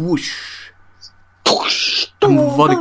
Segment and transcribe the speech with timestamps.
[0.00, 0.68] Woesh.
[2.18, 2.78] En wat ik...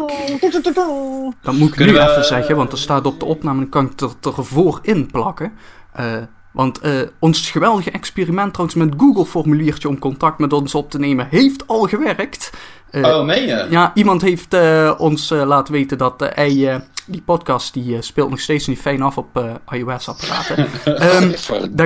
[1.41, 3.69] Dat moet ik Kunnen nu we- even zeggen, want er staat op de opname, dan
[3.69, 5.53] kan ik het er, ervoor in plakken.
[5.93, 6.05] Eh,
[6.51, 11.27] want eh, ons geweldige experiment trouwens met Google-formuliertje om contact met ons op te nemen,
[11.29, 12.49] heeft al gewerkt.
[12.91, 13.67] Eh, Oh, meen je?
[13.69, 18.67] Ja, iemand heeft eh, ons laten weten dat hij, die podcast die speelt nog steeds
[18.67, 20.57] niet fijn af op iOS-apparaten.
[20.85, 21.37] Ehm daar,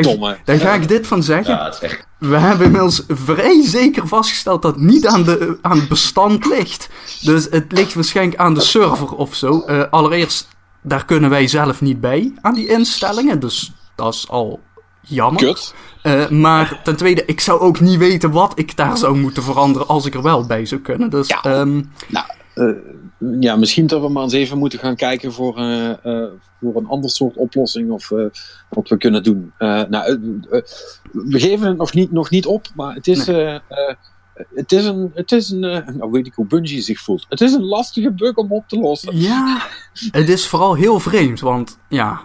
[0.03, 0.37] Verdomme.
[0.43, 1.53] daar ga ik dit van zeggen.
[1.55, 2.07] Ja, echt...
[2.17, 6.89] We hebben inmiddels vrij zeker vastgesteld dat het niet aan, de, aan het bestand ligt.
[7.21, 9.59] Dus het ligt waarschijnlijk aan de server of zo.
[9.89, 10.47] Allereerst,
[10.81, 13.39] daar kunnen wij zelf niet bij aan die instellingen.
[13.39, 14.59] Dus dat is al
[15.01, 15.71] jammer.
[16.01, 19.87] Eh, maar ten tweede, ik zou ook niet weten wat ik daar zou moeten veranderen
[19.87, 21.09] als ik er wel bij zou kunnen.
[21.09, 21.41] Dus Ja.
[21.43, 22.75] ehm, Nou, eh,
[23.39, 25.91] ja, misschien dat we maar eens even moeten gaan kijken voor, eh,
[26.61, 28.09] voor een ander soort oplossing of
[28.69, 29.53] wat we kunnen doen.
[29.57, 30.19] Nou,
[31.11, 33.25] we geven het nog niet, nog niet op, maar het is,
[34.53, 35.59] het is een, het is een
[35.97, 37.25] nou weet ik hoe Bungie zich voelt.
[37.29, 39.17] Het is een lastige bug om op te lossen.
[39.19, 39.61] ja,
[40.11, 41.39] het is vooral heel vreemd.
[41.39, 42.21] Want ja,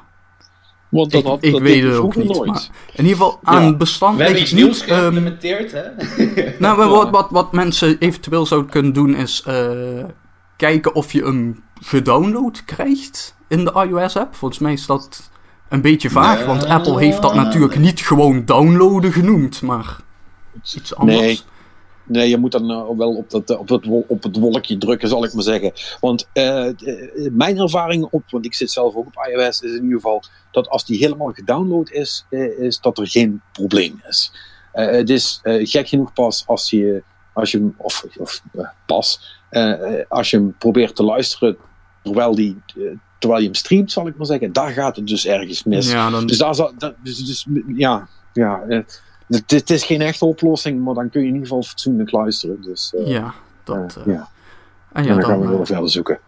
[0.88, 2.28] Want dat ik, had, ik dat weet het ook niet.
[2.32, 2.46] nooit.
[2.50, 3.72] Maar in ieder geval, aan Ja.
[3.76, 4.88] bestand We hebben iets nieuws niet.
[4.90, 5.82] Ehm, geïmplementeerd, hè?
[6.58, 6.88] Nou, Ja.
[6.88, 9.68] wat, wat, wat mensen eventueel zouden kunnen doen is eh,
[10.56, 14.34] kijken of je hem gedownload krijgt in de iOS-app.
[14.34, 15.30] Volgens mij is dat
[15.68, 16.46] een beetje vaag, Ja.
[16.46, 19.96] want Apple heeft dat natuurlijk niet gewoon downloaden genoemd, maar
[20.74, 21.18] iets anders.
[21.18, 21.40] Nee.
[22.08, 25.24] Nee, je moet dan eh, wel op, dat, op, het, op het wolkje drukken, zal
[25.24, 25.72] ik maar zeggen.
[26.00, 26.74] Want eh, eh,
[27.32, 30.68] mijn ervaring op, want ik zit zelf ook op iOS, is in ieder geval dat
[30.68, 34.32] als die helemaal gedownload is, eh, is dat er geen probleem is.
[34.72, 38.68] Eh, het is eh, gek genoeg pas als je, als je hem, of, of eh,
[38.86, 41.56] pas, eh, eh, als je hem probeert te luisteren
[42.02, 42.82] terwijl, die, eh,
[43.18, 45.90] terwijl je hem streamt, zal ik maar zeggen, daar gaat het dus ergens mis.
[45.90, 48.80] Ja, dan, Dus daar zal, dat, dus, dus, ja, ja eh,
[49.28, 52.62] het, het is geen echte oplossing, maar dan kun je in ieder geval fatsoenlijk luisteren.
[52.62, 53.34] Dus eh, ja,
[53.64, 53.96] dat...
[53.96, 54.28] eh, eh, ja.
[54.92, 56.18] En ja, dan gaan we wel verder zoeken.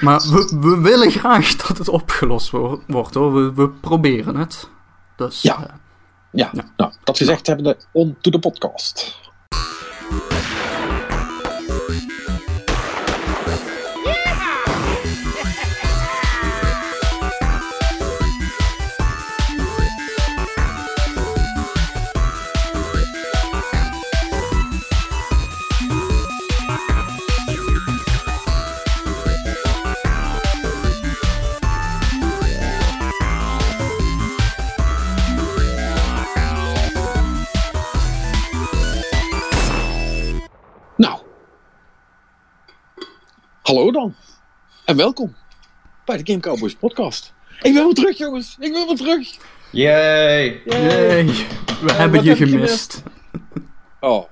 [0.00, 3.34] maar we, we willen graag dat het opgelost wo- wordt, hoor.
[3.34, 4.68] We, we proberen het.
[5.16, 5.80] Dus, Ja.
[6.30, 6.64] Ja, ja.
[6.76, 9.18] nou, dat gezegd hebben we on to the podcast.
[44.94, 45.34] En welkom
[46.04, 47.32] bij de Game Cowboys podcast.
[47.62, 48.56] Ik ben weer terug, jongens.
[48.60, 49.28] Ik ben weer terug.
[49.70, 50.62] Yay!
[50.64, 51.24] yay,
[51.82, 53.02] we hebben wat je gemist.
[54.00, 54.24] Oh,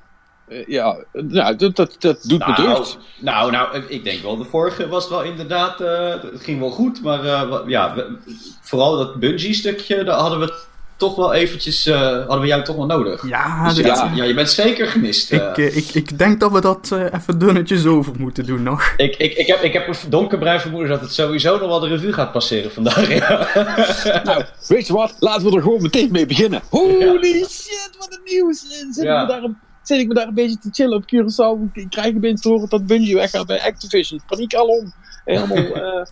[0.49, 2.99] eh, ja, eh, nou, dat, dat, dat doet me Nou, deugd.
[3.21, 7.03] nou, nou, ik denk wel, de vorige was wel inderdaad, eh, het ging wel goed,
[7.03, 8.17] maar eh, ja, we-
[8.61, 10.55] vooral dat Bungie-stukje, daar hadden we
[11.03, 13.29] toch wel eventjes, eh, hadden we jou toch wel nodig.
[13.29, 15.31] Ja, Dus dit- ja, ja, je bent zeker gemist.
[15.33, 15.39] eh.
[15.39, 18.95] ik, eh, ik, ik denk dat we dat eh, even dunnetjes over moeten doen nog.
[18.97, 21.89] Ik, ik, ik, heb, ik heb een donkerbruin vermoeden dat het sowieso nog wel de
[21.89, 23.09] revue gaat passeren vandaag.
[23.09, 23.49] Ja.
[24.25, 25.15] Nou, weet je wat?
[25.19, 26.61] Laten we er gewoon meteen mee beginnen.
[26.71, 28.65] Holy shit, wat een nieuws.
[28.65, 29.21] Eh, Zit, Ja.
[29.21, 31.73] ik me daar een, zit ik me daar een beetje te chillen op Curaçao.
[31.73, 34.21] Ik krijg opeens te horen dat Bungie weggaat bij Activision.
[34.27, 34.93] Paniek alom.
[35.25, 36.05] Helemaal, eh,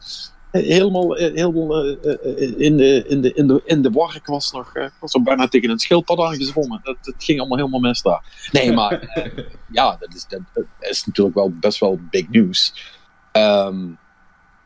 [0.50, 4.14] helemaal, eh, helemaal eh, eh, in, de, in, de, in, de, in de war.
[4.14, 6.80] Ik was nog ik was bijna tegen een schildpad aangezwommen.
[6.82, 8.48] Dat, dat ging allemaal helemaal mis daar.
[8.52, 9.22] Nee, maar
[9.72, 12.74] ja, dat is, dat is natuurlijk wel best wel big news.
[13.32, 13.86] Ehm,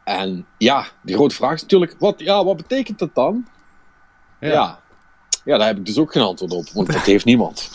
[0.05, 3.47] en ja, de grote vraag is natuurlijk, wat, ja, wat betekent dat dan?
[4.41, 4.81] Ja.
[5.45, 5.59] ja.
[5.59, 7.71] daar heb ik dus ook geen antwoord op, want dat heeft niemand.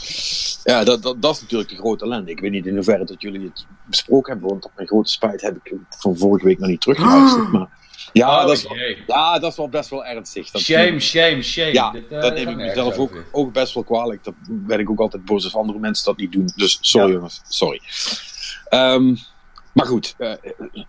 [0.63, 2.31] Ja, dat, dat, dat is natuurlijk de grote ellende.
[2.31, 5.41] Ik weet niet in hoeverre dat jullie het besproken hebben, want op mijn grote spijt
[5.41, 7.51] heb ik van vorige week nog niet teruggeluisterd.
[7.51, 7.78] Maar
[8.13, 8.77] ja, Oh, dat is, wel-
[9.07, 10.51] ja, dat is wel best wel ernstig.
[10.51, 11.73] Dat, Shame, shame, shame.
[11.73, 13.25] Ja, Dit, eh, dat neem ik mezelf ook, over.
[13.31, 14.23] ook best wel kwalijk.
[14.23, 16.49] Dat ben ik ook altijd boos als andere mensen dat niet doen.
[16.55, 17.13] Dus sorry Ja.
[17.13, 17.81] jongens, sorry.
[18.69, 19.15] Ehm,
[19.73, 20.31] maar goed, eh,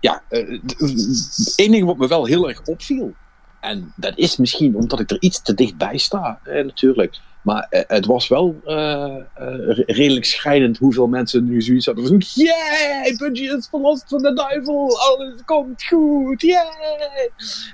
[0.00, 0.22] ja,
[0.66, 3.14] d- één ding wat me wel heel erg opviel.
[3.60, 7.18] En dat is misschien omdat ik er iets te dichtbij sta, eh, natuurlijk.
[7.42, 12.22] Maar eh, het was wel eh, eh, redelijk schrijnend hoeveel mensen nu zoiets hadden van...
[12.34, 17.30] Yay, Bungie is verlost van de duivel, alles komt goed, yay!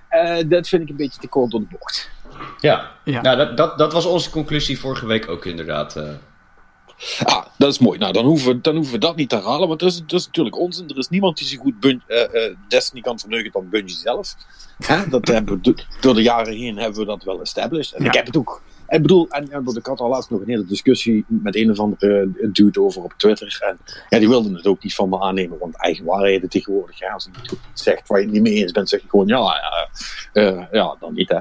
[0.09, 2.11] Eh, dat vind ik een beetje te kort door de bocht.
[2.61, 3.21] Ja, Ja.
[3.21, 5.97] Nou, dat, dat, dat was onze conclusie vorige week ook inderdaad.
[5.97, 6.09] eh.
[7.25, 7.99] Ah, dat is mooi.
[7.99, 10.21] Nou, dan hoeven, we, dan hoeven we dat niet te herhalen, want dat is, dat
[10.21, 10.89] is natuurlijk onzin.
[10.89, 14.35] Er is niemand die zo goed Bun- eh, eh, Destiny kan verneuken dan Bungie zelf.
[14.87, 15.09] Hè?
[15.09, 17.93] Dat hebben we door de jaren heen hebben we dat wel established.
[17.93, 18.09] En Ja.
[18.09, 20.65] ik heb het ook ik bedoel, en, en ik had al laatst nog een hele
[20.65, 23.59] discussie met een of andere dude over op Twitter.
[23.61, 23.79] En
[24.09, 26.99] ja, die wilde het ook niet van me aannemen, want eigen waarheden tegenwoordig.
[26.99, 29.27] Ja, als je niet zegt waar je het niet mee eens bent, zeg je gewoon
[29.27, 29.89] ja,
[30.33, 31.39] ja, ja dan niet hè.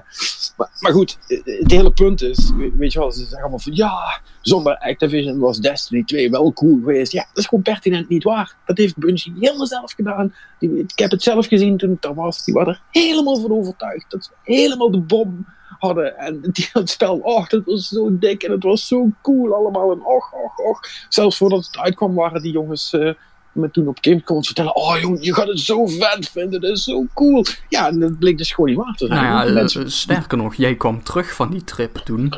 [0.57, 4.21] Maar, maar, goed, het hele punt is, weet je wel, ze zeggen allemaal van ja,
[4.41, 7.11] zonder Activision was Destiny 2 wel cool geweest.
[7.11, 8.55] Ja, dat is gewoon pertinent niet waar.
[8.65, 10.33] Dat heeft Bungie helemaal zelf gedaan.
[10.59, 12.43] Ik heb het zelf gezien toen ik daar was.
[12.43, 14.11] Die waren er helemaal van overtuigd.
[14.11, 15.45] Dat ze helemaal de bom
[15.85, 16.17] hadden.
[16.17, 19.91] En die, het spel, oh, dat was zo dik en het was zo cool allemaal.
[19.91, 20.79] En och, och, och.
[21.09, 23.13] Zelfs voordat het uitkwam waren die jongens uh,
[23.51, 24.75] me toen op Gamescom vertellen...
[24.75, 27.45] Oh jong, je gaat het zo vet vinden, dat is zo cool.
[27.69, 29.23] Ja, en dat bleek dus gewoon niet waar te zijn.
[29.23, 29.91] Nou ja, Mensen...
[29.91, 32.33] sterker nog, jij kwam terug van die trip toen...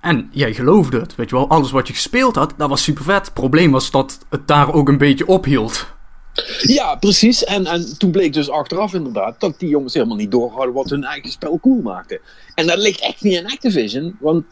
[0.00, 1.48] En jij geloofde het, weet je wel.
[1.48, 3.24] Alles wat je gespeeld had, dat was super vet.
[3.24, 5.86] Het probleem was dat het daar ook een beetje ophield.
[6.60, 7.44] Ja, precies.
[7.44, 11.04] En, en toen bleek dus achteraf inderdaad dat die jongens helemaal niet doorhouden wat hun
[11.04, 12.20] eigen spel cool maakte.
[12.54, 14.44] En dat ligt echt niet in Activision, want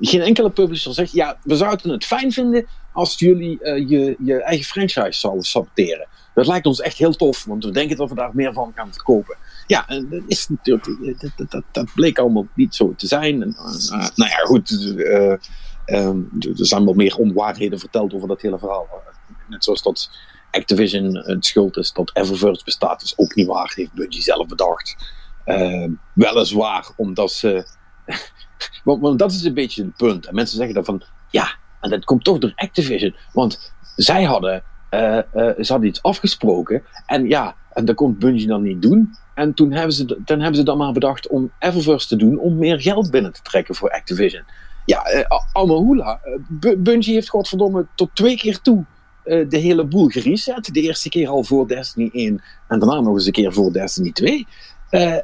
[0.00, 4.42] geen enkele publisher zegt: ja, we zouden het fijn vinden als jullie uh, je, je
[4.42, 6.08] eigen franchise zouden saboteren.
[6.34, 8.92] Dat lijkt ons echt heel tof, want we denken dat we daar meer van gaan
[8.92, 9.36] verkopen.
[9.66, 13.42] Ja, en dat, is natuurlijk, dat, dat, dat bleek allemaal niet zo te zijn.
[13.42, 14.94] En, uh, nou ja, goed.
[15.86, 18.88] Um, er zijn wel meer onwaarheden verteld over dat hele verhaal.
[19.48, 20.10] Net zoals dat
[20.50, 23.72] Activision het schuld is dat Eververse bestaat, is ook niet waar.
[23.74, 24.96] Heeft Bungie zelf bedacht.
[25.46, 27.66] Uh, weliswaar, omdat ze.
[28.84, 30.26] want, dat is een beetje het punt.
[30.26, 33.14] En mensen zeggen dan van ja, en dat komt toch door Activision.
[33.32, 36.82] Want zij hadden, uh, uh, ze hadden iets afgesproken.
[37.06, 39.14] En ja, en dat kon Bungie dan niet doen.
[39.34, 42.58] En toen hebben ze, dan hebben ze dan maar bedacht om Eververse te doen om
[42.58, 44.44] meer geld binnen te trekken voor Activision.
[44.84, 46.20] Ja, uh, allemaal hoela.
[46.78, 48.84] Bungie heeft godverdomme tot twee keer toe
[49.30, 50.74] uh, de hele boel gereset.
[50.74, 54.12] De eerste keer al voor Destiny 1 en daarna nog eens een keer voor Destiny
[54.12, 54.46] 2.
[54.90, 55.18] Uh, uh,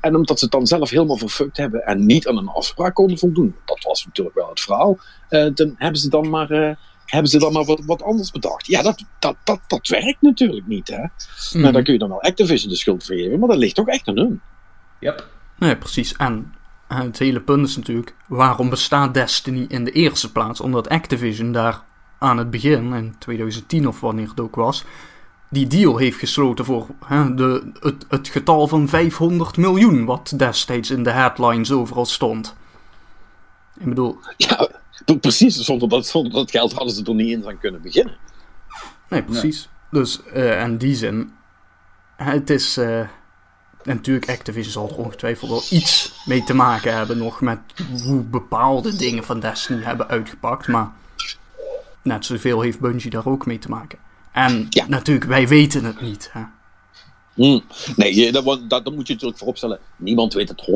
[0.00, 3.18] en omdat ze het dan zelf helemaal verfukt hebben en niet aan een afspraak konden
[3.18, 4.98] voldoen, dat was natuurlijk wel het verhaal,
[5.28, 6.48] dan hebben ze dan maar,
[7.06, 8.66] hebben ze dan maar wat, wat anders bedacht.
[8.66, 10.88] Ja, dat, dat, dat, dat werkt natuurlijk niet.
[10.88, 11.04] Hè?
[11.52, 11.62] Mm.
[11.62, 14.08] Maar dan kun je dan wel Activision de schuld vergeven, maar dat ligt toch echt
[14.08, 14.40] aan hun.
[15.00, 15.28] Yep.
[15.58, 16.16] Nee, precies.
[16.16, 16.54] En
[16.88, 20.60] het hele punt is natuurlijk, waarom bestaat Destiny in de eerste plaats?
[20.60, 21.82] Omdat Activision daar
[22.22, 24.84] aan het begin, in 2010 of wanneer het ook was,
[25.50, 30.90] die deal heeft gesloten voor hè, de, het, het getal van 500 miljoen, wat destijds
[30.90, 32.54] in de headlines overal stond.
[33.78, 34.18] Ik bedoel.
[34.36, 34.68] Ja,
[35.20, 35.56] precies.
[35.56, 38.16] Zonder dat, zonder dat geld hadden ze er niet in aan kunnen beginnen.
[39.08, 39.68] Nee, precies.
[39.90, 41.32] Dus uh, in die zin,
[42.16, 42.78] het is.
[42.78, 43.08] Uh, en
[43.84, 47.58] natuurlijk, Activision zal er ongetwijfeld wel iets mee te maken hebben nog met
[48.04, 50.68] hoe bepaalde dingen van Destiny hebben uitgepakt.
[50.68, 50.92] Maar
[52.02, 53.98] net zoveel heeft Bungie daar ook mee te maken.
[54.32, 54.86] En ja.
[54.88, 56.30] natuurlijk, wij weten het niet.
[56.32, 56.42] Hè?
[57.34, 57.62] Hmm.
[57.96, 59.78] Nee, dat, dat, dat, moet je natuurlijk vooropstellen.
[59.96, 60.70] Niemand weet het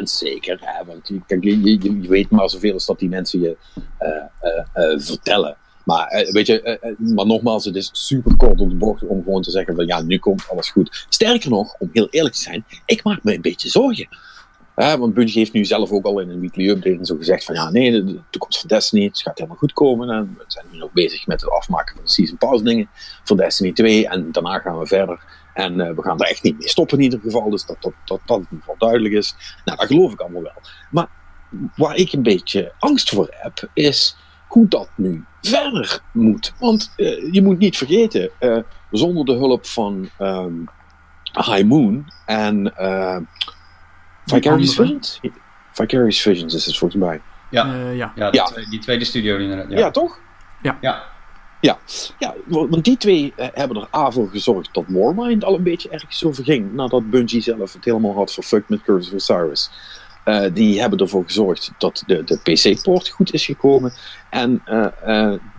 [0.00, 0.58] 100% zeker.
[0.60, 0.84] Hè?
[0.84, 3.56] Want kijk, je, weet maar zoveel als dat die mensen je
[4.02, 4.08] uh,
[4.42, 5.56] uh, uh, vertellen.
[5.84, 9.50] Maar weet je, maar nogmaals, het is super kort op de bocht om gewoon te
[9.50, 11.06] zeggen van ja, nu komt alles goed.
[11.08, 14.08] Sterker nog, om heel eerlijk te zijn, ik maak me een beetje zorgen.
[14.80, 17.54] Ja, want Bungie heeft nu zelf ook al in een weekly update zo gezegd van
[17.54, 20.10] ja, nee, de, toekomst van Destiny, het gaat helemaal goed komen.
[20.10, 22.88] En we zijn nu nog bezig met het afmaken van de Season Pass dingen
[23.24, 25.24] voor Destiny 2 en daarna gaan we verder.
[25.54, 27.92] En uh, we gaan er echt niet mee stoppen in ieder geval, dus dat dat,
[28.04, 29.34] dat, dat in ieder geval duidelijk is.
[29.64, 30.62] Nou, dat geloof ik allemaal wel.
[30.90, 31.08] Maar
[31.76, 34.16] waar ik een beetje angst voor heb, is
[34.48, 36.52] hoe dat nu verder moet.
[36.58, 38.58] Want uh, je moet niet vergeten, uh,
[38.90, 40.68] zonder de hulp van um,
[41.32, 42.72] High Moon en
[44.34, 45.20] Vicarious Visions?
[45.72, 47.20] Vicarious Visions is het volgens mij.
[47.50, 48.12] Ja, uh, ja.
[48.14, 48.44] ja, ja.
[48.44, 49.70] Twee, die tweede studio inderdaad.
[49.70, 50.18] Ja, ja toch?
[50.62, 50.78] Ja.
[50.80, 51.02] ja.
[51.60, 51.78] Ja,
[52.18, 55.88] ja want die twee uh, hebben er A voor gezorgd dat Warmind al een beetje
[55.88, 56.72] ergens over ging.
[56.72, 59.70] Nadat Bungie zelf het helemaal had verfukt met Curse of Osiris.
[60.24, 63.92] Uh, die hebben ervoor gezorgd dat de, de PC-poort goed is gekomen.
[64.30, 64.62] En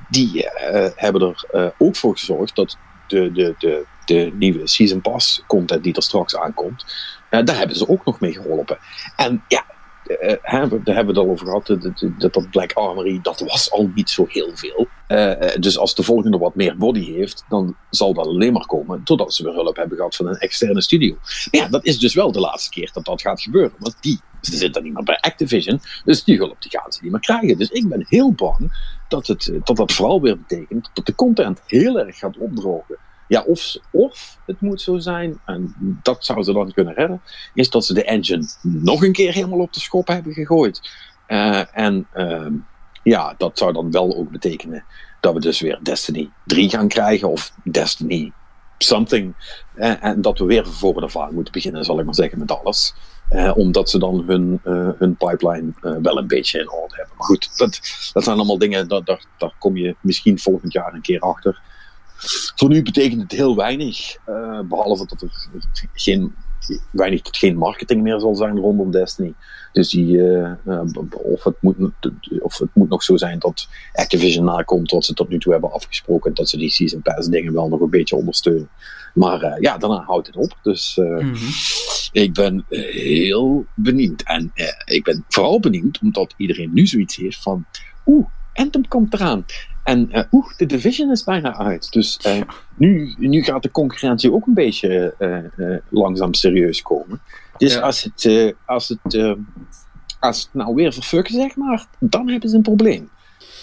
[0.09, 0.47] die
[0.95, 5.95] hebben er ook voor gezorgd dat de, de, de, de nieuwe Season Pass content die
[5.95, 6.85] er straks aankomt,
[7.31, 8.77] daar hebben ze ook nog mee geholpen.
[9.15, 9.65] En ja,
[10.07, 11.67] uh, hè, daar hebben we het al over gehad.
[12.17, 14.87] Dat, dat, Black Armory, dat was al niet zo heel veel.
[15.59, 19.33] Dus als de volgende wat meer body heeft, dan zal dat alleen maar komen doordat
[19.33, 21.15] ze weer hulp hebben gehad van een externe studio.
[21.51, 23.73] Maar ja, dat is dus wel de laatste keer dat dat gaat gebeuren.
[23.77, 27.11] Want die ze zitten niet meer bij Activision, dus die hulp die gaan ze niet
[27.11, 27.57] meer krijgen.
[27.57, 31.61] Dus ik ben heel bang dat, het, dat dat vooral weer betekent dat de content
[31.65, 32.97] heel erg gaat opdrogen.
[33.31, 37.21] Ja, of, of het moet zo zijn, en dat zou ze dan kunnen redden,
[37.53, 40.91] is dat ze de engine nog een keer helemaal op de schop hebben gegooid.
[41.27, 42.47] Uh, en uh,
[43.03, 44.83] ja, dat zou dan wel ook betekenen
[45.19, 48.31] dat we dus weer Destiny 3 gaan krijgen, of Destiny
[48.77, 49.33] something.
[49.75, 52.51] Uh, en dat we weer voor de vaart moeten beginnen, zal ik maar zeggen, met
[52.51, 52.93] alles.
[53.31, 57.15] Eh, omdat ze dan hun, eh, hun pipeline eh, wel een beetje in orde hebben.
[57.17, 57.79] Maar goed, dat,
[58.13, 61.61] dat zijn allemaal dingen, dat, daar, daar kom je misschien volgend jaar een keer achter.
[62.55, 65.29] Voor nu betekent het heel weinig, eh, behalve dat er
[65.93, 66.35] geen,
[66.91, 69.33] weinig tot geen marketing meer zal zijn rondom Destiny.
[69.71, 71.77] Dus die, eh, eh, of, het moet,
[72.39, 75.71] of het moet nog zo zijn dat Activision nakomt wat ze tot nu toe hebben
[75.71, 78.69] afgesproken, dat ze die Season Pass dingen wel nog een beetje ondersteunen.
[79.13, 80.57] Maar ja, daarna houdt het op.
[80.61, 81.35] Dus Mhm.
[82.11, 84.21] ik ben heel benieuwd.
[84.21, 84.51] En
[84.85, 87.65] ik ben vooral benieuwd omdat iedereen nu zoiets heeft van,
[88.05, 89.45] oeh, Anthem komt eraan.
[89.83, 91.91] En eh, oeh, de Division is bijna uit.
[91.91, 92.41] Dus eh,
[92.75, 97.21] nu, nu gaat de concurrentie ook een beetje eh, langzaam serieus komen.
[97.57, 97.79] Dus Ja.
[97.79, 99.35] als het, als, het,
[100.19, 103.09] als het nou weer verfukken, zeg maar, dan hebben ze een probleem.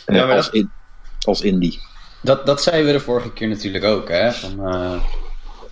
[0.06, 0.70] Ja, als, dat- in,
[1.20, 1.78] als indie.
[2.22, 4.32] Dat, dat zeiden we de vorige keer natuurlijk ook, hè?
[4.32, 4.60] Van,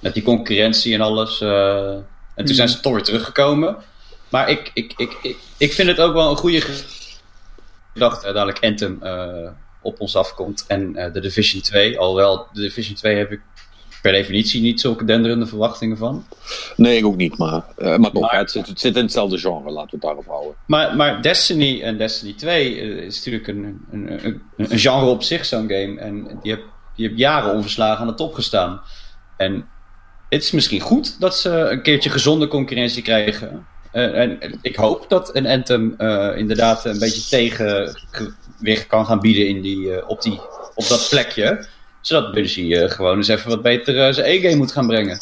[0.00, 1.40] met die concurrentie en alles.
[1.40, 3.76] en toen zijn ze toch weer teruggekomen.
[4.28, 6.60] Maar ik, ik, ik, ik, ik vind het ook wel een goede
[7.92, 8.32] gedachte.
[8.32, 8.98] dadelijk Anthem
[9.86, 10.64] op ons afkomt.
[10.68, 11.98] En eh, de Division 2.
[11.98, 13.40] Alhoewel, de Division 2 heb ik
[14.02, 16.26] per definitie niet zulke denderende verwachtingen van.
[16.76, 19.38] Nee, ik ook niet, maar, eh, maar toch, Maar- het, zit, het zit in hetzelfde
[19.38, 20.54] genre, laten we het daarop houden.
[20.66, 25.22] Maar, maar Destiny en Destiny 2 eh, is natuurlijk een, een, een, een genre op
[25.22, 26.00] zich, zo'n game.
[26.00, 26.62] En die heeft,
[26.96, 28.80] die jaren onverslagen aan de top gestaan.
[29.36, 29.68] En
[30.28, 33.66] het is misschien goed dat ze een keertje gezonde concurrentie krijgen.
[33.96, 39.48] Eh, en ik hoop dat een Anthem eh, inderdaad een beetje tegengewicht kan gaan bieden
[39.48, 40.40] in die, eh, op, die,
[40.74, 41.66] op dat plekje.
[42.00, 45.18] Zodat Bungie gewoon eens even wat beter zijn E-game moet gaan brengen.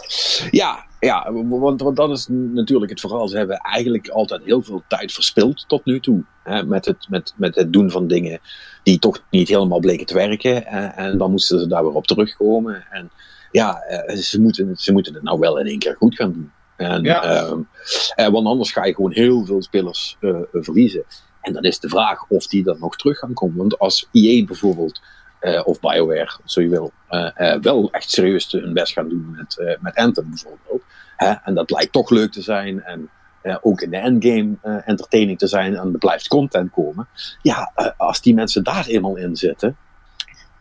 [0.51, 3.29] Ja, ja want, want dat is natuurlijk het verhaal.
[3.29, 6.25] Ze hebben eigenlijk altijd heel veel tijd verspild tot nu toe.
[6.43, 8.41] Hè, met, het, met, met het doen van dingen
[8.83, 10.67] die toch niet helemaal bleken te werken.
[10.67, 12.85] En, en dan moesten ze daar weer op terugkomen.
[12.91, 13.11] En
[13.51, 13.83] ja,
[14.21, 16.53] ze moeten, ze moeten het nou wel in één keer goed gaan doen.
[16.77, 17.23] En, Ja.
[17.23, 17.59] ehm,
[18.15, 21.05] eh, want anders ga je gewoon heel veel spelers eh, verliezen.
[21.41, 23.57] En dan is de vraag of die dan nog terug gaan komen.
[23.57, 25.01] Want als EA bijvoorbeeld,
[25.41, 29.31] eh, of BioWare, zo je wil, eh, eh, wel echt serieus hun best gaan doen
[29.37, 30.83] met, eh, met Anthem bijvoorbeeld.
[31.17, 32.83] Hè, en dat lijkt toch leuk te zijn.
[32.83, 33.09] En
[33.43, 35.77] eh, ook in de endgame eh, entertaining te zijn.
[35.77, 37.09] En er blijft content komen.
[37.43, 39.77] Ja, eh, als die mensen daar eenmaal in zitten.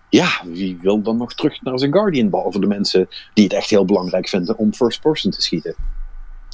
[0.09, 2.29] Ja, wie wil dan nog terug naar zijn Guardian?
[2.29, 5.75] Behalve de mensen die het echt heel belangrijk vinden om first person te schieten.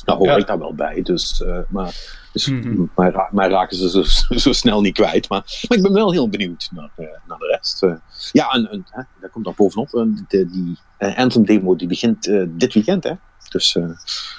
[0.06, 0.36] Nou hoor Ja.
[0.36, 1.02] ik daar wel bij.
[1.02, 1.96] Dus, eh, maar,
[2.34, 2.84] dus Mhm.
[2.96, 4.04] ra- mij raken ze zo,
[4.38, 5.30] zo snel niet kwijt.
[5.30, 7.84] Maar, maar ik ben wel heel benieuwd naar, eh, naar de rest.
[7.84, 7.94] eh.
[8.32, 9.90] ja, en, en hè, daar komt dan bovenop.
[10.28, 13.04] de, die eh, Anthem demo die begint dit weekend.
[13.04, 13.14] Hè?
[13.50, 13.78] Dus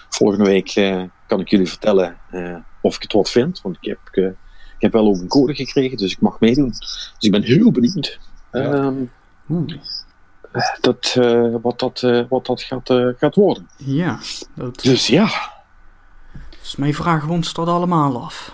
[0.09, 0.73] volgende week
[1.26, 2.17] kan ik jullie vertellen
[2.83, 3.61] of ik het wat vind.
[3.61, 4.35] Want ik heb, ik
[4.79, 6.69] heb wel ook een code gekregen, dus ik mag meedoen.
[6.69, 8.19] Dus ik ben heel benieuwd.
[8.52, 8.61] Ja.
[8.73, 8.95] Ehm,
[9.49, 9.73] Oeh.
[10.80, 13.69] Dat, eh, wat dat, eh, wat dat gaat, eh, gaat worden.
[13.76, 14.19] Ja,
[14.54, 15.28] dat Dus ja,
[16.62, 18.52] is mij vragen we ons dat allemaal af.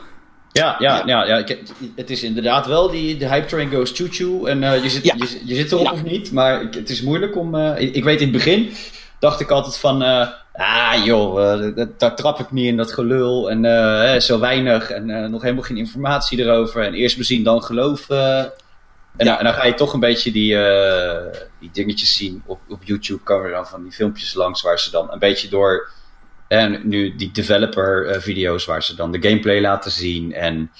[0.52, 1.62] Ja, ja, ja, ja ik-
[1.96, 4.44] het is inderdaad wel die de hype train goes choo-choo.
[4.46, 5.14] En eh, je, zit, Ja.
[5.18, 5.92] je, je zit erop Ja.
[5.92, 7.54] of niet, maar ik- het is moeilijk om...
[7.54, 8.70] eh, ik, ik weet in het begin,
[9.18, 10.02] dacht ik altijd van...
[10.02, 11.34] eh, ah joh,
[11.76, 13.50] dat- daar trap ik niet in dat gelul.
[13.50, 16.82] En eh, hè, zo weinig en eh, nog helemaal geen informatie erover.
[16.82, 18.52] En eerst bezien, dan geloven.
[19.16, 22.42] En, dan- en dan ga je toch een beetje die, eh, die dingetjes zien.
[22.46, 25.48] Op, op YouTube komen er dan van die filmpjes langs waar ze dan een beetje
[25.48, 25.90] door...
[26.48, 30.32] En nu die developer eh, video's waar ze dan de gameplay laten zien.
[30.34, 30.70] En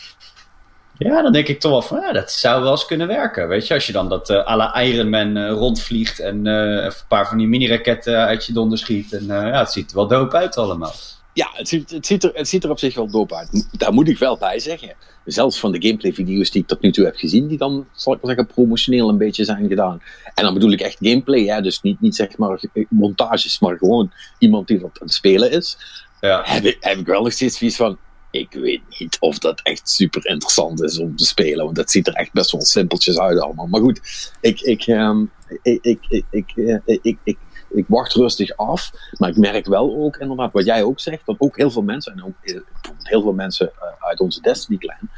[0.99, 3.49] ja, dan denk ik toch wel van, ja, dat zou wel eens kunnen werken.
[3.49, 7.29] Weet je, als je dan dat eh à la Iron Man rondvliegt en een paar
[7.29, 9.13] van die mini-raketten uit je donder schiet.
[9.13, 10.95] En ja, het ziet er wel dope uit allemaal.
[11.37, 13.69] Ja, het ziet, het, ziet er, het ziet er op zich wel dope uit.
[13.79, 14.95] Daar moet ik wel bij zeggen.
[15.25, 18.23] Zelfs van de gameplay-video's die ik tot nu toe heb gezien, die dan, zal ik
[18.23, 20.03] maar zeggen, promotioneel een beetje zijn gedaan.
[20.35, 21.61] En dan bedoel ik echt gameplay, hè?
[21.61, 25.79] dus niet, niet zeg maar montages, maar gewoon iemand die dat aan het spelen is.
[26.21, 27.99] Ja, Heb ik, heb ik wel nog steeds zoiets van.
[28.31, 32.07] Ik weet niet of dat echt super interessant is om te spelen, want dat ziet
[32.07, 33.67] er echt best wel simpeltjes uit allemaal.
[33.67, 34.01] Maar goed,
[34.41, 35.25] ik, ik, ehm,
[35.63, 37.39] ik, ik, ik, ik, eh, ik, ik,
[37.71, 38.91] ik wacht rustig af.
[39.19, 42.13] Maar ik merk wel ook, inderdaad, wat jij ook zegt, dat ook heel veel mensen,
[42.13, 42.61] en ook eh,
[43.03, 45.09] heel veel mensen eh, uit onze Destiny-clan,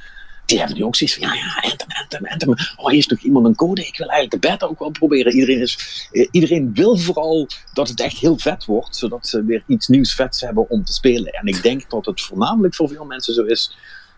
[0.49, 2.55] die hebben nu ook zoiets van, ja, ja, Anthem, Anthem, Anthem.
[2.77, 3.87] Oh, heeft nog iemand een code?
[3.87, 5.33] Ik wil eigenlijk de beta ook wel proberen.
[5.33, 9.63] Iedereen, is, eh, iedereen wil vooral dat het echt heel vet wordt, zodat ze weer
[9.67, 11.33] iets nieuws vets hebben om te spelen.
[11.33, 13.77] En ik denk dat het voornamelijk voor veel mensen zo is,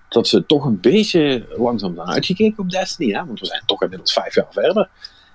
[0.08, 3.12] dat ze toch een beetje langzaam zijn uitgekeken op Destiny.
[3.12, 3.24] Hè?
[3.26, 4.88] Want we zijn toch inmiddels vijf jaar verder.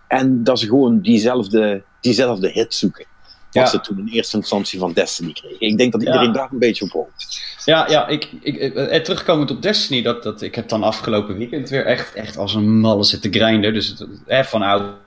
[0.07, 3.05] En dat ze gewoon diezelfde, diezelfde hit zoeken.
[3.51, 3.69] Wat Ja.
[3.69, 5.59] ze toen in eerste instantie van Destiny kregen.
[5.59, 6.07] Ik denk dat Ja.
[6.07, 7.41] iedereen daar een beetje op hoopt.
[7.65, 11.69] ja, ja ik, ik, eh, terugkomend op Destiny, dat, dat, ik heb dan afgelopen weekend
[11.69, 13.73] weer echt, echt als een malle zitten grinden.
[13.73, 15.03] Dus het, eh, van oud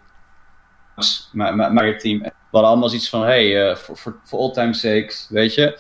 [1.33, 2.19] maar, maar, maar het team.
[2.19, 3.77] We hadden allemaal zoiets van, hey, eh,
[4.25, 5.79] voor all time sakes, weet je.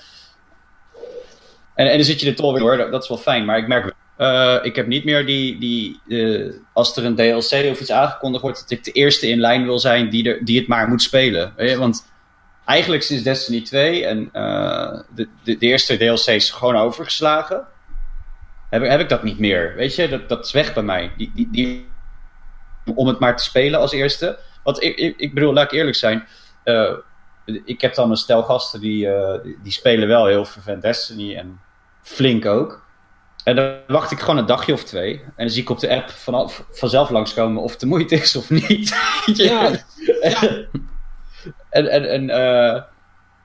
[1.74, 3.44] En, en dan zit je er toch weer door, dat, dat is wel fijn.
[3.44, 7.70] Maar ik merk uh, ik heb niet meer die, die uh, als er een DLC
[7.70, 10.58] of iets aangekondigd wordt, dat ik de eerste in lijn wil zijn die, er, die
[10.58, 11.52] het maar moet spelen.
[11.56, 11.78] Weet je?
[11.78, 12.06] Want
[12.64, 17.66] eigenlijk sinds Destiny 2 en uh, de, de, de, eerste DLC is gewoon overgeslagen,
[18.70, 19.74] heb, heb ik dat niet meer.
[19.74, 21.12] Weet je, dat, dat is weg bij mij.
[21.16, 21.86] Die, die, die,
[22.94, 24.38] om het maar te spelen als eerste.
[24.62, 26.26] Want ik, ik, ik bedoel, laat ik eerlijk zijn.
[27.64, 29.08] ik heb dan een stel gasten die,
[29.62, 31.60] die spelen wel heel vervent Destiny en
[32.02, 32.86] flink ook.
[33.48, 35.20] En dan wacht ik gewoon een dagje of twee.
[35.20, 38.36] En dan zie ik op de app van, vanzelf langskomen of het de moeite is
[38.36, 38.96] of niet.
[39.24, 39.70] ja.
[41.70, 42.82] en en, en uh,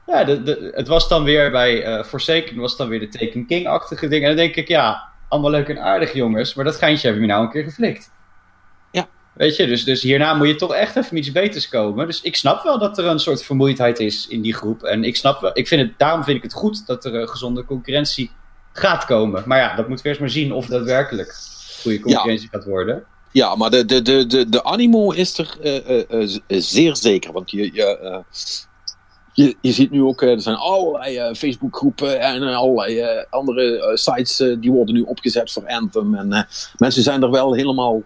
[0.08, 3.46] ja, de, de, het was dan weer bij uh, Forsaken was dan weer de Taken
[3.46, 4.22] King-achtige ding.
[4.22, 6.54] En dan denk ik, ja, allemaal leuk en aardig jongens.
[6.54, 8.12] Maar dat geintje hebben we nou een keer geflikt.
[8.92, 9.08] Ja.
[9.34, 12.08] Weet je, dus, dus hierna moet je toch echt even iets beters komen.
[12.08, 14.84] Dus ik snap wel dat er een soort vermoeidheid is in die groep.
[14.84, 17.66] En ik snap wel, ik vind het, daarom vind ik het goed dat er gezonde
[17.66, 18.32] concurrentie
[18.74, 19.44] gaat komen.
[19.46, 21.36] Maar ja, dat moeten we eerst maar zien of daadwerkelijk
[21.82, 23.04] goede concurrentie gaat worden.
[23.32, 27.32] Ja, maar de, de, de, de, de animo is er uh, uh, zeer zeker.
[27.32, 28.24] Want je, je,
[29.34, 34.96] je, je ziet nu ook, er zijn allerlei Facebookgroepen en allerlei andere sites die worden
[34.96, 36.16] nu opgezet voor Anthem.
[36.16, 38.04] En mensen zijn er wel helemaal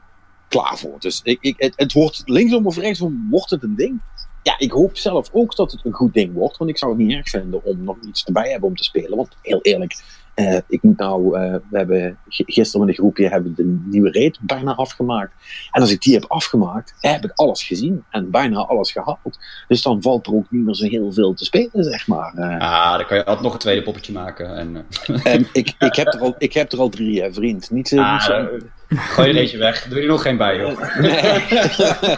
[0.47, 0.95] klaar voor.
[0.99, 4.01] Dus ik, ik, het, het wordt linksom of rechtsom wordt het een ding.
[4.43, 6.57] Ja, ik hoop zelf ook dat het een goed ding wordt.
[6.57, 9.17] Want ik zou het niet erg vinden om nog iets erbij hebben om te spelen.
[9.17, 10.03] Want heel eerlijk,
[10.39, 14.37] uh, ik moet nou, uh, we hebben gisteren met een groepje hebben de nieuwe raid
[14.41, 15.33] bijna afgemaakt.
[15.71, 19.39] En als ik die heb afgemaakt, heb ik alles gezien en bijna alles gehaald.
[19.67, 22.33] Dus dan valt er ook niet meer zo heel veel te spelen, zeg maar.
[22.35, 24.55] Uh, ah, dan kan je altijd nog een tweede poppetje maken.
[24.55, 24.85] En,
[25.23, 27.71] en ik, ik, heb er al, ik heb er al drie, hè, vriend.
[27.71, 28.47] Niet, ah, niet zo...
[28.89, 29.87] Gooi er eentje weg.
[29.87, 30.79] Doe er nog geen bij, joh.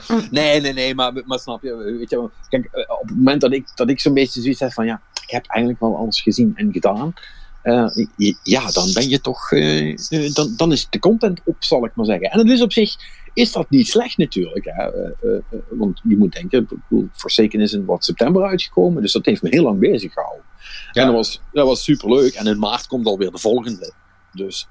[0.32, 2.70] nee, nee, nee, maar, maar snap je, weet je, kijk,
[3.02, 5.46] op het moment dat ik, dat ik zo'n beetje zoiets heb van, ja, ik heb
[5.48, 7.14] eigenlijk wel alles gezien en gedaan.
[7.70, 9.52] Uh, ja, dan ben je toch.
[9.52, 12.32] Uh, dan, dan is de content op, zal ik maar zeggen.
[12.32, 12.96] En het is op zich
[13.34, 14.66] is dat niet slecht natuurlijk.
[14.66, 14.90] Hè?
[15.70, 16.68] Want je moet denken,
[17.14, 20.46] Forsaken is in wat september uitgekomen, dus dat heeft me heel lang bezig gehouden.
[20.92, 21.02] Ja.
[21.02, 22.34] En dat was, dat was superleuk.
[22.34, 23.94] En in maart komt alweer de volgende.
[24.34, 24.68] Dus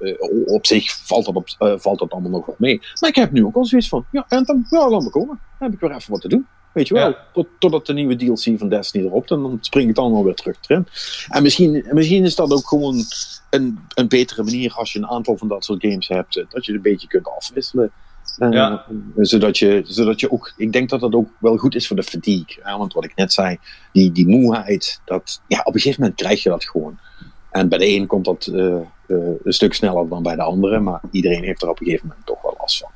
[0.46, 1.48] op zich valt dat, op,
[1.80, 2.80] valt dat allemaal nog wel mee.
[3.00, 5.40] Maar ik heb nu ook al zoiets van: ja, en dan, ja, laat me komen.
[5.58, 6.46] Dan heb ik weer even wat te doen.
[6.78, 9.96] Weet je wel, tot, totdat de nieuwe DLC van Destiny erop, en dan spring ik
[9.96, 10.86] het allemaal weer terug erin.
[11.28, 13.04] En misschien, misschien is dat ook gewoon
[13.50, 16.64] een, een betere manier als je een aantal van dat soort games hebt, eh, dat
[16.64, 17.92] je het een beetje kunt afwisselen.
[18.38, 18.84] Uh, ja.
[19.16, 22.02] zodat, je, zodat je ook, ik denk dat dat ook wel goed is voor de
[22.02, 22.56] fatigue.
[22.62, 22.76] Hè?
[22.76, 23.58] Want wat ik net zei,
[23.92, 26.98] die, die moeheid, dat, ja, op een gegeven moment krijg je dat gewoon.
[27.50, 28.80] En bij de een komt dat uh, uh,
[29.42, 32.26] een stuk sneller dan bij de andere, maar iedereen heeft er op een gegeven moment
[32.26, 32.90] toch wel last van.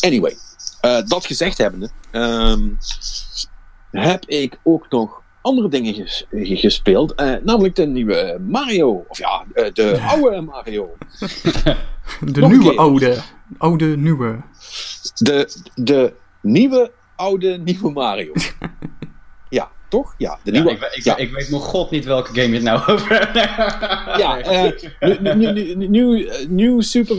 [0.00, 0.36] Anyway,
[0.84, 2.78] uh, dat gezegd hebbende, um,
[3.90, 7.20] heb ik ook nog andere dingen ges gespeeld.
[7.20, 9.04] Uh, namelijk de nieuwe Mario.
[9.08, 10.96] Of ja, uh, de oude Mario.
[12.32, 13.16] de nog nieuwe oude.
[13.58, 14.36] Oude nieuwe.
[15.14, 18.32] De, de nieuwe oude nieuwe Mario.
[19.88, 20.14] toch?
[20.18, 20.70] Ja, de nieuwe.
[20.70, 21.16] Ja, ik, ik, ja.
[21.16, 23.34] ik, weet nog god niet welke game je het nou over hebt.
[24.20, 27.16] ja, uh, nieuw, nieuw Super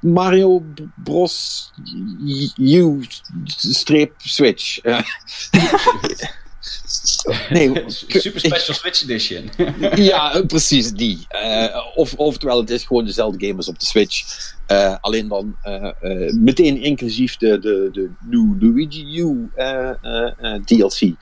[0.00, 0.64] Mario
[1.04, 1.70] Bros.
[2.56, 3.04] U
[3.46, 4.82] strip Switch.
[7.50, 7.72] nee,
[8.08, 9.50] Super Special Switch Edition.
[9.94, 11.26] ja, precies die.
[11.44, 14.24] Uh, of, oftewel, het is gewoon dezelfde game als op de Switch.
[14.68, 19.50] Uh, alleen dan uh, meteen inclusief de, de, de New Luigi U
[20.64, 21.14] DLC.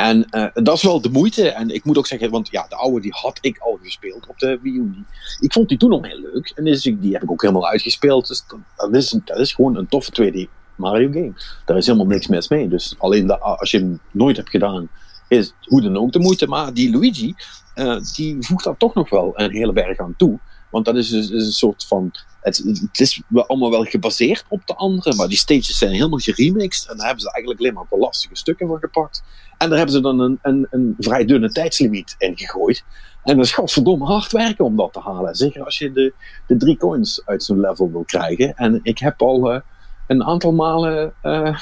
[0.00, 1.50] En uh, dat is wel de moeite.
[1.50, 4.38] En ik moet ook zeggen, want ja, de oude die had ik al gespeeld op
[4.38, 5.04] de Wii U.
[5.40, 6.52] Ik vond die toen nog heel leuk.
[6.54, 8.28] En dus, die heb ik ook helemaal uitgespeeld.
[8.28, 8.44] Dus
[8.76, 11.32] dat, is, dat is gewoon een toffe 2D Mario game.
[11.64, 12.68] Daar is helemaal niks mis mee.
[12.68, 14.88] Dus alleen dat, als je hem nooit hebt gedaan,
[15.28, 16.46] is hoe dan ook de moeite.
[16.46, 17.34] Maar die Luigi,
[17.74, 20.38] uh, die voegt daar toch nog wel een hele berg aan toe.
[20.70, 22.12] Want dat is, dus, is een soort van.
[22.40, 26.90] Het, is allemaal wel gebaseerd op de andere, maar die stages zijn helemaal geremixed.
[26.90, 29.22] En daar hebben ze eigenlijk alleen maar de lastige stukken van gepakt.
[29.58, 32.84] En daar hebben ze dan een, een, een vrij dunne tijdslimiet in gegooid.
[33.24, 35.34] En dat is godverdomme hard werken om dat te halen.
[35.34, 36.12] Zeker als je de,
[36.46, 38.54] de drie coins uit zo'n level wil krijgen.
[38.54, 39.60] En ik heb al uh,
[40.06, 41.58] een aantal malen uh,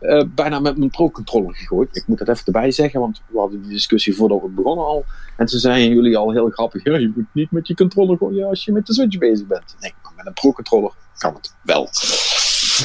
[0.00, 1.96] uh, bijna met mijn pro-controller gegooid.
[1.96, 5.04] Ik moet dat even erbij zeggen, want we hadden die discussie voordat we begonnen al.
[5.36, 8.48] En toen zeiden jullie al heel grappig: ja, je moet niet met je controller gooien
[8.48, 9.76] als je met de Switch bezig bent.
[9.80, 11.88] Nee, maar met een pro-controller kan het wel.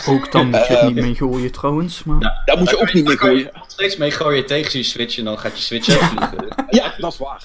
[0.08, 2.04] Ook dan moet je het niet mee gooien trouwens.
[2.04, 2.22] Maar...
[2.22, 3.38] Ja, daar moet je ook niet mee gooien.
[3.38, 6.46] Je steeds mee gooien tegen je Switch en dan gaat je Switch vliegen.
[6.70, 7.44] ja, dat is waar.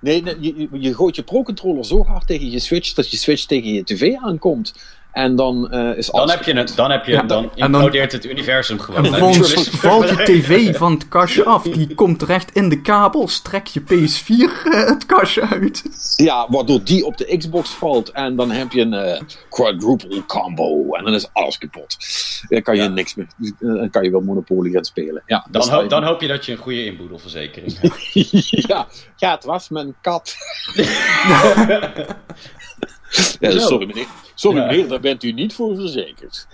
[0.00, 3.72] Nee, je, je gooit je Pro-controller zo hard tegen je Switch dat je Switch tegen
[3.72, 4.74] je tv aankomt.
[5.12, 7.50] En dan eh, is Dan alles heb je het, dan heb je, Ja, dan en
[7.54, 9.04] dan- implodeert het universum gewoon.
[9.04, 11.62] En Dan valt je tv van het kastje af.
[11.62, 13.28] Die komt terecht in de kabel.
[13.28, 14.26] Strek je PS4
[14.72, 15.82] eh, het kastje uit.
[16.16, 18.10] Ja, waardoor die op de Xbox valt.
[18.10, 19.20] En dan heb je een eh,
[19.50, 20.92] quadruple combo.
[20.94, 21.96] En dan is alles kapot.
[22.48, 22.88] Dan kan je Ja.
[22.88, 23.26] niks meer.
[23.40, 25.22] eh, Dan kan je wel Monopoly gaan spelen.
[25.26, 27.96] Ja, Dan, dan hoop je dat je een goede inboedelverzekering hebt.
[28.68, 30.34] ja, ja, het was mijn kat.
[33.40, 33.58] ja, Zo.
[33.58, 34.06] sorry meneer.
[34.34, 34.66] Sorry Ja.
[34.66, 36.46] meneer, daar bent u niet voor verzekerd.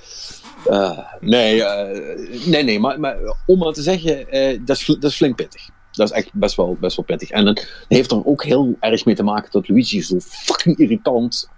[0.67, 5.05] Eh, nee, eh, nee, nee, maar, maar om maar te zeggen, eh, dat, is, dat
[5.11, 5.69] is flink pittig.
[5.93, 7.31] Dat is echt best wel, best wel pittig.
[7.31, 11.49] En het heeft er ook heel erg mee te maken dat Luigi zo fucking irritant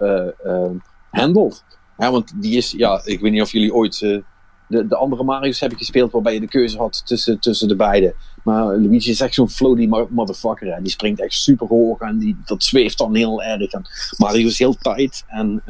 [1.11, 1.65] handelt.
[1.99, 5.61] Ja, want die is, ja, ik weet niet of jullie ooit de, de andere Mario's
[5.61, 8.15] hebben gespeeld waarbij je de keuze had tussen, tussen de beide.
[8.45, 10.75] Maar Luigi is echt zo'n floaty mo- motherfucker.
[10.75, 10.83] Hè.
[10.83, 13.73] Die springt echt super hoog en die, dat zweeft dan heel erg.
[13.73, 13.85] En
[14.19, 15.63] Mario is heel tight en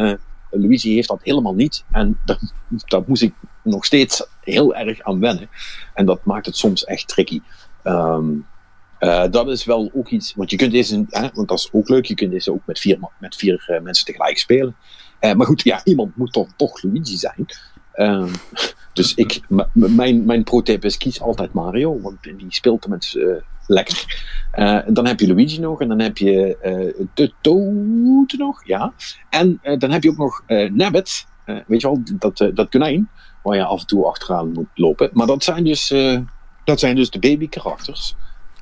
[0.51, 1.85] Luigi heeft dat helemaal niet.
[1.91, 5.49] En daar, daar moest ik nog steeds heel erg aan wennen.
[5.95, 7.41] En dat maakt het soms echt tricky.
[7.83, 8.29] Ehm,
[8.99, 12.05] eh, dat is wel ook iets, want je kunt deze, want dat is ook leuk,
[12.05, 14.77] je kunt deze ook met vier, met vier eh, mensen tegelijk spelen.
[15.19, 17.47] Eh, maar goed, ja, iemand moet dan toch Luigi zijn.
[17.93, 18.33] Ehm,
[18.93, 19.41] dus ik,
[19.73, 24.29] mijn, mijn pro-tip is kies altijd Mario, want die speelt tenminste eh, lekker.
[24.51, 28.93] Eh, dan heb je Luigi nog en dan heb je eh, de Toad nog, ja.
[29.31, 33.09] En eh, dan heb je ook nog Nabbit, weet je wel, dat, dat konijn,
[33.43, 35.11] waar je af en toe achteraan moet lopen.
[35.13, 35.95] Maar dat zijn dus,
[36.65, 38.15] dat zijn dus de baby karakters.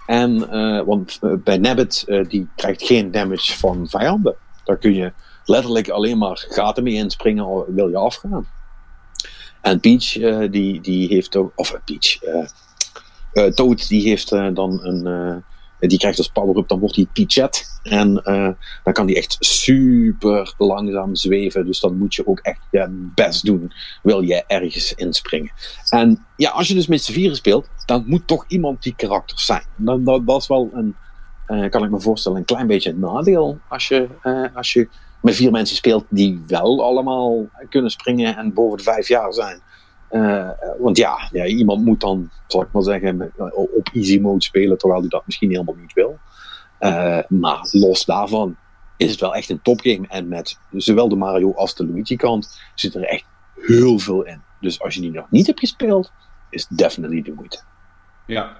[0.06, 0.38] En,
[0.86, 4.34] want bij Nabbit, die krijgt geen damage van vijanden.
[4.64, 5.12] Daar kun je
[5.44, 8.46] letterlijk alleen maar gaten mee inspringen wil je afgaan.
[9.60, 10.12] En Peach,
[10.50, 12.18] die, die heeft ook, of Peach,
[13.46, 17.64] Toad, die heeft eh, dan een, eh, die krijgt als power-up, dan wordt hij Peachette.
[17.82, 18.48] En eh,
[18.84, 21.66] dan kan die echt super langzaam zweven.
[21.66, 23.72] Dus dan moet je ook echt je best doen,
[24.02, 25.52] wil je ergens inspringen.
[25.88, 29.46] En ja, als je dus met z'n vieren speelt, dan moet toch iemand die karakters
[29.46, 29.64] zijn.
[29.76, 30.96] Dat, is wel een,
[31.46, 34.88] eh, kan ik me voorstellen, een klein beetje een nadeel als je, eh, als je
[35.22, 39.60] met vier mensen speelt die wel allemaal kunnen springen en boven de vijf jaar zijn.
[40.08, 44.42] Eh, want ja, ja, iemand moet dan, zal ik maar zeggen, met- op easy mode
[44.42, 46.18] spelen, terwijl hij dat misschien helemaal niet wil.
[46.78, 48.56] Eh, maar los daarvan
[48.96, 50.06] is het wel echt een topgame.
[50.08, 54.40] En met zowel de Mario als de Luigi kant zit er echt heel veel in.
[54.60, 56.12] Dus als je die nog niet hebt gespeeld,
[56.50, 57.60] is het definitely de moeite.
[58.26, 58.56] Ja.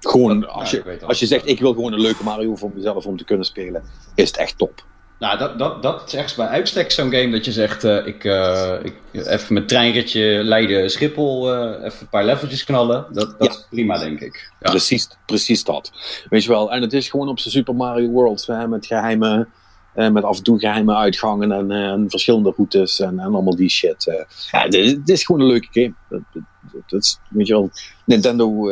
[0.00, 3.24] Gewoon, je, als je zegt, ik wil gewoon een leuke Mario voor mezelf om te
[3.24, 3.82] kunnen spelen,
[4.14, 4.84] is het echt top.
[5.18, 8.24] Nou, dat, dat, dat is echt bij uitstek zo'n game dat je zegt, eh, ik,
[8.24, 13.06] eh, ik even mijn treinritje Leiden Schiphol, eh, even een paar leveltjes knallen.
[13.12, 13.54] Dat, dat Ja.
[13.58, 14.52] is prima, denk ik.
[14.60, 14.70] Ja.
[14.70, 15.92] Precies, precies dat.
[16.28, 19.48] Weet je wel, en het is gewoon op zijn Super Mario World hè, met geheime,
[19.94, 23.70] eh, met af en toe geheime uitgangen en, en verschillende routes en, en allemaal die
[23.70, 24.26] shit.
[24.50, 25.94] Ja, het is, gewoon een leuke game.
[26.08, 26.42] Dat, dat,
[26.86, 27.70] dat is, weet je wel,
[28.04, 28.70] Nintendo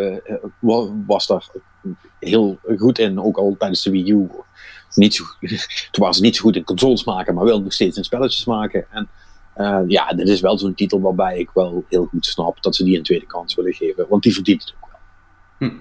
[0.58, 1.46] wa- was daar
[2.20, 4.28] heel goed in, ook al tijdens de Wii U.
[4.94, 5.58] Niet zo, toen
[5.92, 8.86] waren ze niet zo goed in consoles maken, maar wel nog steeds in spelletjes maken.
[8.90, 9.08] En
[9.54, 12.84] eh, ja, dit is wel zo'n titel waarbij ik wel heel goed snap dat ze
[12.84, 15.68] die een tweede kans willen geven, want die verdient het ook wel.
[15.68, 15.76] Hm.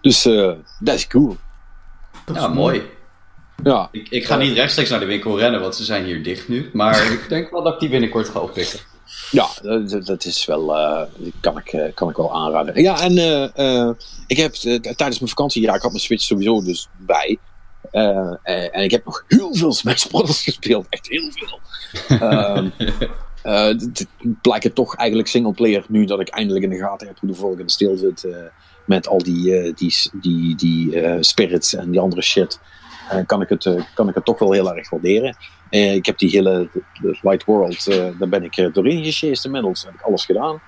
[0.00, 1.36] Dus eh, dat is cool.
[2.24, 2.82] Dat is Ja, mooi.
[3.64, 6.48] Ja, Ik, ik ga niet rechtstreeks naar de winkel rennen, want ze zijn hier dicht
[6.48, 6.70] nu.
[6.72, 8.78] Maar ik denk wel dat ik die binnenkort ga oppikken.
[9.32, 11.02] Ja dat, dat is wel, eh,
[11.40, 12.82] kan, ik, eh, kan ik wel aanraden.
[12.82, 13.18] Ja, en
[13.54, 13.90] eh,
[14.26, 17.38] ik heb tijdens mijn vakantie, ja, ik had mijn Switch sowieso dus bij.
[18.42, 20.42] En ik heb nog heel veel Smash Bros.
[20.52, 21.60] gespeeld, echt heel veel.
[22.18, 22.68] Ehm
[23.42, 24.06] eh, het-
[24.42, 27.36] blijkt het toch eigenlijk singleplayer nu dat ik eindelijk in de gaten heb hoe de
[27.36, 28.26] volgende stil zit.
[28.86, 32.60] met al die, die, die, die spirits en die andere shit.
[33.10, 35.36] Eh, kan, ik het, eh, kan ik het toch wel heel erg waarderen.
[35.70, 37.84] Eh, ik heb die hele de- Light World,
[38.18, 39.84] daar ben ik doorheen gesjeest inmiddels.
[39.84, 40.60] Heb ik alles gedaan.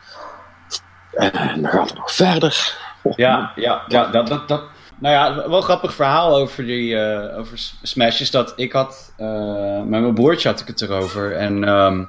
[1.12, 2.76] En dan gaat het nog verder.
[3.02, 4.62] Oh, Ja, ja, ja dat, dat, dat.
[4.98, 6.98] Nou ja, wel een grappig verhaal over, die,
[7.36, 9.12] over Smash is dat ik had,
[9.86, 11.36] met mijn broertje had ik het erover.
[11.36, 12.04] En ehm,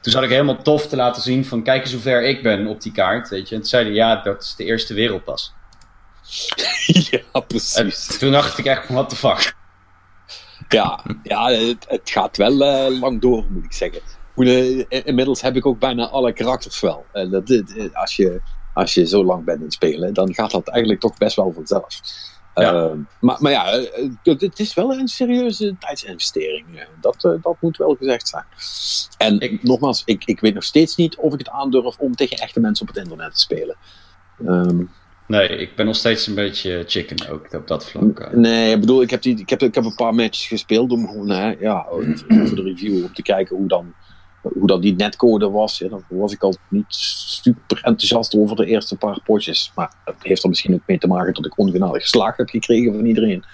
[0.00, 2.66] toen zat ik helemaal tof te laten zien van kijk eens hoe ver ik ben
[2.66, 3.54] op die kaart, weet je.
[3.54, 5.52] En toen zei hij, ja, dat is de eerste wereldpas.
[7.10, 8.18] ja, En precies.
[8.18, 9.54] toen dacht ik echt van, what the fuck.
[10.72, 14.00] Ja, ja het, het gaat wel eh, lang door, moet ik zeggen.
[14.36, 17.04] Eh, inmiddels heb ik ook bijna alle karakters wel.
[17.12, 18.40] Eh, dat, eh, als, je,
[18.74, 21.52] als je zo lang bent in het spelen, dan gaat dat eigenlijk toch best wel
[21.52, 22.00] vanzelf.
[22.54, 22.72] Ja.
[22.72, 23.64] Eh, maar, maar ja,
[24.22, 26.66] het is wel een serieuze tijdsinvestering.
[27.00, 28.44] Dat, dat moet wel gezegd zijn.
[29.18, 32.36] En Ik- nogmaals, ik, ik weet nog steeds niet of ik het aandurf om tegen
[32.36, 33.76] echte mensen op het internet te spelen.
[34.46, 34.82] Ehm,
[35.32, 38.20] Nee, ik ben nog steeds een beetje chicken ook op dat vlak.
[38.20, 38.32] eh.
[38.32, 41.06] Nee, ik bedoel, ik heb, die, ik heb, ik heb een paar matches gespeeld om
[41.08, 41.86] gewoon, hè, ja,
[42.46, 43.94] voor de review, om te kijken hoe dan,
[44.42, 45.78] hoe dan die netcode was.
[45.78, 49.72] Ja, dan was ik al niet super enthousiast over de eerste paar potjes.
[49.74, 52.94] Maar dat heeft er misschien ook mee te maken dat ik ongenadig geslaagd heb gekregen
[52.94, 53.44] van iedereen.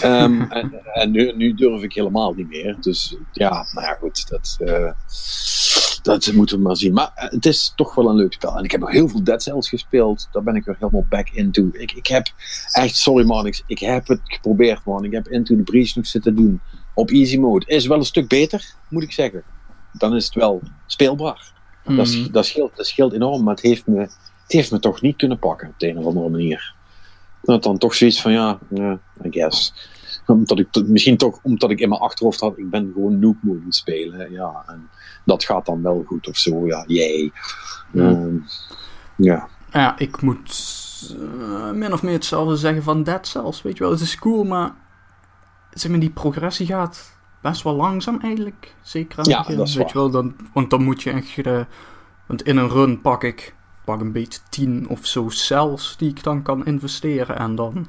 [0.00, 2.76] Ehm, en en nu, nu durf ik helemaal niet meer.
[2.80, 4.92] Dus ja, nou ja, goed, dat, eh,
[6.02, 6.92] dat moeten we maar zien.
[6.92, 8.56] Maar eh, het is toch wel een leuk spel.
[8.56, 10.28] En ik heb nog heel veel Dead Cells gespeeld.
[10.32, 11.68] Daar ben ik er helemaal back into.
[11.72, 12.26] Ik, ik heb
[12.72, 15.04] echt, sorry man, ik, ik heb het geprobeerd man.
[15.04, 16.60] Ik heb Into the Breach nog zitten doen
[16.94, 17.66] op easy mode.
[17.66, 19.42] Is wel een stuk beter, moet ik zeggen.
[19.92, 21.52] Dan is het wel speelbaar.
[21.84, 22.30] Dat, Mhm.
[22.32, 24.12] dat, scheelt, dat scheelt enorm, maar het heeft, me, het
[24.46, 26.74] heeft me toch niet kunnen pakken op de een of andere manier.
[27.42, 29.74] Dat dan toch zoiets van, ja, ja I guess.
[30.30, 33.74] Omdat ik, misschien toch omdat ik in mijn achterhoofd had, ik ben gewoon noob het
[33.74, 34.32] spelen.
[34.32, 34.88] Ja, en
[35.24, 37.32] dat gaat dan wel goed of zo, ja, jee.
[37.94, 38.36] Ehm,
[39.16, 39.48] ja.
[39.72, 40.76] Ja, ik moet
[41.20, 43.62] eh, min of meer hetzelfde zeggen van Dead Cells.
[43.62, 44.74] Weet je wel, het is cool, maar
[45.70, 48.74] zeg maar, die progressie gaat best wel langzaam eigenlijk.
[48.82, 49.86] Zeker aan het Ja, weet waar.
[49.86, 50.10] je wel.
[50.10, 51.38] Dan, want dan moet je echt...
[51.38, 51.60] eh,
[52.26, 56.22] want in een run pak ik pak een beetje 10 of zo cells die ik
[56.22, 57.38] dan kan investeren.
[57.38, 57.86] En dan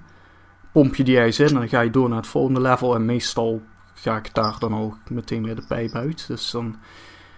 [0.72, 2.96] pomp je die ijs in en dan ga je door naar het volgende level.
[2.96, 3.62] En meestal
[3.94, 6.28] ga ik daar dan ook meteen weer de pijp uit.
[6.28, 6.76] Dus dan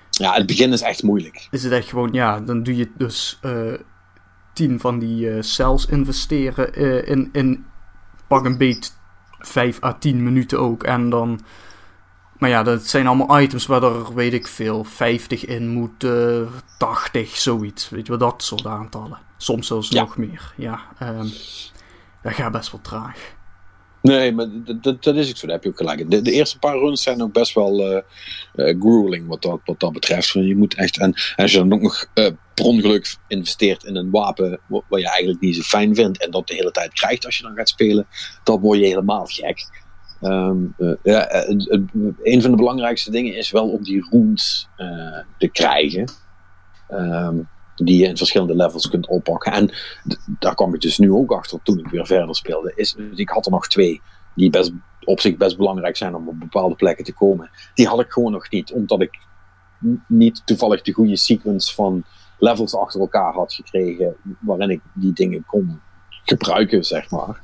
[0.10, 1.48] ja, het begin is echt moeilijk.
[1.52, 3.74] is het echt gewoon, ja, dan doe je dus eh
[4.54, 7.65] 10 van die eh cells investeren eh, in, in
[8.28, 8.96] pak een beet
[9.39, 10.84] 5 à 10 minuten ook.
[10.84, 11.39] En dan,
[12.38, 16.41] maar ja, dat zijn allemaal items waar er, weet ik veel, 50 in moet, eh
[16.78, 17.89] 80, zoiets.
[17.89, 19.17] Weet je wel, dat soort aantallen.
[19.38, 20.02] Soms zelfs Ja.
[20.02, 20.80] nog meer, ja.
[21.00, 21.28] ehm
[22.24, 23.36] dat gaat best wel traag.
[24.02, 24.48] Nee, maar
[24.82, 26.12] dat, is ook zo, daar heb je ook gelijk.
[26.12, 27.82] De, de eerste paar runs zijn ook best wel
[28.56, 30.30] eh, grueling wat dat, wat dat betreft.
[30.30, 34.10] Je moet echt, en, als je dan ook nog eh per ongeluk investeert in een
[34.12, 37.26] wapen wa- wat je eigenlijk niet zo fijn vindt en dat de hele tijd krijgt
[37.26, 38.08] als je dan gaat spelen,
[38.44, 39.82] dan word je helemaal gek.
[40.22, 44.68] Ehm, eh, ja, het- het- een van de belangrijkste dingen is wel om die runes
[45.38, 46.12] te krijgen.
[46.88, 47.36] Ehm,
[47.76, 49.52] die je in verschillende levels kunt oppakken.
[49.52, 49.72] En
[50.40, 52.72] daar kwam ik dus nu ook achter toen ik weer verder speelde.
[52.76, 54.02] Is, dus ik had er nog twee
[54.36, 54.72] die best,
[55.04, 57.50] op zich best belangrijk zijn om op bepaalde plekken te komen.
[57.74, 59.20] Die had ik gewoon nog niet, omdat ik
[60.08, 62.04] niet toevallig de goede sequence van
[62.38, 65.82] levels achter elkaar had gekregen, waarin ik die dingen kon
[66.24, 67.40] gebruiken, zeg maar.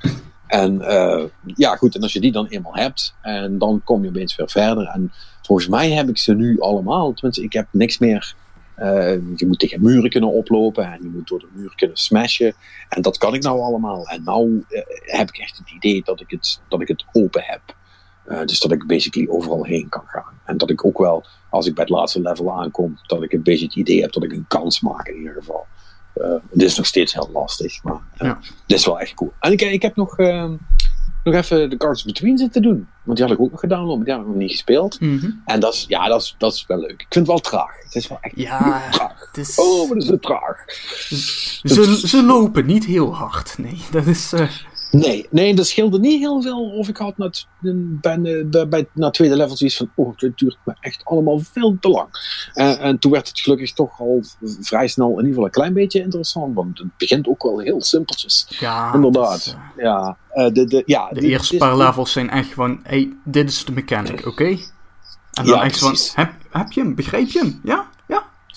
[0.47, 4.09] En eh, ja, goed, en als je die dan eenmaal hebt, en dan kom je
[4.09, 4.87] opeens weer verder.
[4.87, 5.11] En
[5.41, 7.13] volgens mij heb ik ze nu allemaal.
[7.13, 8.35] Tenminste, ik heb niks meer.
[8.79, 12.53] Eh, je moet tegen muren kunnen oplopen en je moet door de muur kunnen smashen.
[12.89, 14.07] En dat kan ik nou allemaal.
[14.07, 17.41] En nou eh, heb ik echt het idee dat ik het, dat ik het open
[17.45, 17.61] heb.
[18.25, 20.39] Eh, dus dat ik basically overal heen kan gaan.
[20.45, 23.43] En dat ik ook wel, als ik bij het laatste level aankom, dat ik een
[23.43, 25.65] beetje het idee heb dat ik een kans maak in ieder geval.
[26.49, 28.39] Het is nog steeds heel lastig, maar Ja.
[28.65, 29.33] dit is wel echt cool.
[29.39, 30.51] En ik, ik heb nog, eh,
[31.31, 32.87] nog even de Cards Between zitten doen.
[33.03, 34.99] Want die had ik ook nog gedownload, maar die heb ik nog niet gespeeld.
[34.99, 35.29] Mhm.
[35.45, 36.91] En dat is, ja, dat is, dat is wel leuk.
[36.91, 37.83] Ik vind het wel traag.
[37.83, 39.27] Het is wel echt Ja, traag.
[39.31, 39.55] het is...
[39.55, 40.63] Oh, wat is het traag.
[41.63, 43.81] Ze, ze lopen niet heel hard, nee.
[43.91, 44.33] Dat is...
[44.33, 44.49] eh,
[44.91, 46.69] Nee, nee, dat scheelde niet heel veel.
[46.69, 47.47] Of ik had na, het-
[48.01, 51.77] bij, bij, bij, na tweede level zoiets van, oh, dit duurt me echt allemaal veel
[51.79, 52.07] te lang.
[52.53, 54.23] En, en toen werd het gelukkig toch al
[54.59, 56.55] vrij snel in ieder geval een klein beetje interessant.
[56.55, 58.45] Want het begint ook wel heel simpeltjes.
[58.59, 59.35] ja, Inderdaad.
[59.37, 62.53] is, eh, Ja, eh, de, de, ja, De dit- eerste dit- paar levels zijn echt
[62.53, 64.45] gewoon, hey, dit is de mechanic, oké?
[65.33, 66.95] En dan Ja, echt van, heb, heb je hem?
[66.95, 67.59] Begrijp je hem?
[67.63, 67.88] Ja?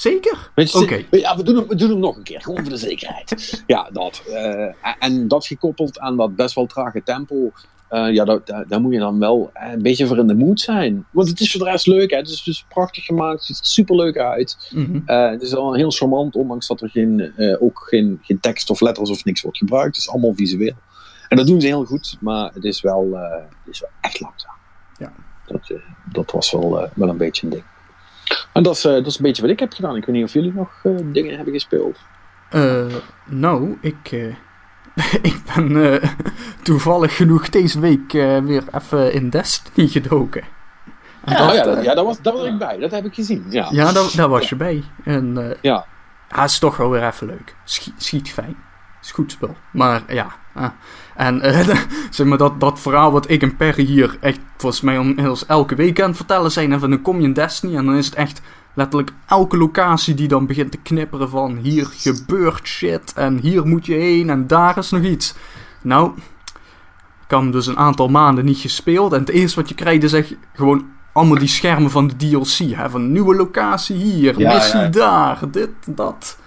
[0.03, 0.51] Zeker?
[0.83, 1.07] Oké.
[1.11, 3.53] Ja, we doen, hem, we doen hem nog een keer, gewoon voor de zekerheid.
[3.67, 4.23] ja, dat.
[4.27, 7.53] eh, en dat gekoppeld aan dat best wel trage tempo.
[7.89, 10.35] eh, ja, daar, daar, daar moet je dan wel eh, een beetje voor in de
[10.35, 11.07] mood zijn.
[11.11, 12.17] Want het is voor de rest leuk, hè.
[12.17, 14.71] Het is dus prachtig gemaakt, het ziet er super leuk uit.
[14.75, 15.01] Mhm.
[15.05, 19.11] Het is al heel charmant, ondanks dat er geen, ook geen, geen tekst of letters
[19.11, 19.97] of niks wordt gebruikt.
[19.97, 20.75] Het is allemaal visueel.
[21.29, 23.09] En dat doen ze heel goed, maar het is wel,
[23.65, 24.55] het is wel echt langzaam.
[24.99, 25.13] Ja.
[25.47, 25.73] Dat,
[26.13, 27.65] dat was wel, wel een beetje een ding.
[28.53, 29.97] En dat is, eh, dat is een beetje wat ik heb gedaan.
[29.97, 31.99] Ik weet niet of jullie nog eh, dingen hebben gespeeld.
[32.51, 32.85] Eh,
[33.27, 34.11] nou, ik,
[35.23, 36.01] ik ben
[36.63, 40.43] toevallig genoeg deze week weer even in Destiny gedoken.
[41.25, 42.79] En Ja, dat, ja, dat, eh, ja dat was, daar was ik bij.
[42.79, 43.45] Dat heb ik gezien.
[43.49, 44.83] Ja, ja, daar, daar was je bij.
[45.05, 45.87] En Ja.
[46.29, 47.55] het is toch wel weer even leuk.
[47.65, 48.57] Schiet, schiet fijn.
[49.03, 49.57] is goed spul.
[49.73, 50.31] Maar ja.
[51.17, 51.77] En eh,
[52.11, 55.75] zeg maar dat, dat verhaal wat ik en Perry hier echt volgens mij inmiddels elke
[55.75, 56.73] week aan het vertellen zijn.
[56.73, 58.41] En van dan kom je in Destiny en dan is het echt
[58.75, 63.87] letterlijk elke locatie die dan begint te knipperen van hier gebeurt shit en hier moet
[63.87, 65.35] je heen en daar is nog iets.
[65.83, 66.13] Nou,
[67.25, 70.13] ik hem dus een aantal maanden niet gespeeld en het eerste wat je krijgt is
[70.13, 72.77] echt gewoon allemaal die schermen van de DLC.
[72.77, 72.91] Hè?
[72.91, 74.89] Van nieuwe locatie hier, Ja, missie ja.
[74.89, 76.39] daar, dit, dat.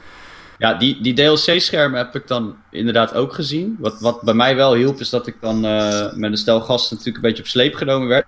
[0.58, 3.76] Ja, die, die DLC-schermen heb ik dan inderdaad ook gezien.
[3.80, 6.98] Wat, wat bij mij wel hielp, is dat ik dan uh, met een stel gasten
[6.98, 8.26] natuurlijk een beetje op sleep genomen werd.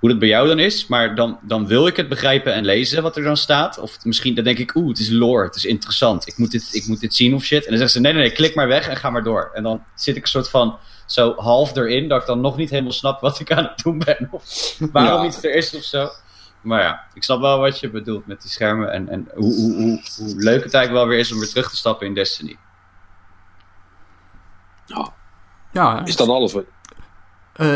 [0.00, 3.02] Hoe dat bij jou dan is, maar dan, dan wil ik het begrijpen en lezen
[3.02, 3.78] wat er dan staat.
[3.78, 6.68] Of misschien dan denk ik, oeh, het is lore, het is interessant, ik moet dit,
[6.74, 7.64] ik moet dit zien of shit.
[7.64, 9.50] En dan zeggen ze, nee, nee, nee, klik maar weg en ga maar door.
[9.54, 12.70] En dan zit ik een soort van zo half erin, dat ik dan nog niet
[12.70, 14.28] helemaal snap wat ik aan het doen ben.
[14.30, 15.26] Of waarom ja.
[15.26, 16.08] iets er is of zo.
[16.62, 18.92] Maar ja, ik snap wel wat je bedoelt met die schermen.
[18.92, 21.70] En, en hoe, hoe, hoe, hoe leuk het eigenlijk wel weer is om weer terug
[21.70, 22.56] te stappen in Destiny.
[24.86, 25.12] Ja.
[25.72, 26.54] ja is dat alles?
[26.54, 26.62] Uh,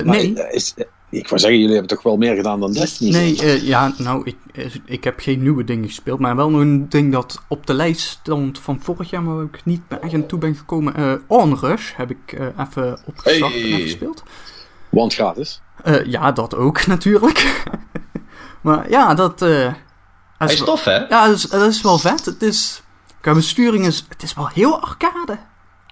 [0.00, 0.32] nee.
[0.50, 0.74] Is,
[1.10, 3.10] ik wou zeggen, jullie hebben toch wel meer gedaan dan Destiny?
[3.10, 4.36] Nee, uh, ja, nou, ik,
[4.84, 6.18] ik heb geen nieuwe dingen gespeeld.
[6.18, 9.64] Maar wel nog een ding dat op de lijst stond van vorig jaar, maar ik
[9.64, 11.00] niet bij echt toe ben gekomen.
[11.00, 13.72] Uh, Onrush heb ik uh, even opgestart hey.
[13.72, 14.22] en gespeeld.
[14.88, 15.60] Want gratis?
[16.04, 17.64] ja, dat ook natuurlijk.
[18.66, 19.42] Maar ja, dat...
[19.42, 19.72] Uh,
[20.38, 20.96] Hij is tof, hè?
[20.96, 22.24] Ja, dat is, dat is wel vet.
[22.24, 22.82] Het is...
[23.20, 24.04] Qua besturing is...
[24.08, 25.38] Het is wel heel arcade.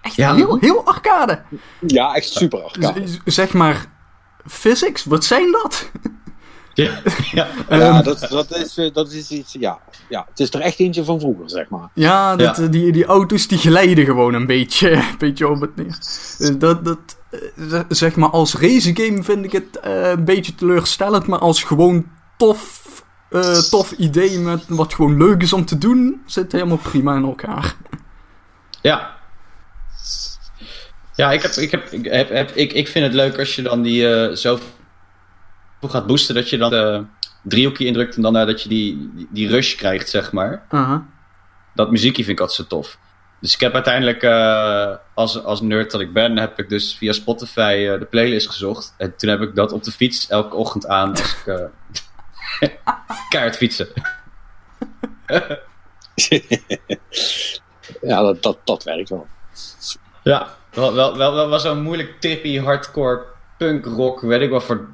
[0.01, 0.35] Echt ja.
[0.35, 1.41] heel, heel arcade.
[1.87, 3.07] Ja, echt super arcade.
[3.07, 3.85] Z zeg maar...
[4.47, 5.91] Physics, wat zijn dat?
[6.73, 7.47] Ja, ja.
[7.69, 10.25] ja dat, dat, is, dat is iets, ja, ja.
[10.29, 11.89] Het is er echt eentje van vroeger, zeg maar.
[11.93, 12.67] Ja, dat, ja.
[12.67, 15.99] Die, die auto's die glijden gewoon een beetje, een beetje op het neer.
[16.57, 17.17] Dat, dat,
[17.89, 22.05] zeg maar, als racegame vind ik het uh, een beetje teleurstellend, maar als gewoon
[22.37, 22.83] tof,
[23.29, 27.23] uh, tof idee met wat gewoon leuk is om te doen, zit helemaal prima in
[27.23, 27.75] elkaar.
[28.81, 29.13] Ja.
[31.15, 33.61] Ja, ik, heb, ik, heb, ik, heb, heb, ik, ik vind het leuk als je
[33.61, 34.59] dan die uh, zo
[35.81, 37.03] gaat boosten dat je dan de
[37.43, 40.65] driehoekje indrukt en dan dat je die, die, die, rush krijgt, zeg maar.
[40.69, 40.97] -huh.
[41.73, 42.97] Dat muziekje vind ik altijd zo tof.
[43.39, 47.11] Dus ik heb uiteindelijk, uh, als, als nerd dat ik ben, heb ik dus via
[47.11, 48.93] Spotify uh, de playlist gezocht.
[48.97, 51.55] En toen heb ik dat op de fiets elke ochtend aan als ik uh,
[53.29, 53.87] kaart fietsen.
[58.01, 59.27] ja, dat, dat, dat werkt wel.
[60.23, 63.25] Ja, wel, wel, wel, zo'n moeilijk trippy hardcore
[63.57, 64.89] punk rock, weet ik wat voor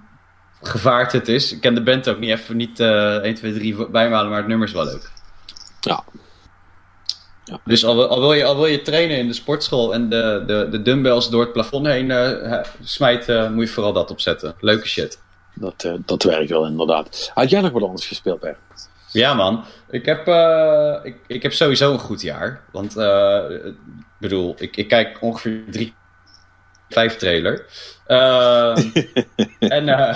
[0.62, 1.52] gevaard het is.
[1.52, 4.48] Ik ken de band ook niet even niet uh, 1, 2, 3 bijmalen, maar het
[4.48, 5.12] nummer is wel leuk.
[5.80, 6.04] Ja.
[7.44, 7.60] ja.
[7.66, 10.68] Dus al, al, wil je, al wil je trainen in de sportschool en de, de,
[10.70, 14.56] de dumbbells door het plafond heen uh, smijten, uh, moet je vooral dat opzetten.
[14.60, 15.20] Leuke shit.
[15.54, 17.32] Dat, uh, dat werkt wel inderdaad.
[17.34, 18.58] Had jij nog wat anders gespeeld, Per?
[19.12, 19.66] Ja, man.
[19.90, 22.64] Ik heb, uh, ik, ik heb sowieso een goed jaar.
[22.72, 23.76] Want, uh, ik
[24.20, 25.94] bedoel, ik, ik kijk ongeveer drie,
[26.90, 27.66] vijf trailer.
[29.60, 29.88] en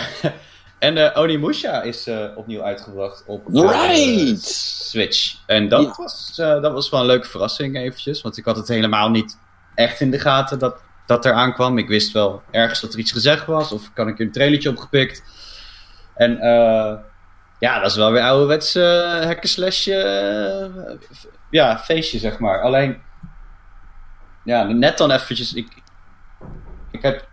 [0.80, 4.42] en uh, Onimusha is opnieuw uitgebracht op right.
[4.42, 5.36] Switch.
[5.46, 5.94] En dat, ja.
[5.98, 8.22] was, dat was wel een leuke verrassing eventjes.
[8.22, 9.38] Want ik had het helemaal niet
[9.76, 11.78] echt in de gaten dat dat er aankwam.
[11.78, 13.72] Ik wist wel ergens dat er iets gezegd was.
[13.72, 15.24] Of kan ik een trailertje opgepikt.
[16.16, 16.94] En uh,
[17.60, 19.32] ja, dat is wel weer ouderwets uh.
[19.88, 21.06] Uh,
[21.50, 22.62] ja, feestje zeg maar.
[22.62, 23.02] Alleen,
[24.44, 25.54] ja, net dan eventjes.
[25.54, 25.68] Ik,
[26.92, 27.28] ik heb,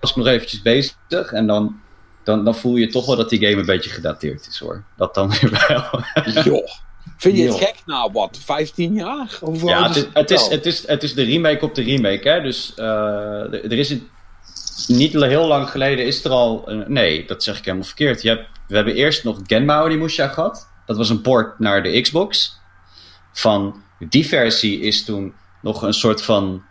[0.00, 1.32] was nog eventjes bezig.
[1.32, 1.80] En dan,
[2.24, 4.84] dan, dan voel je toch wel dat die game een beetje gedateerd is hoor.
[4.96, 6.02] Dat dan weer wel.
[6.44, 6.68] Joh.
[7.16, 9.38] Vind je het gek na wat, 15 jaar?
[9.40, 12.28] Of ja, het is, het, is, het, is, het is de remake op de remake.
[12.28, 12.40] Hè?
[12.40, 12.84] Dus uh,
[13.52, 14.08] er is een,
[14.86, 16.72] niet heel lang geleden is er al.
[16.72, 18.22] Uh, nee, dat zeg ik helemaal verkeerd.
[18.22, 20.68] Je hebt, we hebben eerst nog Genma Onimusha gehad.
[20.86, 22.58] Dat was een port naar de Xbox.
[23.32, 26.62] Van die versie is toen nog een soort van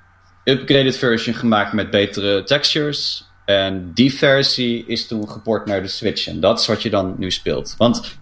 [0.44, 3.26] upgraded version gemaakt met betere textures.
[3.46, 6.28] En die versie is toen geport naar de Switch.
[6.28, 7.76] En dat is wat je dan nu speelt.
[7.78, 8.18] Want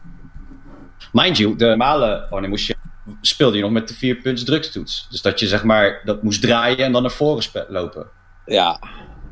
[1.16, 2.74] Mind you, de normale Onimusha
[3.22, 5.08] speelde je nog met de vier punts drugstoets.
[5.10, 8.08] Dus dat je zeg maar dat moest draaien en dan naar voren lopen.
[8.46, 8.80] Ja.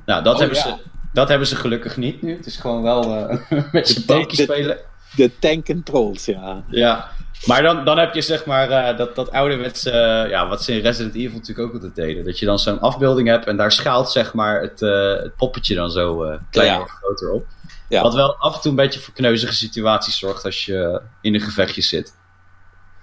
[0.05, 0.63] Nou, dat, oh, hebben, ja.
[0.63, 0.75] ze,
[1.13, 2.35] dat hebben ze gelukkig niet nu.
[2.35, 3.37] Het is gewoon wel uh,
[3.71, 4.77] met z'n tanky spelen.
[5.15, 6.63] De tank controls, ja.
[6.69, 7.09] Ja,
[7.45, 10.73] maar dan, dan heb je zeg maar uh, dat, dat ouderwetse, uh, ja, wat ze
[10.73, 12.25] in Resident Evil natuurlijk ook altijd deden.
[12.25, 14.79] Dat je dan zo'n afbeelding hebt en daar schaalt zeg maar het,
[15.23, 16.17] het poppetje dan zo
[16.49, 16.81] kleiner ja.
[16.81, 17.45] of groter op.
[17.93, 18.01] Ja.
[18.01, 21.41] Wat wel af en toe een beetje voor kneuzige situaties zorgt als je in een
[21.41, 22.15] gevechtje zit.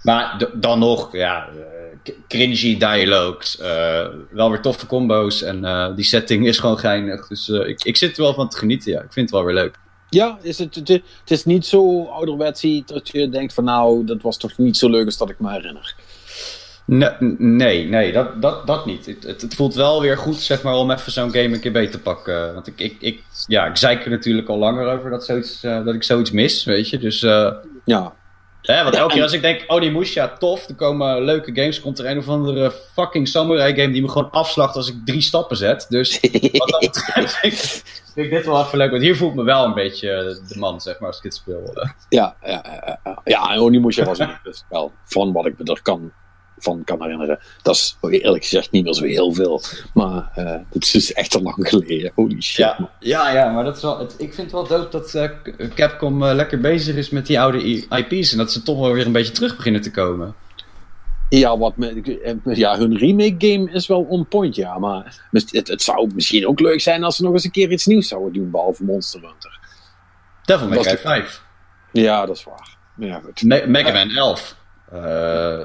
[0.02, 3.58] Maar dan nog, ja, uh, cringy dialogues.
[3.60, 5.42] Uh, wel weer toffe combo's.
[5.42, 7.26] En uh, die setting is gewoon geinig.
[7.28, 9.00] Dus ik, ik zit er wel van te genieten, ja.
[9.00, 9.78] Ik vind het wel weer leuk.
[10.08, 14.22] Ja, is het, het, het is niet zo ouderwets dat je denkt van nou, dat
[14.22, 15.94] was toch niet zo leuk als dat ik me herinner.
[17.38, 19.06] Nee, nee, dat, dat, dat niet.
[19.06, 21.90] Het, het, voelt wel weer goed zeg maar, om even zo'n game een keer beter
[21.90, 22.54] te pakken.
[22.54, 25.84] Want ik, ik, ik, ja, ik zeik er natuurlijk al langer over dat, zoiets, uh,
[25.84, 26.98] dat ik zoiets mis, weet je.
[26.98, 27.52] Dus uh,
[27.84, 28.12] ja.
[28.62, 31.80] Hè, want elke keer als ik denk, oh die ja tof, er komen leuke games,
[31.80, 35.20] komt er een of andere fucking samurai game die me gewoon afslacht als ik drie
[35.20, 35.86] stappen zet.
[35.88, 36.20] Dus
[36.52, 37.54] wat dat betreft vind,
[38.14, 40.80] vind ik dit wel even leuk, want hier voelt me wel een beetje de man,
[40.80, 41.72] zeg maar, als ik dit speel.
[42.08, 43.20] Ja, ja, ja, ja.
[43.24, 46.12] ja Onimusha was het wel van wat ik me er kan
[46.62, 47.38] van kan herinneren.
[47.62, 49.62] Dat is eerlijk gezegd niet meer zo heel veel.
[49.94, 52.12] Maar uh, het is dus echt al lang geleden.
[52.14, 52.56] Holy shit.
[52.56, 55.68] Ja, ja, ja maar dat is wel, het, ik vind het wel dope dat uh,
[55.74, 58.32] Capcom uh, lekker bezig is met die oude IP's.
[58.32, 60.34] En dat ze toch wel weer een beetje terug beginnen te komen.
[61.28, 61.74] Ja, wat
[62.44, 64.78] ja, hun remake game is wel on point, ja.
[64.78, 67.86] Maar het, het zou misschien ook leuk zijn als ze nog eens een keer iets
[67.86, 69.58] nieuws zouden doen, behalve Monster Hunter.
[70.44, 71.42] Devil May Cry 5.
[71.92, 72.76] Ja, dat is waar.
[72.96, 73.42] Ja, goed.
[73.42, 74.56] Me Mega Man 11.
[74.94, 75.60] Uh,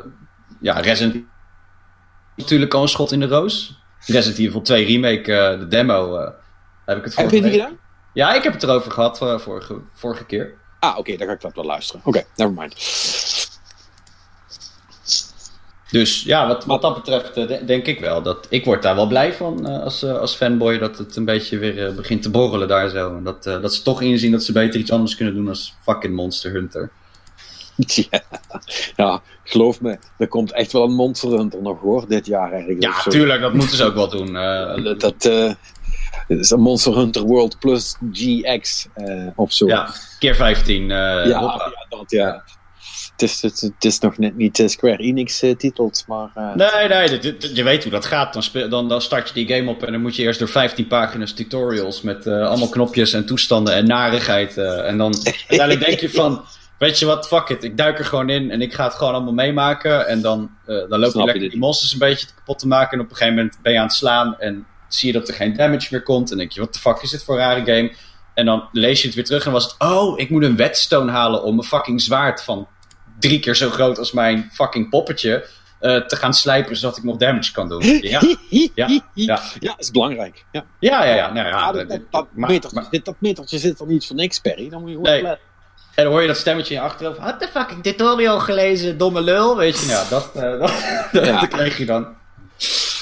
[0.62, 1.26] ja, Resident
[2.36, 3.80] natuurlijk al een schot in de roos.
[4.06, 6.30] Resident Evil 2 Remake, uh, de demo, uh,
[6.86, 7.78] heb ik het Heb je die gedaan?
[8.14, 10.54] Ja, ik heb het erover gehad vorige, vorige keer.
[10.80, 12.02] Ah, oké, okay, dan ga ik dat wel luisteren.
[12.06, 12.74] Oké, okay, nevermind.
[15.92, 18.22] Dus ja, wat, wat dat betreft denk ik wel.
[18.22, 21.96] Dat, ik word daar wel blij van als, als fanboy dat het een beetje weer
[21.96, 23.16] begint te borrelen daar zo.
[23.16, 26.16] En dat, dat ze toch inzien dat ze beter iets anders kunnen doen als fucking
[26.16, 26.92] Monster Hunter.
[28.10, 28.22] Ja,
[28.96, 32.76] ja, geloof me, er komt echt wel een Monster Hunter nog hoor, dit jaar ergens.
[32.80, 34.36] Ja, tuurlijk, dat moeten ze ook wel doen.
[34.36, 35.52] Uh, dat uh,
[36.28, 39.68] is een Monster Hunter World plus GX uh, of zo.
[39.68, 40.88] Ja, keer 15.
[40.88, 42.44] ja, ja, dat ja.
[43.12, 46.32] Het is, het, het is nog net niet Square Enix titels, maar...
[46.56, 48.34] nee, nee, je weet hoe dat gaat.
[48.34, 50.48] Dan, speel, dan, dan start je die game op en dan moet je eerst door
[50.48, 54.58] 15 pagina's tutorials met allemaal knopjes en toestanden en narigheid.
[54.58, 55.14] en dan
[55.48, 56.46] uiteindelijk denk je van
[56.78, 57.64] weet je wat, fuck it.
[57.64, 60.08] Ik duik er gewoon in en ik ga het gewoon allemaal meemaken.
[60.08, 62.98] En dan, uh, dan loop je lekker die monsters een beetje kapot te maken.
[62.98, 65.34] En op een gegeven moment ben je aan het slaan en zie je dat er
[65.34, 66.32] geen damage meer komt.
[66.32, 67.94] En denk je, wat de fuck is dit voor een rare game?
[68.34, 71.12] En dan lees je het weer terug en was het, oh, ik moet een whetstone
[71.12, 72.68] halen om een fucking zwaard van
[73.20, 75.48] drie keer zo groot als mijn fucking poppetje
[75.82, 77.82] uh, te gaan slijpen zodat ik nog damage kan doen.
[78.02, 79.02] Ja, ja, ja.
[79.14, 80.46] ja dat is belangrijk.
[80.52, 81.16] Ja, ja, ja.
[81.16, 84.16] ja, nou, ja dat, dat, dat, metertje, maar, dit, dat metertje zit er niet voor
[84.16, 84.70] niks, Perry.
[84.70, 85.36] Dan moet je gewoon nee.
[85.96, 87.20] En dan hoor je dat stemmetje in je achterhoofd.
[87.20, 89.58] Had de fucking tutorial gelezen, domme lul.
[89.58, 90.60] Weet je, nou, dat, uh,
[91.12, 91.40] dat, ja.
[91.40, 92.08] dat krijg je dan.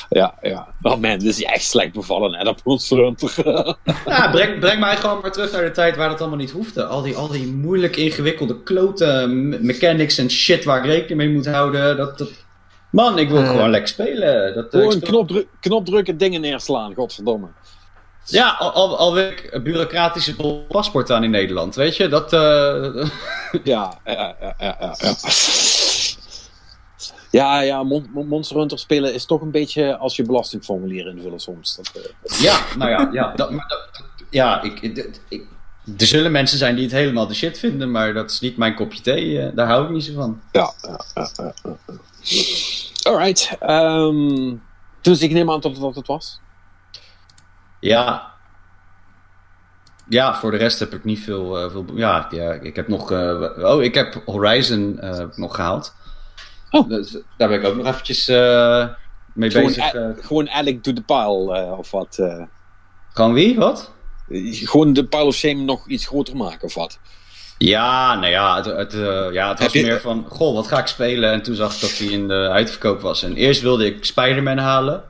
[0.09, 0.67] Ja, ja.
[0.81, 3.33] Oh man, dit is echt slecht bevallen, hè, dat Monster Hunter.
[4.05, 6.85] ja, breng, breng mij gewoon maar terug naar de tijd waar dat allemaal niet hoefde.
[6.85, 9.27] Al die, al die moeilijk ingewikkelde klote
[9.61, 11.97] mechanics en shit waar ik rekening mee moet houden.
[11.97, 12.31] Dat, dat...
[12.89, 14.53] Man, ik wil uh, gewoon lekker spelen.
[14.53, 15.45] Dat, gewoon speel...
[15.59, 17.47] knopdrukken, dingen neerslaan, godverdomme.
[18.25, 19.13] Ja, al, al, al
[19.63, 20.35] bureaucratische
[20.67, 22.07] paspoort aan in Nederland, weet je?
[22.07, 22.39] Dat, uh...
[23.63, 24.95] ja, ja, ja, ja, ja.
[27.33, 31.75] Ja, ja Mon Monster Hunter spelen is toch een beetje als je belastingformulier invullen soms.
[31.75, 35.45] Dat, uh, ja, nou ja, ja, dat, maar dat, ja ik, ik,
[35.97, 38.75] er zullen mensen zijn die het helemaal de shit vinden, maar dat is niet mijn
[38.75, 39.25] kopje thee.
[39.25, 40.41] Uh, daar hou ik niet zo van.
[40.51, 40.99] Ja, ja,
[41.35, 41.75] ja.
[43.03, 43.57] Alright.
[43.69, 44.61] Um,
[45.01, 46.39] dus ik neem aan dat wat het was.
[47.83, 48.31] Ja.
[50.09, 51.63] Ja, voor de rest heb ik niet veel.
[51.63, 53.11] Uh, veel ja, ja, ik heb nog.
[53.11, 55.95] Uh, oh, ik heb Horizon uh, nog gehaald.
[56.69, 56.89] Oh.
[56.89, 59.91] Dus, daar ben ik ook nog eventjes mee gewoon bezig.
[60.25, 62.19] gewoon eigenlijk to the pile of wat?
[63.13, 63.55] Gewoon wie?
[63.57, 63.91] Wat?
[64.49, 66.99] gewoon de pile of shame nog iets groter maken of wat?
[67.57, 68.93] Ja, nou ja, het, het,
[69.33, 69.81] ja, het was je...
[69.81, 71.31] meer van, goh, wat ga ik spelen?
[71.31, 73.23] En toen zag ik dat hij in de uitverkoop was.
[73.23, 75.03] En eerst wilde ik Spider-Man halen.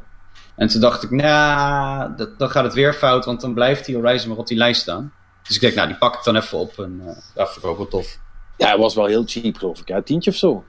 [0.56, 3.96] En toen dacht ik, nou, nah, dan gaat het weer fout, want dan blijft die
[3.96, 5.14] Horizon maar op die lijst staan.
[5.44, 7.72] Dus ik denk, nou, die pak ik dan even op en uh, dat vind ik
[7.72, 8.18] ook wel tof.
[8.58, 9.88] Ja, hij was wel heel cheap, geloof ik.
[9.88, 10.64] Ja, tientje of zo?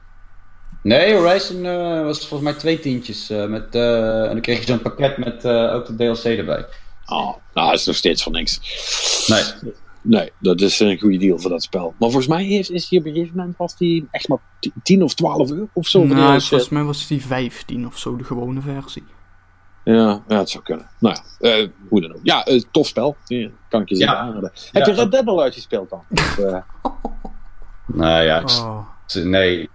[0.82, 3.30] Nee, Horizon uh, was volgens mij twee tientjes.
[3.30, 6.66] Uh, met, en dan kreeg je zo'n pakket met ook de DLC erbij.
[7.07, 8.61] Oh, nou, dat is nog steeds voor niks.
[9.26, 9.72] Nee.
[10.03, 11.95] Nee, dat is een goede deal voor dat spel.
[11.99, 14.39] Maar volgens mij is, is hier op een gegeven moment was die echt maar
[14.82, 16.05] 10 of 12 euro of zo.
[16.05, 19.05] Nou, volgens mij was die 15 of zo, de gewone versie.
[19.85, 20.89] Ja, ja, het zou kunnen.
[20.99, 22.20] Nou ja, uh, hoe dan ook.
[22.22, 23.16] Ja, uh, tof spel.
[23.26, 24.16] Ja, kan ik je zeggen.
[24.16, 24.39] Ja.
[24.41, 24.51] Ja.
[24.72, 26.05] Heb je Red Dead al uitgespeeld dan?
[26.11, 26.57] Of, uh...
[27.87, 28.87] nou ja, ik, oh.
[29.14, 29.70] nee.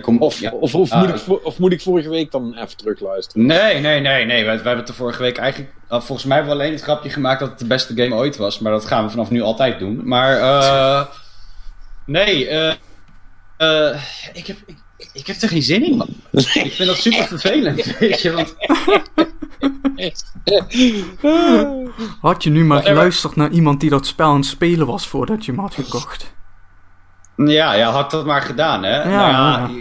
[0.00, 0.50] Kom, of, ja.
[0.50, 3.46] of, of, moet ik, of moet ik vorige week dan even terugluisteren?
[3.46, 4.24] Nee, nee, nee.
[4.24, 4.44] nee.
[4.44, 5.72] We, we hebben het de vorige week eigenlijk...
[5.88, 8.58] volgens mij hebben we alleen het grapje gemaakt dat het de beste game ooit was.
[8.58, 10.00] Maar dat gaan we vanaf nu altijd doen.
[10.04, 10.38] Maar
[12.06, 12.48] nee,
[14.32, 14.56] ik heb...
[14.66, 14.76] Ik,
[15.12, 16.08] ik heb er geen zin in, man.
[16.32, 18.54] ik vind dat super vervelend, weet je, want...
[22.20, 25.44] Had je nu maar geluisterd naar iemand die dat spel aan het spelen was voordat
[25.44, 26.32] je hem had gekocht?
[27.36, 29.02] Ja, ja, had dat maar gedaan, hè?
[29.02, 29.80] Ja, nou, ja,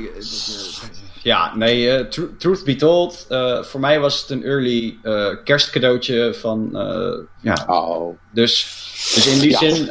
[1.21, 5.27] ja nee, uh, tr truth be told, uh, voor mij was het een early uh,
[5.43, 6.69] kerstcadeautje van,
[7.41, 7.65] ja.
[7.67, 8.17] Oh.
[8.31, 8.63] Dus,
[9.15, 9.57] dus in die ja.
[9.57, 9.85] zin,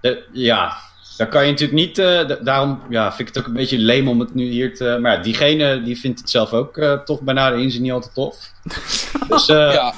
[0.00, 0.76] de, ja,
[1.16, 4.08] dan kan je natuurlijk niet, uh, daarom ja, vind ik het ook een beetje leem
[4.08, 4.98] om het nu hier te...
[5.00, 8.14] Maar ja, diegene die vindt het zelf ook uh, toch bijna de inzien niet altijd
[8.14, 8.36] tof.
[9.28, 9.94] Dus, uh, ja.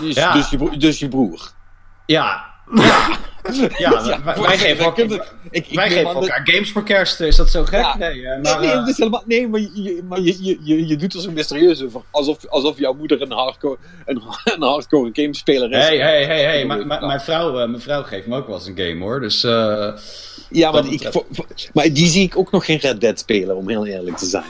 [0.00, 0.32] Dus, ja.
[0.32, 1.50] Dus, je, dus je broer.
[2.06, 2.49] Ja.
[2.74, 3.18] Ja.
[3.78, 7.20] Ja, wij, wij geven, ook, ik, ik wij geven elkaar games voor kerst.
[7.20, 7.80] Is dat zo gek?
[7.80, 7.96] Ja.
[7.98, 10.86] Nee, eh, Nee, maar, nee, het is helemaal, nee, maar, je, maar je, je, je,
[10.86, 12.00] je doet er zo mysterieus over.
[12.10, 14.22] Alsof, alsof jouw moeder een hardcore, een,
[14.54, 15.76] een hardcore gamespeler is.
[15.84, 16.64] Hey, hey, hey, hey.
[16.66, 19.20] maar- maar- Mijn vrouw, eh, mijn vrouw geeft me ook wel eens een game hoor.
[19.20, 19.92] Dus eh,
[20.50, 21.12] ja, maar, ik, betreft.
[21.12, 24.16] voor- voor- maar die zie ik ook nog geen Red Dead spelen, om heel eerlijk
[24.16, 24.44] te zijn.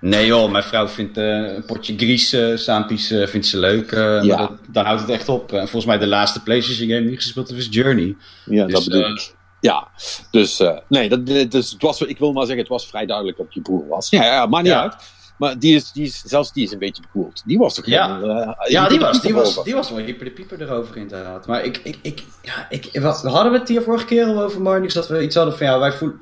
[0.00, 3.90] Nee joh, mijn vrouw vindt eh, een potje Gries, Saampies eh, vindt ze leuk.
[3.90, 4.20] Ja.
[4.36, 5.52] dat, dan houdt het echt op.
[5.52, 8.16] En volgens mij de laatste PlayStation game die ik gespeeld heb is Journey.
[8.44, 9.34] Ja, Dus, dat bedoel eh, ik.
[9.60, 9.88] Ja,
[10.30, 13.46] dus nee, dat, dus het was, ik wil maar zeggen, het was vrij duidelijk dat
[13.54, 14.10] je broer was.
[14.10, 14.82] Ja, ja maakt niet Ja.
[14.82, 14.96] uit.
[15.38, 17.42] Maar die is, die is, zelfs die is een beetje bekoeld.
[17.46, 18.14] Die was toch Ja.
[18.18, 21.46] gewoon, Ja, die was, die, was, die was wel hyper de pieper erover inderdaad.
[21.46, 24.60] Maar ik, ik, ik, ja, ik, we we hadden het hier vorige keer al over
[24.62, 26.12] Marnix, dat we iets hadden van ja, wij voel,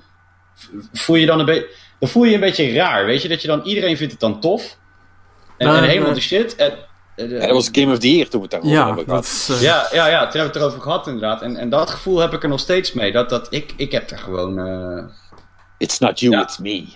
[0.92, 1.68] voel je dan een beetje,
[2.02, 4.20] dan voel je je een beetje raar, weet je, dat je dan, iedereen vindt het
[4.20, 4.76] dan tof.
[5.56, 6.54] En, Nou, en helemaal eh, de shit.
[6.56, 6.72] En,
[7.16, 9.50] Ja, dat was Game of the Year toen we het daarover Ja, hebben dat gehad.
[9.50, 9.56] is...
[9.56, 11.42] eh, ja, ja, ja, toen hebben we het erover gehad inderdaad.
[11.42, 13.12] En, en dat gevoel heb ik er nog steeds mee.
[13.12, 14.58] Dat, dat ik, ik heb er gewoon...
[14.58, 15.04] eh,
[15.78, 16.42] It's not you, Ja.
[16.42, 16.86] it's me.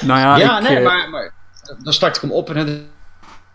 [0.00, 1.32] Nou ja, ja, ik, nee, eh, maar, maar
[1.82, 2.84] dan start ik hem op en dan denk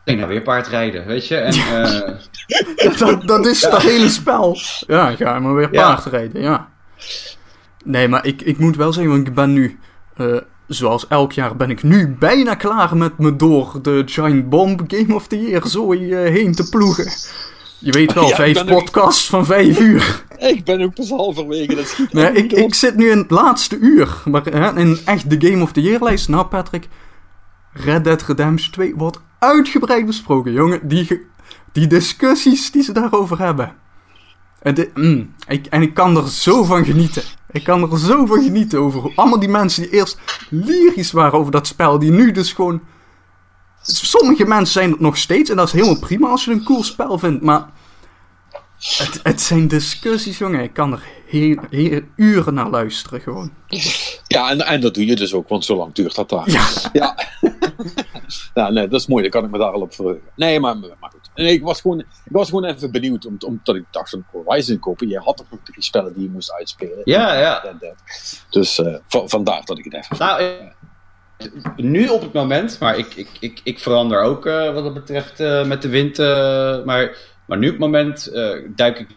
[0.03, 1.36] ik, nou weer paardrijden, weet je.
[1.38, 4.57] En, eh, dat, dat is het hele spel.
[4.88, 6.69] Ja, ga maar weer paardrijden, ja.
[7.86, 9.80] Nee, maar ik, ik moet wel zeggen, want ik ben nu,
[10.17, 10.38] eh,
[10.74, 15.15] zoals elk jaar, ben ik nu bijna klaar met me door de Giant Bomb Game
[15.15, 17.11] of the Year zooi eh, heen te ploegen.
[17.80, 20.24] Je weet wel, Ja, vijf ook- podcasts van vijf uur.
[20.39, 21.76] Ik ben ook pas halverwege.
[21.76, 24.21] Dat schiet Nee, echt ik, ik zit nu in het laatste uur.
[24.26, 26.88] Maar hè, in echt de Game of the Year lijst, nou Patrick,
[27.74, 30.88] Red Dead Redemption 2 wordt uitgebreid besproken, jongen.
[30.88, 31.21] Die,
[31.71, 33.76] die discussies die ze daarover hebben.
[34.93, 37.24] Mm, ik, en ik kan er zo van genieten.
[37.51, 40.18] Ik kan er zo van genieten over allemaal die mensen die eerst
[40.49, 42.82] lyrisch waren over dat spel, die nu dus gewoon...
[43.82, 46.84] Sommige mensen zijn het nog steeds en dat is helemaal prima als je een cool
[46.84, 47.70] spel vindt, maar...
[48.78, 50.64] Het, het zijn discussies, jongen.
[50.64, 53.51] Ik kan er heel, heel uren naar luisteren, gewoon.
[54.28, 56.51] Ja, en, en dat doe je dus ook, want zo lang duurt dat daar.
[56.51, 56.66] Ja.
[58.53, 58.70] Ja.
[58.70, 59.22] nee, dat is mooi.
[59.22, 60.30] Dan kan ik me daar al op verheugen.
[60.36, 63.84] Nee, maar, maar Nee, ik, was gewoon, ik was gewoon even benieuwd, om- omdat ik
[63.91, 65.07] dacht van Horizon kopen.
[65.07, 67.01] Je had toch nog drie spellen die je moest uitspelen.
[67.03, 67.59] Ja, ja.
[67.59, 67.95] Red Dead.
[68.49, 68.75] Dus
[69.07, 70.17] va- vandaar dat ik het even...
[70.17, 70.71] nou,
[71.75, 75.39] nu op het moment, maar ik, ik, ik, ik verander ook eh, wat dat betreft
[75.39, 76.17] eh, met de wind.
[76.86, 77.17] maar,
[77.47, 78.31] maar nu op het moment
[78.75, 79.07] duik ik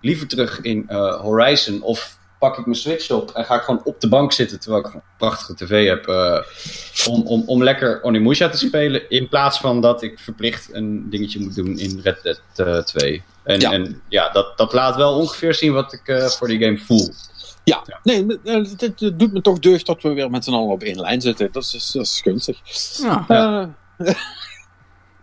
[0.00, 0.84] liever terug in
[1.20, 2.18] Horizon of
[2.48, 4.94] pak ik mijn Switch op en ga ik gewoon op de bank zitten terwijl ik
[4.94, 6.06] een prachtige tv heb.
[6.06, 6.38] eh,
[7.08, 9.10] om, om, om lekker Onimusha te spelen.
[9.10, 13.22] In plaats van dat ik verplicht een dingetje moet doen in Red Dead eh, 2.
[13.42, 13.72] En Ja.
[13.72, 17.10] en, ja dat, dat laat wel ongeveer zien wat ik eh, voor die game voel.
[17.64, 20.82] Ja, nee, eh, het, doet me toch deugd dat we weer met z'n allen op
[20.82, 21.48] één lijn zitten.
[21.52, 22.58] Dat is, dat is gunstig.
[23.02, 23.24] Ja.
[23.98, 24.08] Eh,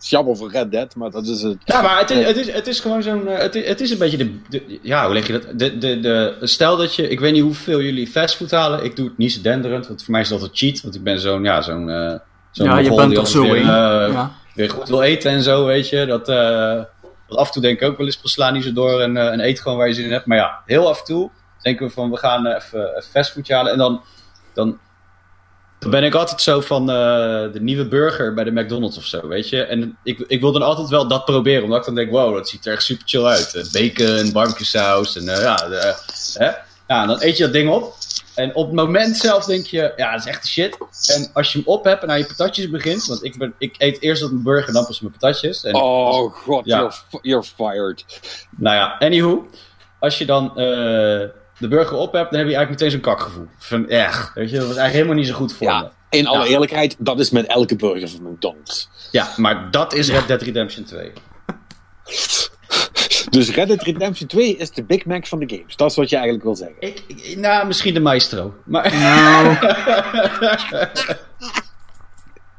[0.03, 1.57] is jammer voor Red Dead, maar dat is het.
[1.65, 3.27] Ja, maar het is, het is, het is gewoon zo'n.
[3.27, 5.59] eh, Het is, het is een beetje de, de- Ja, hoe leg je dat?
[5.59, 7.09] De, de, de, stel dat je.
[7.09, 8.83] Ik weet niet hoeveel jullie fastfood halen.
[8.83, 10.81] Ik doe het niet zo denderend, want voor mij is dat een cheat.
[10.81, 11.43] Want ik ben zo'n.
[11.43, 11.89] Ja, zo'n.
[11.89, 12.13] eh
[12.51, 13.61] zo'n Ja, je bent die altijd zo weer, in.
[13.61, 13.67] eh,
[14.13, 14.31] Ja.
[14.55, 16.05] weer goed wil eten en zo, weet je.
[16.05, 16.81] Dat, eh,
[17.27, 19.17] dat af en toe denk ik ook wel eens, we slaan niet zo door en,
[19.17, 20.25] eh, en eet gewoon waar je zin in hebt.
[20.25, 21.29] Maar ja, heel af en toe
[21.61, 23.71] denken we van, we gaan even fastfoodje halen.
[23.71, 24.01] En dan,
[24.53, 24.77] dan,
[25.83, 26.95] dan ben ik altijd zo van eh,
[27.53, 29.63] de nieuwe burger bij de McDonald's of zo, weet je.
[29.63, 32.49] En ik, ik wil dan altijd wel dat proberen, omdat ik dan denk, wow, dat
[32.49, 33.53] ziet er echt super chill uit.
[33.55, 35.95] Eh, Bacon, barbecue saus en eh, ja, de,
[36.33, 36.51] hè.
[36.87, 37.93] Ja, dan eet je dat ding op.
[38.35, 40.77] En op het moment zelf denk je, ja, dat is echt de shit.
[41.15, 43.75] En als je hem op hebt en aan je patatjes begint, want ik, ben, ik
[43.77, 45.63] eet eerst op mijn burger en dan pas mijn patatjes.
[45.63, 46.77] En Oh god, Ja.
[46.77, 48.03] you're, you're fired.
[48.57, 49.47] nou ja, anywho.
[49.99, 50.51] Als je dan
[51.63, 53.47] de burger op hebt, dan heb je eigenlijk meteen zo'n kakgevoel.
[53.57, 55.73] Van echt, weet je, dat was eigenlijk helemaal niet zo goed voor me.
[55.73, 56.51] Ja, in alle Ja.
[56.51, 58.89] eerlijkheid, dat is met elke burger van McDonald's.
[59.11, 61.11] Ja, maar dat is Red Dead Redemption 2.
[63.29, 65.75] Dus Red Dead Redemption 2 is de Big Mac van de games.
[65.75, 66.75] Dat is wat je eigenlijk wil zeggen.
[66.79, 68.53] Ik, ik- nou, misschien de maestro.
[68.65, 69.57] Maar Nou.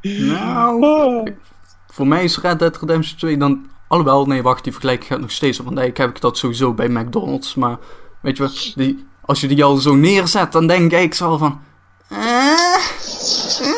[0.28, 0.82] nou.
[0.84, 1.26] Oh.
[1.86, 3.70] Voor mij is Red Dead Redemption 2 dan.
[3.88, 5.64] Alhoewel, nee, wacht, die vergelijking gaat nog steeds op.
[5.66, 7.54] Want ik heb ik dat sowieso bij McDonald's.
[7.54, 7.78] Maar
[8.24, 11.60] weet je wat, die, als je die al zo neerzet, dan denk ik zo van.
[12.08, 12.18] eh,
[13.60, 13.74] eh.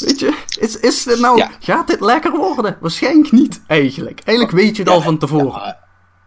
[0.00, 1.36] Weet je, is, is dit nou.
[1.36, 1.50] Ja.
[1.60, 2.76] Gaat dit lekker worden?
[2.80, 4.20] Waarschijnlijk niet, eigenlijk.
[4.24, 5.60] Eigenlijk weet je het al van tevoren.
[5.60, 5.78] Ja,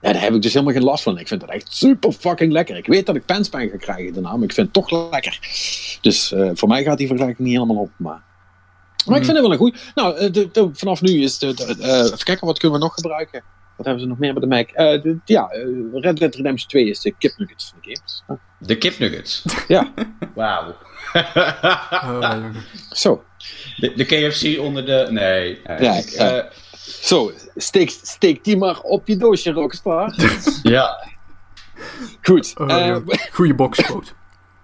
[0.02, 1.18] ja, daar heb ik dus helemaal geen last van.
[1.18, 2.78] Ik vind het echt super fucking lekker.
[2.78, 5.40] Ik weet dat ik penspijn ga krijgen daarna, maar ik vind het toch lekker.
[6.02, 7.92] Dus eh, voor mij gaat die vergelijking niet helemaal op.
[7.98, 8.22] Maar,
[9.06, 9.76] maar ik vind het wel een goeie.
[9.96, 13.44] Nou, de, de- vanaf nu is eh, even kijken, wat kunnen we nog gebruiken?
[13.82, 14.70] Wat hebben ze nog meer bij de Mac?
[14.70, 15.62] Eh, de- ja, eh,
[15.94, 18.24] Red Dead Redemption 2 is de kipnuggets van de games.
[18.28, 19.46] Ah, de kipnuggets.
[19.68, 19.94] Ja,
[20.36, 20.76] Wauw.
[21.14, 22.46] Oh,
[22.92, 23.24] zo.
[23.78, 25.08] De, de KFC onder de...
[25.10, 25.62] Nee.
[25.80, 26.02] nee, Ja,
[26.38, 26.52] eh,
[27.02, 30.14] Zo, steek, steek die maar op je doosje, Rockstar.
[30.64, 31.08] ja.
[32.22, 32.54] Goed.
[32.58, 33.02] Eh, ja.
[33.34, 34.08] Goeie boxcode.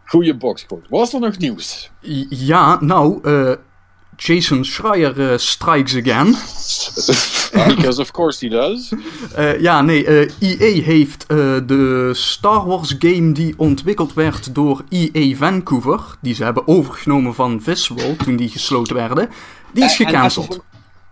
[0.06, 0.86] goeie boxcode.
[0.90, 1.92] Was er nog nieuws?
[2.30, 3.56] Ja, nou, eh,
[4.18, 6.36] Jason Schreier eh, strikes again.
[7.76, 8.92] Because of course he does.
[9.36, 14.84] Eh, ja, nee, eh EA heeft eh, de Star Wars game die ontwikkeld werd door
[14.90, 19.30] EA Vancouver, die ze hebben overgenomen van Visceral toen die gesloten werden,
[19.74, 20.60] die is gecanceld.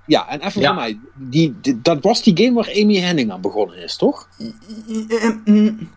[0.08, 0.68] Ja, en even Ja.
[0.68, 1.00] voor mij.
[1.16, 4.28] Die, die- dat was die game waar Amy Henning aan begonnen is, toch?
[5.46, 5.90] Mm,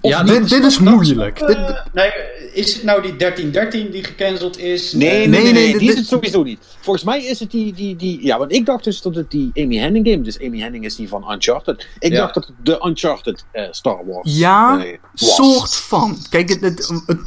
[0.00, 1.38] Ja, dit, dit is moeilijk.
[1.40, 2.10] eh, nee,
[2.52, 4.92] is het nou die 1313 die gecanceld is?
[4.92, 6.58] Nee, Eh, nee, nee, nee, nee, die dit- is het sowieso niet.
[6.80, 8.24] Volgens mij is het die, die, die...
[8.24, 10.20] Ja, want ik dacht dus dat het die Amy Henning game...
[10.22, 11.86] Dus Amy Henning is die van Uncharted.
[11.98, 12.18] Ik Ja.
[12.18, 15.34] dacht dat het de Uncharted eh, Star Wars Ja, eh, was.
[15.34, 16.16] soort van.
[16.30, 17.20] Kijk, het, het, het,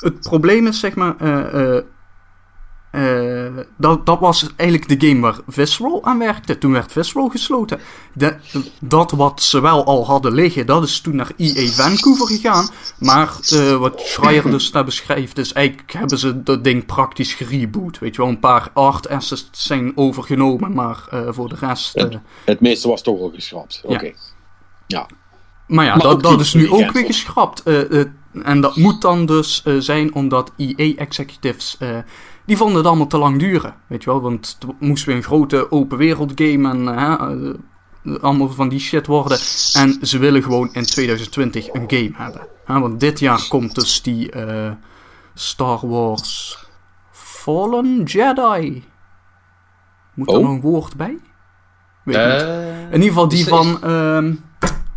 [0.00, 1.16] het probleem is, zeg maar,
[2.98, 6.58] eh, dat, dat was eigenlijk de game waar Visceral aan werkte.
[6.58, 7.80] Toen werd Visceral gesloten.
[8.12, 8.36] De,
[8.80, 12.68] dat wat ze wel al hadden liggen, dat is toen naar EA Vancouver gegaan.
[12.98, 17.98] Maar eh, wat Schreier dus daar beschrijft, is eigenlijk hebben ze dat ding praktisch gereboot.
[17.98, 21.94] Weet je wel, een paar art assets zijn overgenomen, maar eh, voor de rest...
[21.94, 22.06] eh,
[22.44, 23.80] Het meeste was toch al geschrapt.
[23.84, 24.04] Oké.
[24.04, 24.12] Ja.
[24.86, 25.06] Ja.
[25.66, 27.62] Maar ja, Maar dat, is nu ook weer geschrapt.
[28.42, 31.78] En dat moet dan dus zijn omdat EA-executives...
[32.48, 33.74] die vonden het allemaal te lang duren.
[33.86, 36.88] Weet je wel, want het moest weer een grote open wereld game en...
[36.98, 39.38] eh, eh, allemaal van die shit worden.
[39.72, 42.46] En ze willen gewoon in 2020 een game hebben.
[42.64, 44.70] Hè, want dit jaar komt dus die eh,
[45.34, 46.58] Star Wars
[47.10, 48.84] Fallen Jedi.
[50.14, 50.42] Moet er Oh.
[50.42, 51.18] nog een woord bij?
[52.04, 52.42] Weet ik niet.
[52.90, 53.82] In ieder geval die is- is- van.
[53.82, 54.34] ehm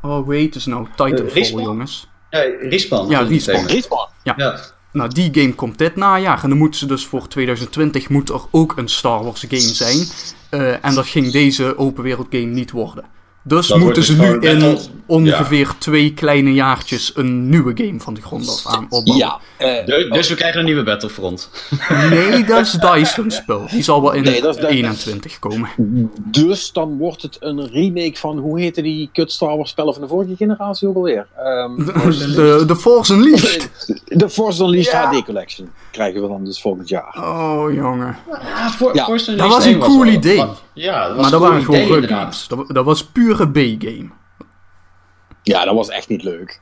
[0.01, 0.87] oh, heet het nou?
[0.95, 2.09] Titanfall, jongens.
[2.29, 3.09] Nee, Respawn.
[3.09, 3.57] Ja, is Respawn.
[3.57, 3.69] thema.
[3.73, 4.09] Respawn.
[4.23, 4.59] Ja.
[4.93, 6.43] Nou, die game komt dit najaar.
[6.43, 10.07] En dan moeten ze dus voor 2020 moet er ook een Star Wars game zijn.
[10.49, 13.05] Eh, en dat ging deze open wereld game niet worden.
[13.43, 18.21] Dus Dat moeten ze nu in ongeveer twee kleine jaartjes een nieuwe game van de
[18.21, 19.15] grond af aan opbouwen.
[19.17, 19.39] Ja.
[19.57, 21.49] eh, De- dus we krijgen een nieuwe Battlefront.
[22.09, 23.65] Nee, dat is Dyson spel.
[23.71, 25.69] Die zal wel in Nee, dat is de- 21 komen.
[26.17, 28.37] dus dan wordt het een remake van...
[28.37, 31.27] Hoe heette die kut Star Wars spellen van de vorige generatie ook alweer?
[31.37, 31.75] Ehm,
[32.35, 33.69] De, de Force Unleashed.
[34.05, 35.09] de Force Unleashed Ja.
[35.13, 37.17] HD Collection krijgen we dan dus volgend jaar.
[37.19, 38.17] Oh, jongen.
[38.55, 40.45] Ah, voor, Ja, Force dat Unleashed was een 1 cool idee.
[40.73, 42.47] Ja, dat was Maar een dat cool waren gewoon games.
[42.47, 43.03] Dat, dat was
[43.35, 44.09] pure B-game.
[45.43, 46.61] Ja, dat was echt niet leuk.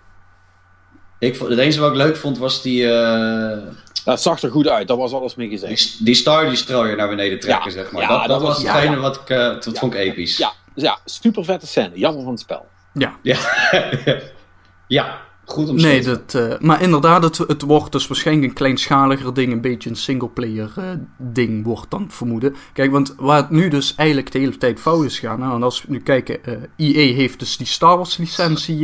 [1.20, 3.58] Ik, vond- het enige wat ik leuk vond was die, eh,
[4.04, 5.98] Dat zag er goed uit, daar was alles mee gezegd.
[5.98, 8.02] die, die Star Destroyer naar beneden trekken, Ja, zeg maar.
[8.02, 9.28] ja, dat, dat, dat was hetgene ja, wat ik,
[9.64, 10.38] dat vond ik episch.
[10.38, 11.92] Ja, ja super vette scène.
[11.98, 12.66] Jammer van het spel.
[12.94, 13.18] Ja.
[13.22, 13.38] Ja,
[14.88, 19.34] ja goed om Nee, dat, eh, maar inderdaad, het, het wordt dus waarschijnlijk een kleinschaliger
[19.34, 20.84] ding, een beetje een singleplayer eh
[21.18, 22.56] ding wordt dan vermoeden.
[22.74, 25.64] Kijk, want waar het nu dus eigenlijk de hele tijd fout is gaan, nou, en
[25.64, 28.80] als we nu kijken, eh EA heeft dus die Star Wars licentie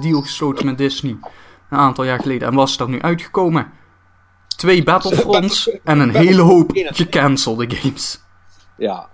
[0.00, 1.16] deal gesloten met Disney
[1.72, 3.72] een aantal jaar geleden en was daar nu uitgekomen.
[4.56, 8.20] Twee Battlefronts en een hele hoop gecancelde games.
[8.76, 9.08] Ja.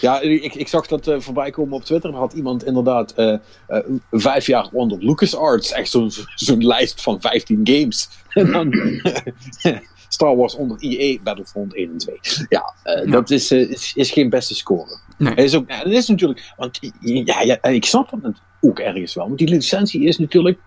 [0.00, 2.10] Ja, ik, ik zag dat eh, voorbij komen op Twitter.
[2.10, 3.32] Er had iemand inderdaad eh,
[3.66, 3.78] eh,
[4.10, 5.72] vijf jaar onder LucasArts.
[5.72, 8.08] Echt zo'n zo'n lijst van 15 games.
[8.32, 8.72] En dan
[10.08, 12.18] Star Wars onder EA Battlefront 1 en 2.
[12.48, 14.98] Ja, dat is, is, is geen beste score.
[15.18, 15.34] Nee.
[15.34, 19.26] Is ook, het is natuurlijk, want ja, ik snap het ook ergens wel.
[19.26, 20.58] Want die licentie is natuurlijk.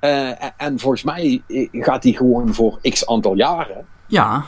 [0.00, 1.42] Eh, en, en volgens mij
[1.72, 3.86] gaat die gewoon voor x aantal jaren.
[4.06, 4.44] Ja,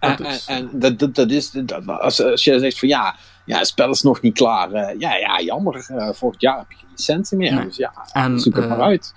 [0.00, 2.88] En, Dat is- en, en dat, dat, dat is, dat, als, als je zegt van
[2.88, 4.72] ja, ja, het spel is nog niet klaar.
[4.72, 5.84] eh, ja, ja, jammer.
[5.88, 7.54] eh, volgend jaar heb je geen licentie meer.
[7.54, 7.64] Nee.
[7.64, 9.12] Dus ja, en zoek het eh, maar uit.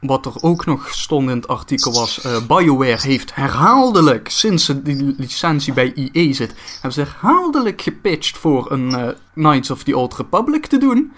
[0.00, 4.82] Wat er ook nog stond in het artikel was: eh, BioWare heeft herhaaldelijk, sinds ze
[4.82, 9.96] die licentie bij EA zit, hebben ze herhaaldelijk gepitcht voor een eh, Knights of the
[9.96, 11.12] Old Republic te doen.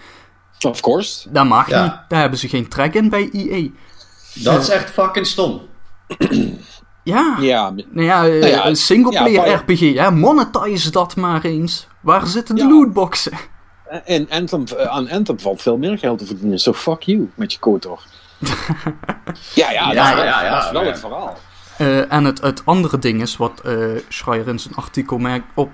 [0.61, 1.31] Of course.
[1.31, 1.83] Dat mag Ja.
[1.83, 3.67] niet, daar hebben ze geen trek in bij EA.
[4.33, 5.61] Dat is echt fucking stom.
[7.09, 11.43] Ja, Ja, nou ja, eh, Nou ja, een singleplayer ja, RPG, hè, monetize dat maar
[11.43, 11.87] eens.
[12.01, 12.69] Waar zitten de Ja.
[12.69, 13.31] lootboxen?
[14.05, 16.59] en Anthem, eh, aan Anthem valt veel meer geld te verdienen.
[16.59, 18.03] So fuck you met je kotor.
[19.55, 20.87] ja, ja, dat, Ja, is wel- ja, ja, dat is wel ja.
[20.89, 21.37] het verhaal.
[21.77, 23.73] Eh, en het, het andere ding is, wat eh
[24.07, 25.69] Schreier in zijn artikel merkt op,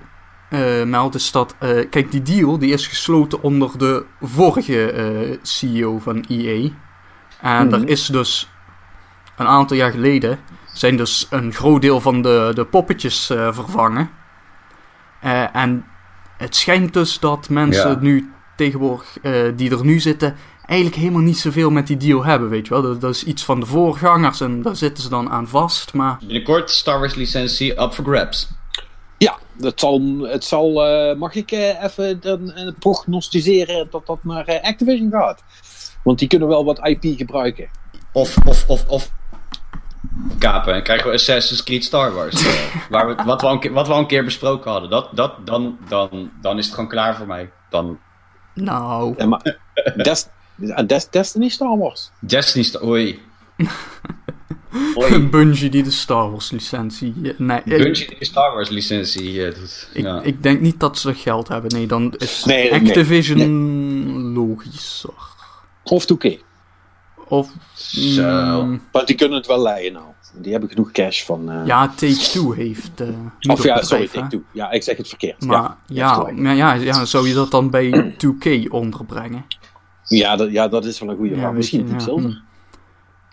[0.50, 5.38] eh, meldt, is dat, eh, kijk, die deal die is gesloten onder de vorige eh,
[5.42, 6.68] CEO van EA.
[7.40, 8.48] En er is dus
[9.36, 10.38] een aantal jaar geleden
[10.78, 14.10] zijn dus een groot deel van de, de poppetjes eh, vervangen.
[15.20, 15.84] Eh, en
[16.36, 17.98] het schijnt dus dat mensen Ja.
[18.00, 22.48] nu tegenwoordig, eh, die er nu zitten, eigenlijk helemaal niet zoveel met die deal hebben,
[22.48, 22.82] weet je wel.
[22.82, 26.16] Dat, dat is iets van de voorgangers en daar zitten ze dan aan vast, maar...
[26.18, 28.48] Binnenkort Star Wars licentie up for grabs.
[29.18, 34.44] Ja, het zal, het zal eh, mag ik eh, even dan, prognosticeren dat dat naar
[34.44, 35.42] eh, Activision gaat?
[36.02, 37.68] Want die kunnen wel wat IP gebruiken.
[38.12, 39.10] Of, of, of, of
[40.38, 42.46] kapen en krijgen we Assassin's Creed Star Wars.
[42.46, 42.52] eh,
[42.90, 44.90] waar we, wat, we al een keer, wat we al een keer besproken hadden.
[44.90, 47.50] Dat, dat, dan, dan, dan is het gewoon klaar voor mij.
[47.70, 47.98] Dan
[48.54, 49.56] Nou, Ja, maar
[49.96, 50.28] Des-
[50.86, 52.10] Des- Destiny Star Wars.
[52.20, 52.82] Destiny Star...
[52.84, 53.20] Oei.
[54.98, 55.18] Oei.
[55.28, 57.14] Bungie die de Star Wars licentie...
[57.22, 59.88] eh, Nee, ik, Bungie die de Star Wars licentie eh, doet.
[59.92, 60.20] ik, ja.
[60.22, 61.70] ik denk niet dat ze geld hebben.
[61.72, 65.14] Nee, dan is Nee, nee, Activision logischer.
[65.84, 66.40] Of 2K.
[67.28, 67.50] Of...
[67.74, 68.62] Zo.
[68.64, 70.04] mm, Want die kunnen het wel leiden nou.
[70.38, 71.50] Die hebben genoeg cash van...
[71.50, 73.00] eh, ja, Take-Two heeft...
[73.00, 73.08] eh
[73.50, 74.08] of ja, sorry.
[74.08, 74.42] Take-Two.
[74.52, 75.44] Ja, ik zeg het verkeerd.
[75.44, 79.44] Maar ja, maar ja, ja, zou je dat dan bij 2K onderbrengen?
[80.04, 81.52] Ja, dat, ja, dat is wel een goede Ja, vraag.
[81.52, 82.30] Misschien ja, hm.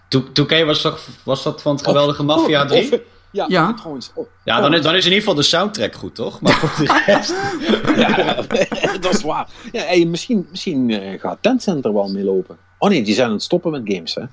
[0.08, 2.92] Toen- 2K was, toch, was dat van het geweldige Mafia 3?
[2.94, 3.00] Of-
[3.32, 3.74] ja, Ja.
[3.74, 4.12] trouwens.
[4.16, 6.42] oh, Ja, dan is, dan is in ieder geval de soundtrack goed, toch?
[6.42, 7.34] Maar voor de rest...
[8.04, 9.48] Ja, dat is waar.
[9.72, 12.58] Ja, hey, misschien misschien eh, gaat Tencent er wel mee lopen.
[12.84, 14.24] Oh nee, die zijn aan het stoppen met games, hè.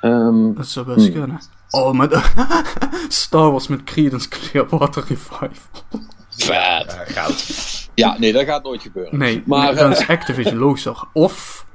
[0.00, 1.40] Ehm, Dat zou best kunnen.
[1.70, 2.30] Oh, maar de-
[3.08, 5.48] Star Wars met Creedence Clearwater Revival.
[6.28, 6.46] vet.
[6.46, 7.44] Ja, goud.
[7.94, 9.18] Ja, nee, dat gaat nooit gebeuren.
[9.18, 11.04] Nee, Maar, dan eh, is Activision logischer.
[11.12, 11.66] Of,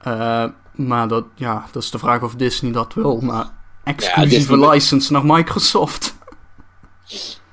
[0.00, 3.46] eh, maar dat, ja, dat is de vraag of Disney dat wil, maar
[3.84, 6.14] exclusieve license naar Microsoft.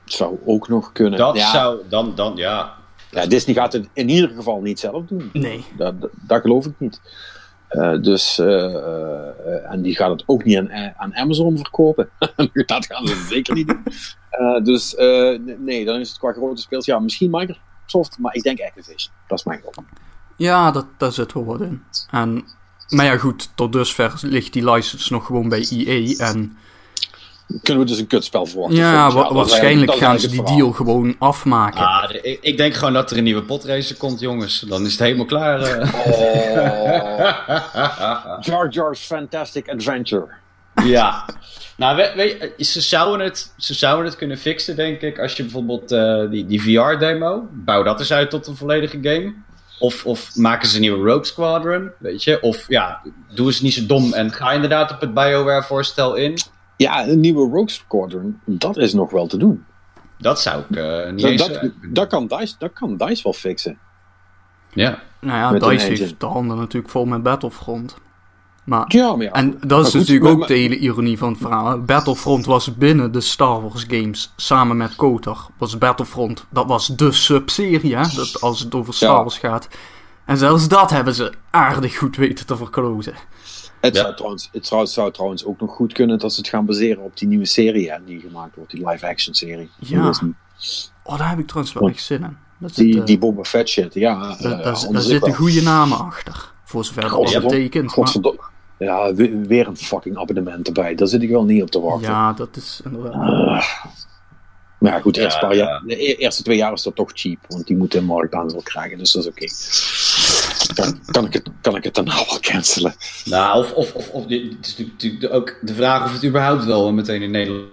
[0.05, 1.19] zou ook nog kunnen.
[1.19, 1.79] Dat ja, zou...
[1.89, 2.73] Dan, dan, ja...
[3.09, 5.29] ja, Disney gaat het in ieder geval niet zelf doen.
[5.33, 5.65] Nee.
[5.77, 7.01] Dat, dat, dat geloof ik niet.
[7.71, 12.09] Eh, dus, eh, eh, en die gaat het ook niet aan, aan Amazon verkopen.
[12.65, 13.83] dat gaan ze zeker niet doen.
[14.63, 14.95] Dus
[15.57, 16.85] nee, dan is het qua grote speels.
[16.85, 19.13] Ja, misschien Microsoft, maar ik denk Activision.
[19.27, 19.83] Dat is mijn gok.
[20.37, 21.83] Ja, dat, daar zit wel wat in.
[22.11, 22.45] En,
[22.89, 26.15] maar ja, goed, tot dusver ligt die license nog gewoon bij EA.
[26.17, 26.57] En
[27.63, 28.77] Kunnen we dus een kutspel verwachten?
[28.77, 31.85] ja, wa- waarschijnlijk gaan ze die deal gewoon afmaken.
[31.85, 34.59] Ah, ik, ik denk gewoon dat er een nieuwe potracer komt, jongens.
[34.59, 35.59] Dan is het helemaal klaar.
[36.05, 37.23] Oh,
[38.45, 40.27] Jar Jar's Fantastic Adventure.
[40.83, 41.25] ja.
[41.77, 42.11] Nou, we,
[42.57, 45.19] we- ze, zouden het, ze zouden het kunnen fixen, denk ik.
[45.19, 49.33] Als je bijvoorbeeld eh, die, die VR-demo, bouw dat eens uit tot een volledige game.
[49.79, 52.41] Of, of maken ze een nieuwe Rogue Squadron, weet je.
[52.41, 53.01] Of ja,
[53.33, 56.37] doe eens niet zo dom en ga inderdaad op het BioWare-voorstel in.
[56.81, 59.65] Ja, een nieuwe Rogue Squadron, dat is nog wel te doen.
[60.17, 61.47] Dat zou ik eh, niet Dat, eens...
[61.47, 63.77] dat, eh, dat, kan DICE, dat kan DICE wel fixen.
[64.73, 64.99] ja.
[65.21, 67.95] Nou ja, Met DICE heeft de handen natuurlijk vol met Battlefront.
[68.63, 69.31] Maar Ja, maar ja.
[69.31, 71.81] En dat is goed, natuurlijk maar- ook maar- de hele ironie van het verhaal.
[71.81, 77.11] Battlefront was binnen de Star Wars games, samen met KOTOR, was Battlefront, dat was de
[77.11, 79.21] subserie, hè, dat, als het over Star Ja.
[79.21, 79.67] Wars gaat.
[80.25, 83.13] En zelfs dat hebben ze aardig goed weten te verklozen.
[83.81, 84.01] Het, Ja.
[84.01, 87.03] zou trouwens, het zou, zou trouwens ook nog goed kunnen dat ze het gaan baseren
[87.03, 89.69] op die nieuwe serie hè, die gemaakt wordt, die live-action serie.
[89.79, 90.03] Ja.
[90.03, 90.21] Dat
[91.03, 92.37] Oh, daar heb ik trouwens wel echt zin in.
[92.59, 94.19] Dat Die, eh, die Boba Fett shit, ja.
[94.19, 95.33] daar- eh, daar, ik zitten wel.
[95.33, 96.51] goede namen achter.
[96.63, 97.57] Voor zover dat Godverdomme.
[97.57, 97.83] betekent.
[97.85, 98.41] Maar, Godverdomme.
[98.77, 100.95] Ja, we- weer een fucking abonnement erbij.
[100.95, 102.09] Daar zit ik wel niet op te wachten.
[102.09, 103.13] ja, dat is inderdaad.
[104.79, 105.65] Maar ja, goed, de Ja, eerste, paar ja.
[105.65, 107.37] jaar, de eerste twee jaar is dat toch cheap.
[107.47, 109.45] Want die moeten een marktaandeel krijgen, dus dat is oké.
[110.73, 112.95] Kan, kan, ik het, kan ik het dan nou wel cancelen?
[113.25, 116.93] Nou, of, of, of, of dit is natuurlijk ook de vraag of het überhaupt wel
[116.93, 117.69] meteen in Nederland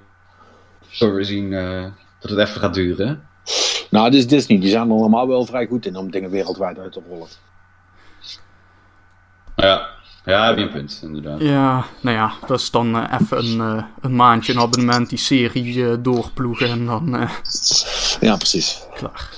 [0.91, 1.85] zo weer zien eh,
[2.21, 3.23] dat het even gaat duren.
[3.91, 4.61] Nou, dit is Disney.
[4.61, 7.29] Die zijn er normaal wel vrij goed in om dingen wereldwijd uit te rollen.
[9.57, 9.89] Ja,
[10.25, 11.41] ja heb je een punt, inderdaad.
[11.41, 15.19] Ja, nou ja, dat is dan eh, even een, eh, een maandje een abonnement, die
[15.19, 17.31] serie doorploegen en dan eh,
[18.21, 18.83] Ja, precies.
[18.95, 19.31] klaar.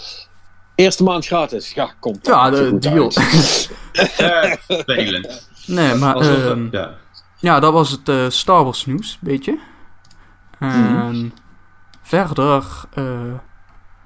[0.80, 1.72] Eerste maand gratis.
[1.72, 2.26] Ja, komt.
[2.26, 3.10] Ja, de deal.
[3.14, 3.70] uit.
[4.16, 5.48] Eh, Vervelend.
[5.66, 6.94] Nee, maar Alsof, ehm, ja.
[7.38, 9.58] ja, dat was het eh, Star Wars nieuws, beetje.
[10.58, 11.32] En
[12.02, 12.64] verder,
[12.94, 13.04] eh,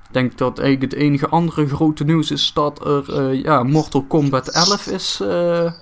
[0.08, 4.02] ik denk dat eigenlijk het enige andere grote nieuws is dat er, eh, ja, Mortal
[4.02, 5.72] Kombat 11 is eh,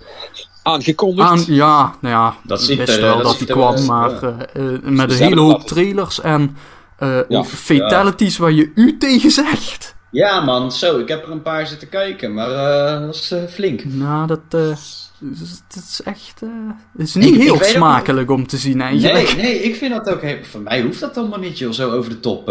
[0.62, 1.28] Aangekondigd.
[1.28, 1.45] aan.
[1.47, 4.34] Ja, nou ja, Dat wisten er, wel dat die kwam, maar ja.
[4.82, 6.57] met een hele hoop trailers en
[6.99, 7.45] eh, Ja.
[7.45, 9.95] fatalities waar je u tegen zegt.
[10.13, 13.43] Ja man, zo, ik heb er een paar zitten kijken, maar eh, dat was eh,
[13.49, 13.85] flink.
[13.85, 15.11] Nou, dat, eh, is-
[15.75, 16.41] dat is echt.
[16.97, 19.35] het is niet Ik- ik heel ook smakelijk om te zien eigenlijk.
[19.37, 20.21] Nee, nee, ik vind dat ook...
[20.43, 22.49] Voor mij hoeft dat allemaal niet, joh, zo over de top.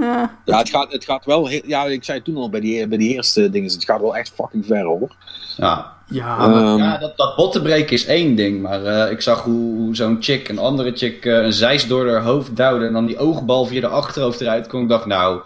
[0.00, 1.46] Ja, Ja, het gaat, het gaat wel.
[1.46, 3.70] heel- ja, ik zei toen al bij die, bij die eerste dingen.
[3.72, 5.14] Het gaat wel echt fucking ver hoor.
[5.56, 9.42] ja, ja, Ehm, ja dat, dat botten breken is één ding, maar eh, ik zag
[9.42, 12.92] hoe, hoe zo'n chick, een andere chick, eh, een zeis door haar hoofd duwde en
[12.92, 14.82] dan die oogbal via de achterhoofd eruit kon.
[14.82, 15.40] Ik dacht, nou,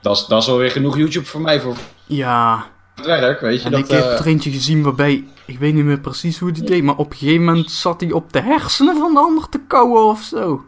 [0.00, 2.66] dat is, dat is alweer genoeg YouTube voor mij voor ja.
[2.94, 3.64] het werk, weet je.
[3.64, 6.52] En dat, ik heb eh, er eentje gezien waarbij, ik weet niet meer precies hoe
[6.52, 9.48] die deed, maar op een gegeven moment zat hij op de hersenen van de ander
[9.48, 10.64] te kauwen of zo.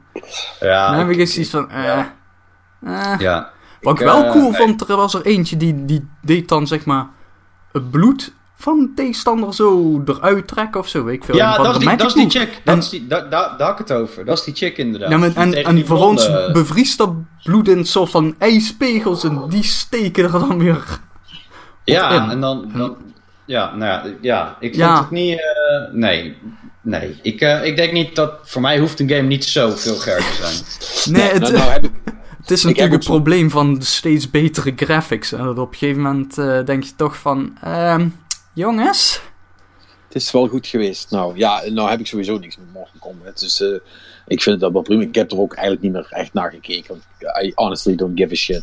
[0.61, 2.15] ja, Dan heb ik ik- eens iets van, eh, ja.
[2.85, 3.51] Eh, Ja.
[3.81, 4.61] wat ik Ik, wel eh, cool nee.
[4.61, 7.07] vond, er was er eentje die, die deed dan zeg maar
[7.73, 11.05] het bloed van de tegenstander zo eruit trekken of zo.
[11.05, 11.35] weet Ik veel.
[11.35, 12.41] Ja, dat is, die, dat is die.
[12.41, 14.25] En- Dat is die, daar, daar, daar had ik het over.
[14.25, 15.11] Dat is die chick inderdaad.
[15.11, 17.11] Ja, maar, en, en die voor ons bevriest dat
[17.43, 20.85] bloed in een soort van ijspegels en die steken er dan weer.
[21.85, 22.31] Ja, in.
[22.31, 22.71] en dan...
[22.75, 22.97] dan
[23.45, 25.01] ja, nou ja, ja, ik vond Ja.
[25.01, 25.39] het niet...
[25.39, 26.37] eh, nee,
[26.81, 27.19] nee.
[27.23, 28.33] Ik, ik denk niet dat...
[28.45, 31.15] Voor mij hoeft een game niet zo vulgair te zijn.
[31.17, 31.91] Nee, het, nou, nou heb ik,
[32.43, 35.33] het is natuurlijk het zo- probleem van de steeds betere graphics.
[35.33, 37.57] En dat op een gegeven moment eh, denk je toch van...
[37.63, 38.09] ehm,
[38.55, 39.21] jongens?
[40.07, 41.11] Het is wel goed geweest.
[41.11, 43.39] Nou ja, nou heb ik sowieso niks met Mortal Kombat.
[43.39, 43.65] Dus
[44.27, 45.03] ik vind dat wel prima.
[45.03, 46.89] Ik heb er ook eigenlijk niet meer echt naar gekeken.
[46.89, 47.03] Want
[47.45, 48.63] I honestly don't give a shit.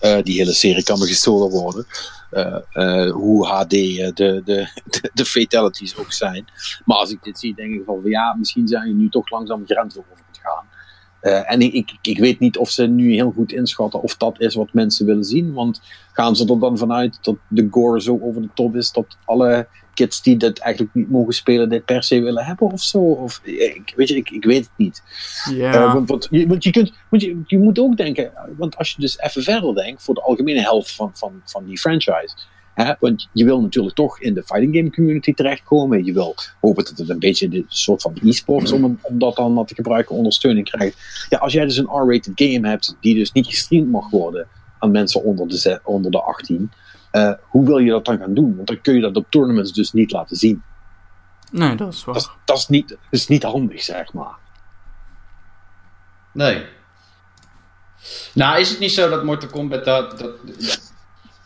[0.00, 1.86] Eh, die hele serie kan me gestolen worden.
[3.12, 4.42] Hoe HD de, de,
[4.84, 6.44] de, de fatalities ook zijn.
[6.84, 9.62] Maar als ik dit zie, denk ik van ja, misschien zijn je nu toch langzaam
[9.66, 10.21] grenzen over
[11.22, 14.40] Eh, en ik, ik, ik weet niet of ze nu heel goed inschatten of dat
[14.40, 15.52] is wat mensen willen zien.
[15.52, 15.80] Want
[16.12, 19.66] gaan ze er dan vanuit dat de gore zo over de top is dat alle
[19.94, 22.98] kids die dit eigenlijk niet mogen spelen, dit per se willen hebben of zo.
[22.98, 25.02] Of, ik, weet je, ik, ik weet het niet.
[25.50, 25.72] Ja.
[25.72, 28.90] Eh, want, want, je, want je, kunt, want je, je moet ook denken, want als
[28.90, 32.34] je dus even verder denkt voor de algemene helft van, van, van die franchise.
[32.74, 36.04] Hè, want je wil natuurlijk toch in de fighting game community terechtkomen.
[36.04, 39.52] Je wil hopen dat het een beetje een soort van e-sports, om, om dat dan
[39.52, 41.26] maar te gebruiken, ondersteuning krijgt.
[41.28, 44.48] Ja, als jij dus een R-rated game hebt, die dus niet gestreamd mag worden
[44.78, 46.72] aan mensen onder de, onder de 18.
[47.10, 48.56] eh, hoe wil je dat dan gaan doen?
[48.56, 50.62] Want dan kun je dat op tournaments dus niet laten zien.
[51.50, 52.14] nee, dat is waar.
[52.14, 54.34] Dat, is- dat, is, niet, dat is niet handig, zeg maar.
[56.32, 56.64] Nee.
[58.34, 60.18] Nou, is het niet zo dat Mortal Kombat dat...
[60.18, 60.30] dat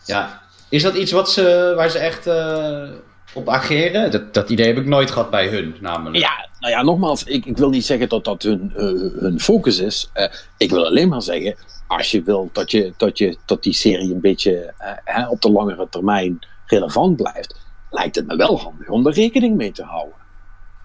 [0.05, 2.89] ja, is dat iets wat ze, waar ze echt eh,
[3.35, 4.11] op ageren?
[4.11, 6.17] Dat, dat idee heb ik nooit gehad bij hun, namelijk.
[6.17, 8.85] Ja, nou ja, nogmaals, ik, ik wil niet zeggen dat dat hun, eh,
[9.21, 10.11] hun focus is.
[10.13, 11.57] Eh, ik wil alleen maar zeggen,
[11.87, 15.51] als je wil dat, je, dat, je, dat die serie een beetje hè, op de
[15.51, 17.57] langere termijn relevant blijft,
[17.91, 20.15] lijkt het me wel handig om er rekening mee te houden.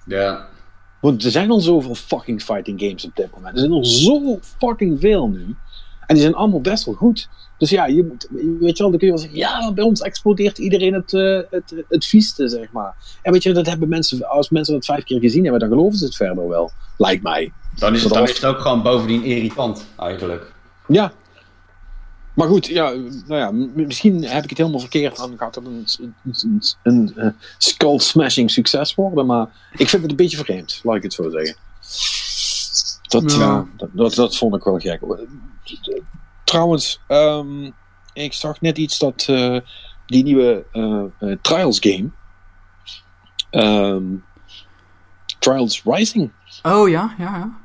[0.05, 0.47] Ja.
[1.01, 3.53] Want er zijn al zoveel fucking fighting games op dit moment.
[3.53, 5.55] Er zijn er zo fucking veel nu.
[6.05, 7.29] En die zijn allemaal best wel goed.
[7.61, 8.27] Dus ja, je moet,
[8.59, 11.39] weet je wel, dan kun je wel zeggen, ja, bij ons explodeert iedereen het, eh
[11.49, 12.95] het, het vieste, zeg maar.
[13.21, 15.97] En weet je, dat hebben mensen, als mensen dat vijf keer gezien hebben, dan geloven
[15.97, 16.71] ze het verder wel.
[16.97, 17.53] Lijkt mij.
[17.75, 20.53] Dan is, het, dan is het ook gewoon bovendien irritant, eigenlijk.
[20.87, 21.13] Ja.
[22.33, 22.89] Maar goed, ja,
[23.27, 25.17] nou ja, misschien heb ik het helemaal verkeerd.
[25.17, 25.85] Dan gaat het een,
[26.83, 29.25] een, een, skull-smashing succes worden.
[29.25, 31.55] Maar ik vind het een beetje vreemd, laat ik het zo zeggen.
[33.01, 33.39] Dat, Ja.
[33.39, 34.99] ja, dat, dat, dat vond ik wel gek.
[36.51, 37.71] Trouwens, ehm,
[38.13, 39.57] ik zag net iets dat eh,
[40.05, 42.09] die nieuwe eh, eh, Trials game.
[43.49, 44.03] ehm,
[45.39, 46.31] Trials Rising.
[46.63, 47.59] Oh ja, ja, ja.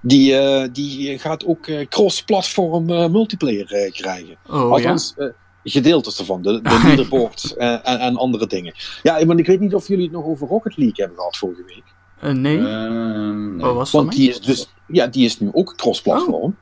[0.00, 4.36] Die, eh, die gaat ook eh, cross-platform eh, multiplayer krijgen.
[4.48, 4.60] Oh ja.
[4.60, 5.26] Althans, eh,
[5.64, 6.42] gedeeltes ervan.
[6.42, 8.74] De, de leaderboards eh, en, en andere dingen.
[9.02, 11.64] Ja, want ik weet niet of jullie het nog over Rocket League hebben gehad vorige
[11.66, 11.84] week.
[12.20, 12.58] Eh, nee.
[12.58, 13.60] Nee.
[13.60, 14.02] Wat was dat?
[14.02, 16.56] Want die is, dus, ja, die is nu ook cross-platform.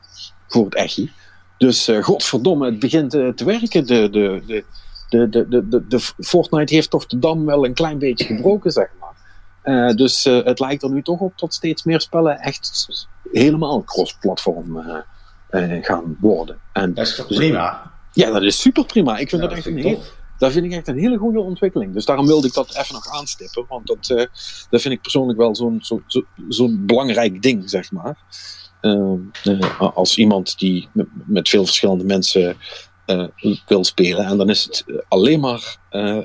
[0.48, 1.12] Voor het echi.
[1.60, 3.86] Dus eh, godverdomme, het begint eh, te werken.
[3.86, 4.64] De, de, de,
[5.28, 8.88] de, de, de, de, Fortnite heeft toch de dam wel een klein beetje gebroken, zeg
[9.00, 9.14] maar.
[9.62, 12.86] Eh, dus het lijkt er nu toch op dat steeds meer spellen echt
[13.32, 14.84] helemaal cross-platform
[15.80, 16.58] gaan worden.
[16.72, 17.92] En Dat is toch prima?
[18.12, 19.18] ja, dat is super prima.
[19.18, 20.02] Ik vind Ja, dat echt vind een ik heel,
[20.38, 21.94] dat vind ik echt een hele goede ontwikkeling.
[21.94, 23.64] Dus daarom wilde ik dat even nog aanstippen.
[23.68, 24.28] Want dat,
[24.70, 28.18] dat vind ik persoonlijk wel zo'n zo, zo, zo'n belangrijk ding, zeg maar.
[28.80, 30.88] Ehm, eh, als iemand die
[31.24, 32.56] met, veel verschillende mensen
[33.06, 33.26] eh,
[33.66, 34.24] wil spelen.
[34.26, 35.76] En dan is het eh, alleen maar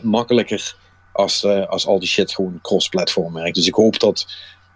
[0.01, 0.76] makkelijker
[1.12, 3.56] als, als al die shit gewoon cross-platform werkt.
[3.56, 4.28] Dus ik hoop dat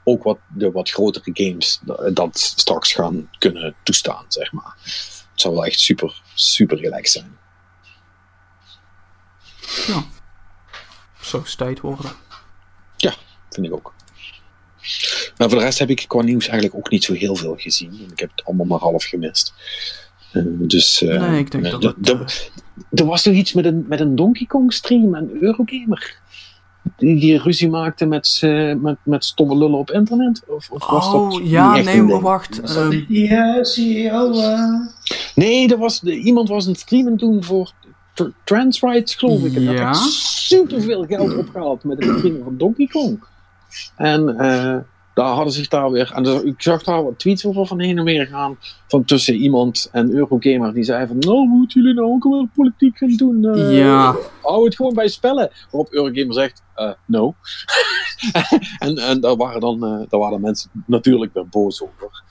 [0.04, 1.80] ook wat, de wat grotere games
[2.14, 4.74] dat- straks gaan kunnen toestaan, zeg maar.
[5.32, 7.38] Het zou wel echt super, super relaxed zijn.
[9.88, 10.04] Ja.
[11.22, 12.12] Zo is tijd worden.
[13.50, 13.94] Vind ik ook.
[15.38, 18.08] Nou, voor de rest heb ik qua nieuws eigenlijk ook niet zo heel veel gezien.
[18.12, 19.54] Ik heb het allemaal maar half gemist.
[20.32, 22.52] Eh, dus, eh, Nee, ik denk dat het,
[22.92, 26.18] Er was toch iets met een, met een Donkey Kong stream en Eurogamer.
[26.98, 30.42] Die, die ruzie maakte met, eh, met, met stomme lullen op internet?
[30.48, 32.60] Of, of was Oh dat ja, nee, een maar wacht.
[32.62, 34.32] Was dat ehm, eh, CEO?
[35.36, 37.72] Nee, er was, de, iemand was een streamen toen voor
[38.14, 39.56] tr- trans rights, geloof ik.
[39.56, 39.86] En dat Ja.
[39.86, 43.24] had superveel geld opgehaald met het streamen van Donkey Kong.
[43.96, 44.78] En eh,
[45.14, 46.12] daar hadden zich daar weer...
[46.16, 48.58] En dus ik zag daar wat tweets over van heen en weer gaan.
[48.88, 51.18] Van tussen iemand en Eurogamer die zei van...
[51.18, 53.46] Nou, moeten jullie nou ook wel politiek gaan doen?
[53.46, 54.16] Eh, Ja.
[54.42, 55.52] Hou het gewoon bij spellen.
[55.72, 56.64] Waarop Eurogamer zegt...
[56.76, 57.36] eh, no.
[58.80, 62.24] en en daar, waren dan, daar waren mensen natuurlijk weer boos over.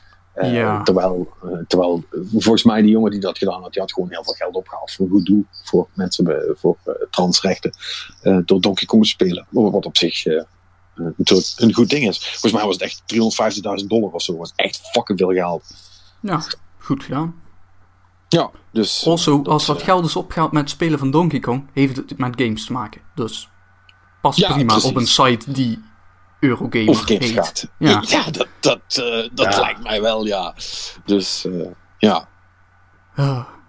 [0.42, 0.82] Ja.
[0.82, 1.28] terwijl,
[1.66, 4.54] terwijl volgens mij die jongen die dat gedaan had, die had gewoon heel veel geld
[4.54, 5.44] opgehaald voor goed doel.
[5.64, 6.76] Voor mensen bij- voor
[7.10, 7.70] transrechten.
[8.44, 9.46] door Donkey Kong te spelen.
[9.50, 10.24] Wat op zich
[11.16, 12.18] natuurlijk een goed ding is.
[12.28, 13.02] Volgens mij was het echt
[13.82, 14.32] 350.000 dollar of zo.
[14.32, 15.64] Dat was echt fucking veel geld.
[16.20, 16.42] Ja,
[16.78, 17.34] goed gedaan.
[18.28, 19.06] Ja, dus.
[19.06, 22.18] Also, als dat eh, geld is opgehaald met het spelen van Donkey Kong, heeft het
[22.18, 23.00] met games te maken.
[23.14, 23.48] Dus
[24.22, 24.90] past Ja, prima precies.
[24.90, 25.82] op een site die
[26.40, 27.34] Eurogamer Of games heet.
[27.34, 27.68] gaat.
[27.78, 28.02] Ja.
[28.08, 29.60] Ja, dat, dat, eh, dat Ja.
[29.60, 30.54] lijkt mij wel, ja.
[31.04, 31.66] Dus, eh,
[31.98, 32.28] ja.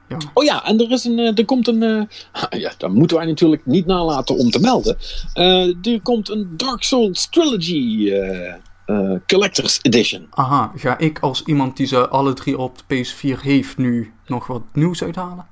[0.10, 0.18] Ja.
[0.34, 1.84] Oh ja, en er, is een, eh, er komt een.
[1.84, 4.98] eh, ja, dat moeten wij natuurlijk niet nalaten om te melden.
[5.34, 8.12] Eh, er komt een Dark Souls Trilogy
[9.28, 10.28] Collector's Edition.
[10.30, 14.48] Aha, ga ik als iemand die ze alle drie op de PS4 heeft nu nog
[14.48, 15.48] wat nieuws uithalen?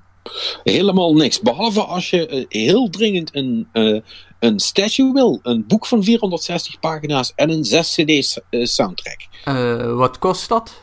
[0.63, 1.39] Helemaal niks.
[1.41, 3.67] Behalve als je heel dringend een,
[4.39, 5.39] een statue wil.
[5.43, 9.27] Een boek van 460 pagina's en een 6 CD soundtrack.
[9.95, 10.81] Wat kost dat?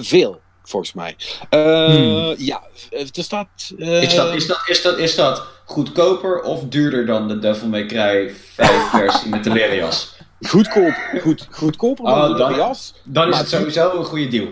[0.00, 1.16] Veel, volgens mij.
[1.50, 2.34] Eh, Hmm.
[2.38, 3.48] Ja, eh, er staat.
[3.78, 7.68] eh, Is dat, is, dat, is, dat, is dat goedkoper of duurder dan de Devil
[7.68, 10.14] May Cry 5 versie met de leren jas?
[10.40, 12.94] Goedkoop, goed, goedkoper dan Oh, de dan- jas.
[13.04, 14.48] Dan is het sowieso een goede deal.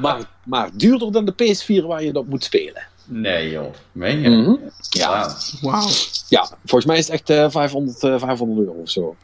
[0.00, 2.82] Maar, maar duurder dan de PS4 waar je dat moet spelen.
[3.04, 4.28] nee joh, meen je?
[4.28, 4.54] Mhm.
[4.90, 5.88] Ja, Wauw.
[6.28, 9.16] Ja, volgens mij is het echt eh 500, eh, 500 euro of zo.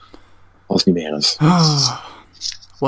[0.66, 1.36] Als het niet meer is.
[1.38, 1.98] Ah,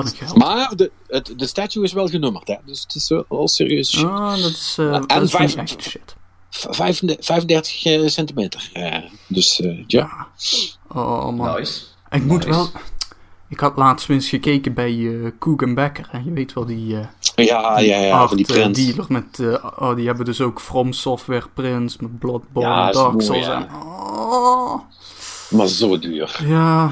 [0.02, 0.36] wat een geld.
[0.36, 2.54] Maar de, het, de statue is wel genummerd, hè?
[2.66, 3.90] dus het is wel, serieus.
[3.90, 4.04] shit.
[4.04, 6.16] Ah, dat is, eh En dat is vijf- shit.
[6.50, 8.70] V- 35 35 eh, centimeter.
[8.72, 10.26] eh, dus eh, ja.
[10.88, 11.54] Oh man.
[11.58, 11.80] Nice.
[12.10, 12.48] Ik moet Nice.
[12.58, 12.68] wel...
[13.48, 16.08] Ik had laatst eens gekeken bij eh Koek Becker.
[16.12, 19.38] En je weet wel, die, eh Ja, ja, ja, art van die dealer met...
[19.38, 23.46] eh, oh, die hebben dus ook From Software prints met Bloodborne Ja, en Dark Souls.
[23.46, 23.66] ja.
[23.68, 24.80] en, oh,
[25.50, 26.40] Maar zo duur.
[26.46, 26.90] ja,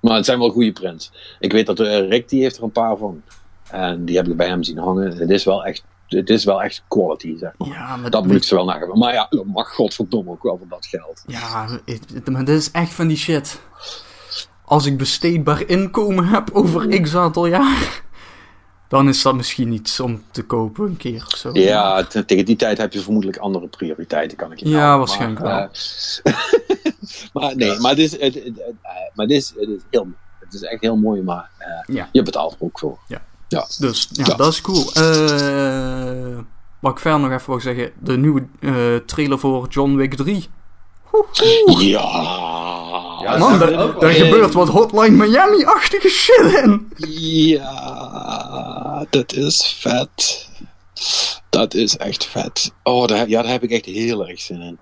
[0.00, 1.12] Maar het zijn wel goede prints.
[1.40, 3.22] Ik weet dat Rick die heeft er een paar van.
[3.70, 5.16] En die heb ik bij hem zien hangen.
[5.16, 7.68] Het is wel echt, het is wel echt quality, zeg maar.
[7.68, 8.98] ja, met, Dat moet ik ze wel nagaan.
[8.98, 11.22] Maar ja, dat mag godverdomme ook wel voor dat geld.
[11.26, 11.68] Ja,
[12.24, 13.60] maar dit is echt van die shit.
[14.64, 18.02] Als ik besteedbaar inkomen heb over x aantal jaar,
[18.90, 21.50] dan is dat misschien iets om te kopen een keer of zo.
[21.52, 25.40] Ja, te- tegen die tijd heb je vermoedelijk andere prioriteiten, kan ik je Ja, waarschijnlijk
[25.40, 25.70] maar,
[26.22, 26.34] eh,
[27.32, 30.06] maar nee, maar het is, het, het, het, eh, maar het is, het is heel
[30.40, 32.08] Het is echt heel mooi, maar eh, Ja.
[32.12, 32.98] je betaalt er ook voor.
[33.06, 33.22] Ja.
[33.48, 33.66] Ja.
[33.78, 34.34] Dus ja, Ja.
[34.34, 34.92] dat is cool.
[34.92, 36.38] Eh,
[36.80, 38.46] wat ik verder nog even wil zeggen, de nieuwe
[39.06, 40.48] trailer voor John Wick 3.
[41.78, 42.02] Ja.
[43.22, 43.92] Ja, Man, daar, wel.
[44.00, 46.92] gebeurt wat Hotline Miami-achtige shit in.
[46.96, 50.48] Ja, dat is vet.
[51.50, 52.72] Dat is echt vet.
[52.82, 54.78] Oh, daar, ja, daar heb ik echt heel erg zin in.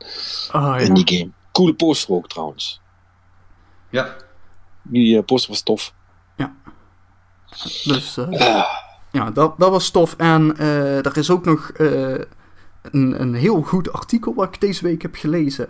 [0.52, 0.94] Oh, In ja.
[1.02, 1.30] die game.
[1.52, 2.80] Coole poster ook trouwens.
[3.90, 4.14] Ja.
[4.82, 5.92] Die eh, poster was tof.
[7.84, 8.64] Dus eh, Ah,
[9.12, 10.14] ja, dat, dat was tof.
[10.16, 11.86] En eh, er is ook nog eh,
[12.82, 15.68] een, een heel goed artikel wat ik deze week heb gelezen.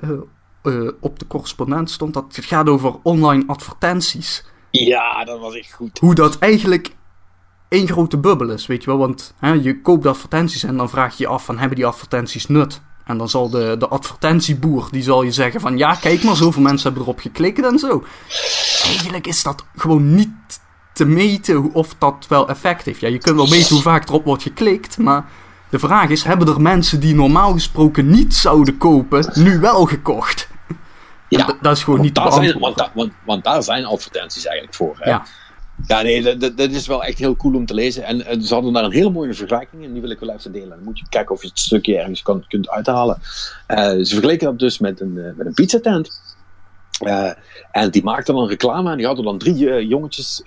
[0.69, 4.45] Eh, op de correspondent stond dat het gaat over online advertenties.
[4.71, 5.99] ja, dat was echt goed.
[5.99, 6.97] hoe dat eigenlijk
[7.69, 8.99] één grote bubbel is, weet je wel.
[8.99, 12.47] Want hè, je koopt advertenties en dan vraag je je af van, hebben die advertenties
[12.47, 12.81] nut?
[13.05, 16.63] En dan zal de, de advertentieboer, die zal je zeggen van, ja, kijk maar, zoveel
[16.63, 18.05] mensen hebben erop geklikt en zo.
[18.85, 20.61] Eigenlijk is dat gewoon niet
[20.93, 23.01] te meten hoe- of dat wel effect heeft.
[23.01, 25.25] Ja, je kunt wel meten hoe vaak erop wordt geklikt, maar
[25.71, 30.49] de vraag is, hebben er mensen die normaal gesproken niet zouden kopen, nu wel gekocht?
[31.29, 33.63] Ja, Dat- dat is gewoon want niet te daar zijn, want, da- want, want daar
[33.63, 34.97] zijn advertenties eigenlijk voor.
[34.99, 35.11] Hè?
[35.11, 35.25] Ja.
[35.87, 38.05] Ja, nee, dat, is wel echt heel cool om te lezen.
[38.05, 40.69] En ze hadden daar een hele mooie vergelijking en die wil ik wel even delen.
[40.69, 43.19] Dan moet je kijken of je het stukje ergens kan, kunt uithalen.
[43.67, 46.11] Eh, ze vergeleken dat dus met een, eh, met een pizzatent.
[46.99, 47.31] Eh,
[47.71, 50.43] en die maakten dan reclame en die hadden dan drie jongetjes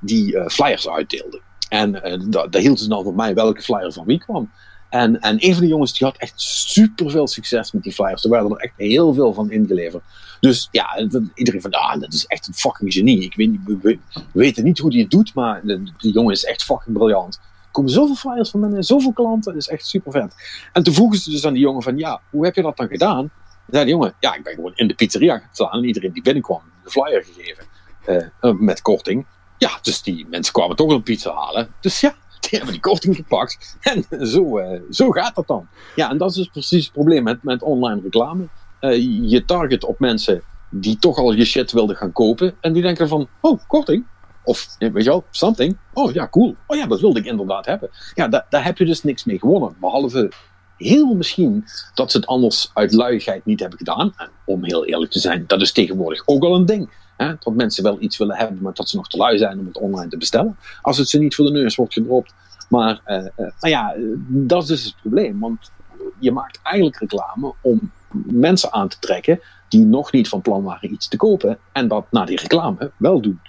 [0.00, 1.40] die flyers uitdeelden.
[1.68, 1.92] En
[2.30, 4.50] da- daar hielden ze dan van mij welke flyer van wie kwam.
[4.96, 8.24] En, en een van de jongens die had echt super veel succes met die flyers.
[8.24, 10.02] Er werden er echt heel veel van ingeleverd.
[10.40, 13.22] Dus ja, iedereen van, ah, dat is echt een fucking genie.
[13.22, 15.60] Ik weet we, we- we weten niet hoe die het doet, maar
[15.98, 17.34] die jongen is echt fucking briljant.
[17.34, 20.34] Er komen zoveel flyers van binnen, zoveel klanten, dat is echt super vet.
[20.72, 22.88] En toen vroegen ze dus aan die jongen van, ja, hoe heb je dat dan
[22.88, 23.30] gedaan?
[23.70, 26.60] Zei die jongen, ja, ik ben gewoon in de pizzeria gaan en iedereen die binnenkwam,
[26.84, 27.64] de flyer gegeven.
[28.04, 29.26] eh, eh, met korting.
[29.58, 31.68] Ja, dus die mensen kwamen toch een pizza halen.
[31.80, 33.76] Dus ja, die hebben die korting gepakt.
[33.80, 35.66] En zo, eh, zo gaat dat dan.
[35.94, 38.48] Ja, en dat is dus precies het probleem met, met online reclame.
[38.80, 38.98] Eh,
[39.30, 42.54] je target op mensen die toch al je shit wilden gaan kopen.
[42.60, 44.06] En die denken van, oh, korting.
[44.44, 45.76] Of, eh, weet je wel, something.
[45.92, 46.56] Oh ja, cool.
[46.66, 47.90] Oh ja, dat wilde ik inderdaad hebben.
[48.14, 49.76] Ja, da- daar heb je dus niks mee gewonnen.
[49.80, 50.30] Behalve
[50.76, 51.64] heel misschien
[51.94, 54.12] dat ze het anders uit luiigheid niet hebben gedaan.
[54.16, 56.90] En om heel eerlijk te zijn, dat is tegenwoordig ook al een ding.
[57.16, 57.32] Hè?
[57.40, 59.78] Dat mensen wel iets willen hebben, maar dat ze nog te lui zijn om het
[59.78, 60.56] online te bestellen.
[60.82, 62.34] Als het ze niet voor de neus wordt gedropt.
[62.68, 63.94] Maar uh, uh, nou ja,
[64.26, 65.38] dat is dus het probleem.
[65.38, 65.70] Want
[66.18, 67.90] je maakt eigenlijk reclame om
[68.26, 71.58] mensen aan te trekken die nog niet van plan waren iets te kopen.
[71.72, 73.40] En dat na die reclame wel doen.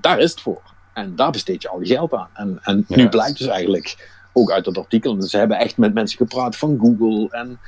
[0.00, 0.62] Daar is het voor.
[0.92, 2.28] En daar besteed je al je geld aan.
[2.32, 6.16] En, en nu blijkt dus eigenlijk, ook uit dat artikel, ze hebben echt met mensen
[6.18, 7.58] gepraat van Google en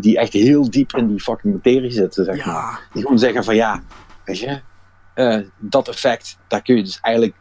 [0.00, 2.52] die echt heel diep in die fucking materie zitten, zeg Ja.
[2.52, 2.88] maar.
[2.92, 3.82] Die gewoon zeggen van ja,
[4.24, 4.60] weet je,
[5.16, 7.36] uh, dat effect, daar kun je dus eigenlijk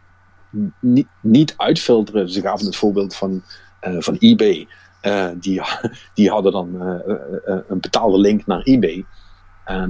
[0.79, 2.29] niet, niet uitfilteren.
[2.29, 3.43] Ze gaven het voorbeeld van,
[3.87, 4.67] uh, van eBay.
[5.01, 5.61] Uh, die,
[6.13, 6.75] die hadden dan
[7.67, 9.05] een betaalde link naar eBay.
[9.65, 9.89] En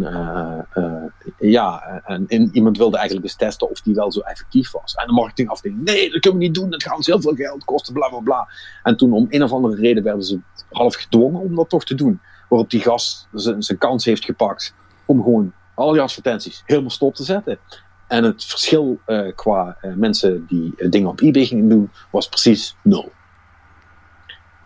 [1.39, 4.95] ja, en, en, iemand wilde eigenlijk eens testen of die wel zo effectief was.
[4.95, 7.65] En de marketingafdeling, nee, dat kunnen we niet doen, dat gaat ons heel veel geld
[7.65, 8.47] kosten, bla bla bla.
[8.83, 10.39] En toen om een of andere reden werden ze
[10.71, 12.19] half gedwongen om dat toch te doen.
[12.49, 14.73] Waarop die gast zijn kans heeft gepakt
[15.05, 17.59] om gewoon al die advertenties helemaal stop te zetten.
[18.07, 22.29] En het verschil uh, qua uh, mensen die uh, dingen op eBay gingen doen, was
[22.29, 23.11] precies nul.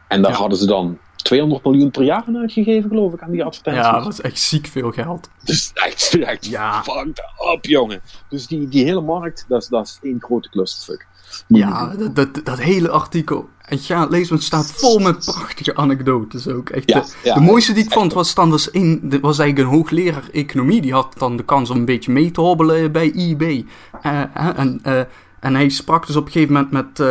[0.08, 0.38] En daar ja.
[0.38, 3.86] hadden ze dan 200 miljoen per jaar aan uitgegeven, geloof ik, aan die advertenties.
[3.86, 5.30] Ja, dat is echt ziek veel geld.
[5.44, 6.84] Dus echt, echt ja.
[6.84, 7.22] fucked
[7.54, 8.02] up, jongen.
[8.30, 11.08] Dus die, die hele markt, dat is, dat is één grote clusterfuck.
[11.48, 13.50] Ja, dat, dat, dat, hele artikel.
[13.70, 16.70] En ja, lees het staat vol met prachtige anekdotes ook.
[16.70, 19.70] Echt, ja, de, ja, de mooiste die ik vond was dan was, een, was eigenlijk
[19.70, 20.82] een hoogleraar economie.
[20.82, 23.66] Die had dan de kans om een beetje mee te hobbelen bij eBay.
[24.06, 24.22] Uh,
[24.60, 25.00] en, uh,
[25.40, 27.06] en hij sprak dus op een gegeven moment met uh,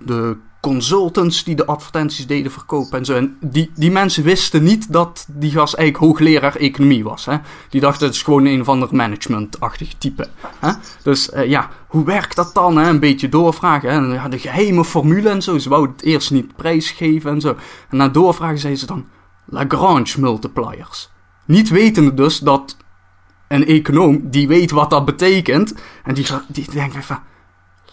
[0.00, 3.14] de consultants die de advertenties deden verkopen en zo.
[3.14, 7.24] En die, die mensen wisten niet dat die gast eigenlijk hoogleraar economie was.
[7.24, 7.36] Hè?
[7.68, 10.28] Die dachten het is gewoon een of ander management-achtig type.
[10.58, 10.72] Hè?
[11.02, 12.76] Dus uh, ja, hoe werkt dat dan?
[12.76, 12.88] Hè?
[12.88, 14.20] Een beetje doorvragen.
[14.20, 14.28] Hè?
[14.28, 15.58] De geheime formule en zo.
[15.58, 17.56] Ze wouden het eerst niet prijsgeven en zo.
[17.90, 19.06] En na doorvragen zeiden ze dan
[19.44, 21.10] Lagrange multipliers.
[21.44, 22.76] Niet wetende dus dat
[23.48, 25.74] een econoom die weet wat dat betekent.
[26.04, 27.18] En die, die denkt van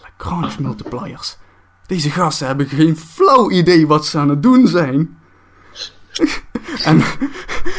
[0.02, 1.40] Lagrange multipliers.
[1.86, 5.18] Deze gasten hebben geen flauw idee wat ze aan het doen zijn.
[6.84, 7.02] en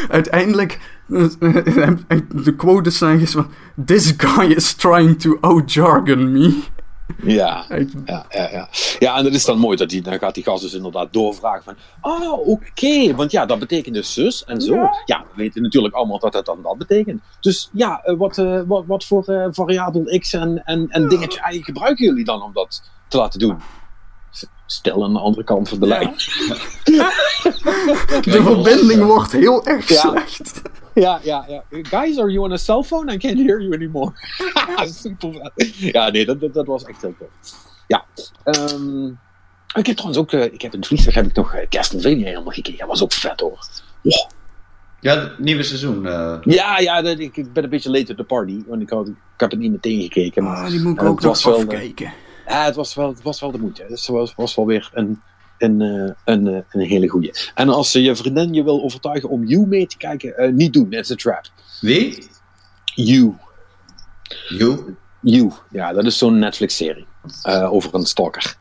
[0.09, 3.47] uiteindelijk, de quotes zijn van:
[3.85, 6.61] This guy is trying to out-jargon me.
[7.23, 7.65] Ja,
[8.05, 8.67] ja, ja, ja.
[8.99, 9.77] Ja, en dat is dan mooi.
[9.77, 11.75] Dat die, dan gaat die gast dus inderdaad doorvragen van...
[12.01, 12.49] Oh, oké.
[12.49, 13.15] Okay.
[13.15, 14.73] Want ja, dat betekent dus zus en zo.
[14.73, 15.01] Ja.
[15.05, 15.25] ja.
[15.29, 17.21] we weten natuurlijk allemaal dat het dan dat betekent.
[17.39, 21.41] Dus ja, uh, wat, uh, wat, wat voor uh, variabel x en, en, en dingetje
[21.51, 23.57] y gebruiken jullie dan om dat te laten doen?
[24.65, 25.99] Stel aan de andere kant van de ja.
[25.99, 26.13] lijn.
[28.33, 29.99] de verbinding wordt heel erg ja.
[29.99, 30.61] slecht.
[30.93, 31.63] Ja, ja, ja.
[31.69, 33.13] Guys, are you on a cell phone?
[33.13, 34.11] I can't hear you anymore.
[35.01, 37.27] Super Ja, nee, dat, dat, dat, was echt heel tof.
[37.87, 38.05] Ja.
[38.43, 39.19] Um,
[39.73, 42.25] ik heb trouwens ook, uh, ik heb in het vliegtuig heb ik nog uh, Castlevania
[42.25, 42.79] helemaal gekeken.
[42.79, 43.67] Dat was ook vet hoor.
[44.99, 46.05] Ja, het nieuwe seizoen.
[46.05, 46.37] Uh...
[46.43, 48.63] Ja, ja dat, ik, ik, ben een beetje late to the party.
[48.67, 50.43] Want ik, had, ik heb het niet meteen gekeken.
[50.43, 52.13] Maar, oh, die moet ik ook nog wel, kijken.
[52.47, 53.85] Ja, het was wel, het was wel de moeite.
[53.87, 55.21] Het was, was wel weer een,
[55.57, 57.33] een, een, een, een hele goeie.
[57.55, 60.91] En als je vriendin je wil overtuigen om You mee te kijken, uh, niet doen.
[60.91, 61.45] It's a trap.
[61.81, 62.27] Wie?
[62.85, 63.35] You.
[64.49, 64.95] You?
[65.19, 65.51] You.
[65.69, 67.05] Ja, dat is zo'n Netflix-serie.
[67.47, 68.55] Uh, over een stalker.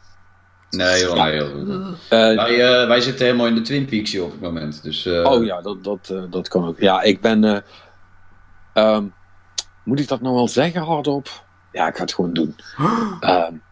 [0.71, 1.25] Nee, joh, ja.
[1.25, 1.69] nee, joh.
[1.69, 4.83] Uh, wij, wij zitten helemaal in de Twin Peaks op het moment.
[4.83, 6.79] Dus, oh ja, dat, dat, dat kan ook.
[6.79, 7.65] Ja, ik ben...
[8.75, 9.15] Um,
[9.85, 11.45] moet ik dat nou wel zeggen hardop?
[11.73, 12.57] Ja, ik ga het gewoon doen.
[13.21, 13.63] Um,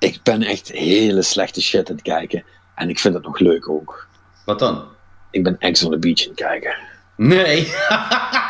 [0.00, 2.44] ik ben echt hele slechte shit aan het kijken.
[2.74, 4.06] En ik vind het nog leuk ook.
[4.44, 4.84] Wat dan?
[5.30, 6.76] Ik ben Ex on the Beach aan het kijken.
[7.16, 7.72] Nee.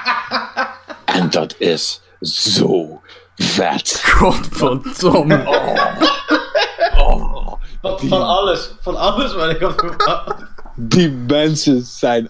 [1.17, 3.01] en dat is zo
[3.35, 4.03] vet.
[4.05, 5.47] Godverdomme.
[5.47, 6.01] Oh.
[6.99, 7.53] oh.
[7.81, 8.71] Van, van alles.
[8.81, 10.35] Van alles wat ik had
[10.77, 12.29] Die mensen zijn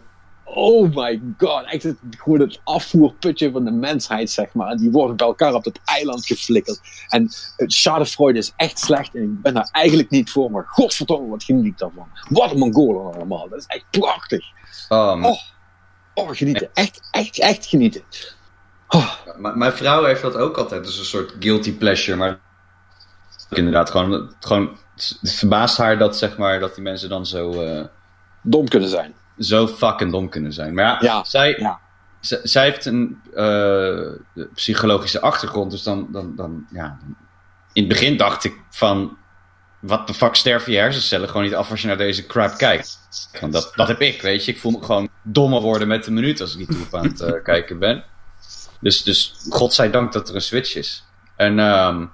[0.54, 4.68] oh my god, echt het, gewoon het afvoerputje van de mensheid, zeg maar.
[4.68, 6.80] En die worden bij elkaar op dat eiland geflikkerd.
[7.08, 7.22] En
[7.56, 11.44] het Schadenfreude is echt slecht en ik ben daar eigenlijk niet voor, maar godverdomme, wat
[11.44, 12.08] geniet ik daarvan.
[12.28, 14.44] Wat een Mongolen allemaal, dat is echt prachtig.
[14.88, 15.38] Oh, oh,
[16.14, 16.70] oh, genieten.
[16.74, 18.02] Echt, echt, echt genieten.
[18.88, 19.10] Oh.
[19.36, 22.38] Mijn vrouw heeft dat ook altijd, dus een soort guilty pleasure, maar
[23.50, 27.64] inderdaad, gewoon, gewoon het verbaast haar dat, zeg maar, dat die mensen dan zo...
[27.64, 27.84] Uh...
[28.42, 30.74] Dom kunnen zijn zo fucking dom kunnen zijn.
[30.74, 31.80] Maar ja, ja zij, ja.
[32.42, 35.70] Zij heeft een uh, psychologische achtergrond.
[35.70, 36.98] Dus dan, dan, dan, ja.
[37.72, 39.18] In het begin dacht ik van.
[39.80, 42.98] Wat de fuck sterven je hersencellen gewoon niet af als je naar deze crap kijkt.
[43.40, 44.52] Want dat, dat heb ik, weet je.
[44.52, 47.20] Ik voel me gewoon dommer worden met de minuut als ik niet op aan het
[47.20, 48.04] uh, kijken ben.
[48.80, 51.04] Dus, dus godzijdank dat er een switch is.
[51.36, 52.10] En um,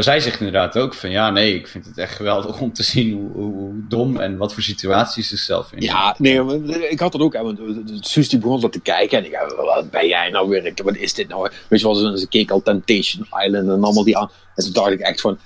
[0.00, 2.82] Maar zij zegt inderdaad ook van ja, nee, ik vind het echt geweldig om te
[2.82, 5.82] zien hoe, hoe, hoe dom en wat voor situaties ze zelf in.
[5.82, 7.32] Ja, nee, maar ik had dat ook.
[7.32, 7.58] Hè, want
[8.00, 10.72] Suus die begon dat te kijken en ik dacht, wat ben jij nou weer?
[10.84, 11.50] Wat is dit nou?
[11.68, 14.30] Weet je wel, ze keek al Temptation Island en allemaal die aan.
[14.54, 15.38] En toen dacht ik echt van,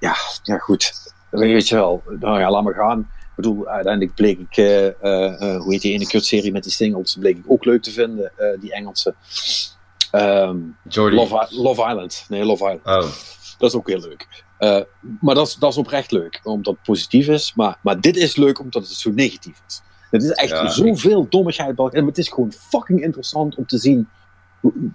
[0.00, 0.92] ja, ja goed,
[1.30, 2.98] weet je wel, nou ja, laat maar gaan.
[3.00, 7.16] Ik bedoel, uiteindelijk bleek ik, uh, uh, hoe heet die ene kutserie met die singles,
[7.20, 9.14] bleek ik ook leuk te vinden, uh, die Engelse.
[10.12, 12.24] Um, Love, Love, Island.
[12.28, 13.04] Nee, Love Island.
[13.04, 13.10] Oh.
[13.60, 14.44] Dat is ook heel leuk.
[14.58, 14.80] Uh,
[15.20, 17.52] maar dat is, dat is oprecht leuk, omdat het positief is.
[17.54, 19.82] Maar, maar dit is leuk omdat het zo negatief is.
[20.10, 21.30] Het is echt ja, zoveel ik...
[21.30, 21.78] dommigheid.
[21.78, 24.08] En het is gewoon fucking interessant om te zien.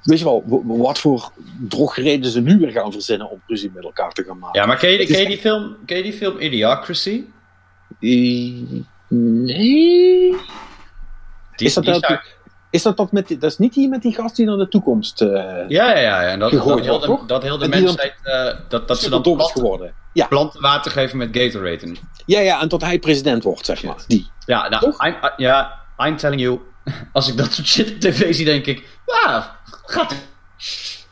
[0.02, 1.32] Weet je wel, wat voor
[1.68, 4.60] drogreden ze nu weer gaan verzinnen om ruzie met elkaar te gaan maken.
[4.60, 7.24] Ja, maar ken je, ken je, die, film, ken je die film Idiocracy?
[8.00, 10.36] Nee.
[11.56, 12.20] Die, is dat die
[12.76, 15.22] is dat, dat, met, dat is niet die met die gast die naar de toekomst.
[15.22, 15.30] Uh,
[15.68, 16.22] ja, ja, ja.
[16.24, 18.14] En dat, gegooid dat, heel de, dat heel de mensheid.
[18.24, 19.94] Uh, dat, dat ze dan dom is geworden.
[20.14, 20.28] Ja.
[20.28, 21.78] planten water geven met Gatorade.
[21.78, 21.98] En...
[22.26, 24.04] Ja, ja, en tot hij president wordt, zeg maar.
[24.08, 24.30] Die.
[24.46, 26.60] Ja, nou, I'm, uh, ja, I'm telling you.
[27.14, 28.84] Als ik dat soort shit op tv zie, denk ik.
[29.06, 30.16] Ja, gaat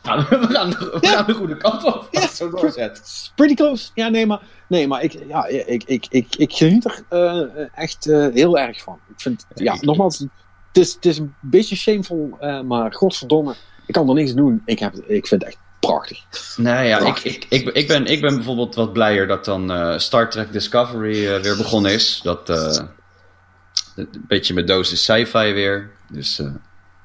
[0.04, 1.10] ja, we gaan, we Ja.
[1.10, 2.08] gaan de goede kant op.
[2.10, 2.26] Ja.
[2.26, 3.02] Zo doorzet.
[3.34, 3.90] Pretty close.
[3.94, 8.06] Ja, nee, maar, nee, maar ik, ja, ik, ik, ik, ik geniet er eh, echt
[8.06, 8.98] eh, heel erg van.
[9.08, 10.26] Ik vind, ja, nogmaals,
[10.74, 13.54] het is, het is een beetje shameful, eh, maar godverdomme,
[13.86, 14.62] ik kan er niks doen.
[14.64, 16.24] Ik, heb, ik vind het echt prachtig.
[16.56, 17.34] Nee, ja, ik, Prachtig.
[17.34, 21.26] ik, ik, ik, ben, ik ben bijvoorbeeld wat blijer dat dan eh, Star Trek Discovery
[21.26, 22.20] eh, weer begonnen is.
[22.22, 22.48] Dat
[23.96, 25.90] een beetje met dosis sci-fi weer.
[26.08, 26.42] Dus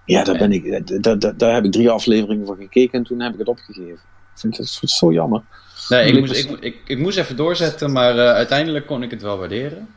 [0.05, 3.19] Ja, daar, ben ik, daar, daar, daar heb ik drie afleveringen van gekeken en toen
[3.19, 3.99] heb ik het opgegeven.
[4.33, 5.41] Ik vind het zo jammer.
[5.89, 9.37] nee, ik moest, ik, ik, ik moest even doorzetten, maar uiteindelijk kon ik het wel
[9.37, 9.87] waarderen.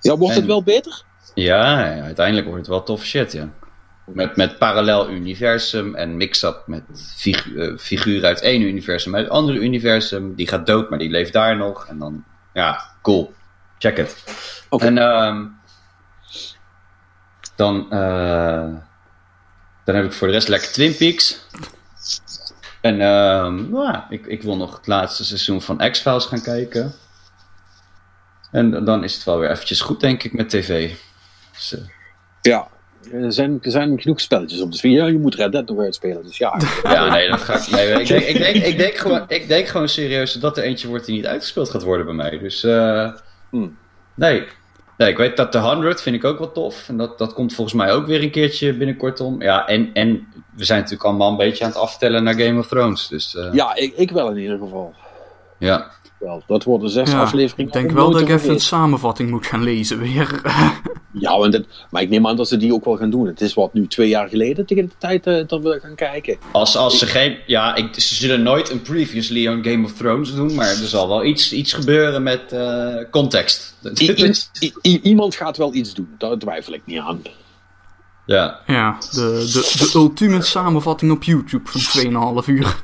[0.00, 1.04] Ja, wordt het wel beter?
[1.34, 3.48] Ja, ja, uiteindelijk wordt het wel tof shit, ja.
[4.06, 6.82] Met, met parallel universum en mix-up met
[7.16, 10.34] figu eh, figuren uit één universum uit het andere universum.
[10.34, 11.86] Die gaat dood, maar die leeft daar nog.
[11.86, 13.34] En dan, ja, cool.
[13.78, 14.24] Check het.
[14.68, 14.84] Oké.
[14.84, 15.46] En ehm,
[17.56, 18.68] dan, eh,
[19.84, 21.46] dan heb ik voor de rest lekker Twin Peaks.
[22.80, 26.92] En ehm, nou ja, ik, ik wil nog het laatste seizoen van X-Files gaan kijken.
[28.50, 30.94] En dan is het wel weer eventjes goed, denk ik, met tv.
[31.52, 31.76] Dus,
[32.42, 32.68] Ja.
[33.12, 34.90] Er zijn, er zijn genoeg spelletjes op de sfeer.
[34.90, 36.60] Ja, je moet Red Dead nog uitspelen, dus ja.
[36.82, 37.70] Ja, nee, dat ga ik.
[37.70, 40.88] Nee, ik, denk, ik, denk, ik, denk gewoon, ik denk gewoon serieus dat er eentje
[40.88, 42.38] wordt die niet uitgespeeld gaat worden bij mij.
[42.38, 43.12] Dus eh,
[43.50, 43.76] Hmm.
[44.14, 44.46] nee.
[44.96, 45.10] nee.
[45.10, 46.88] Ik weet dat de 100 vind ik ook wel tof.
[46.88, 49.42] En dat, dat komt volgens mij ook weer een keertje binnenkort om.
[49.42, 50.26] Ja, en, en
[50.56, 53.08] we zijn natuurlijk allemaal een beetje aan het aftellen naar Game of Thrones.
[53.08, 54.94] Dus eh, Ja, ik, ik wel in ieder geval.
[55.58, 55.90] ja.
[56.22, 57.66] Wel, dat worden zes Ja, afleveringen.
[57.66, 60.40] ik denk wel dat ik even een samenvatting moet gaan lezen weer.
[61.14, 63.26] Ja, want het- maar ik neem aan dat ze die ook wel gaan doen.
[63.26, 66.36] Het is wat nu twee jaar geleden tegen de tijd eh, dat we gaan kijken.
[66.52, 67.36] Als, als ze geen.
[67.46, 70.54] Ja, ik, ze zullen nooit een previously on Game of Thrones doen.
[70.54, 73.74] Maar er zal wel iets, iets gebeuren met eh, context.
[74.00, 77.22] I- i- i- i- iemand gaat wel iets doen, daar twijfel ik niet aan.
[78.26, 78.60] ja.
[78.66, 82.82] ja, de, de, de ultieme samenvatting op YouTube van 2,5 uur.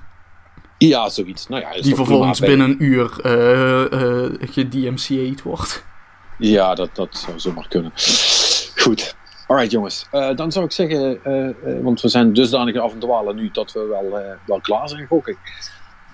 [0.79, 1.49] Ja, zoiets.
[1.49, 5.85] Nou ja, Die vervolgens binnen een uur eh eh gedMCA'd wordt.
[6.39, 7.93] Ja, dat, dat zou zomaar kunnen.
[8.77, 9.17] Goed.
[9.47, 12.99] Alright jongens, Eh, dan zou ik zeggen, eh, eh, want we zijn dusdanig af en
[12.99, 15.39] dwalen nu dat we wel, eh, wel klaar zijn, gok ik.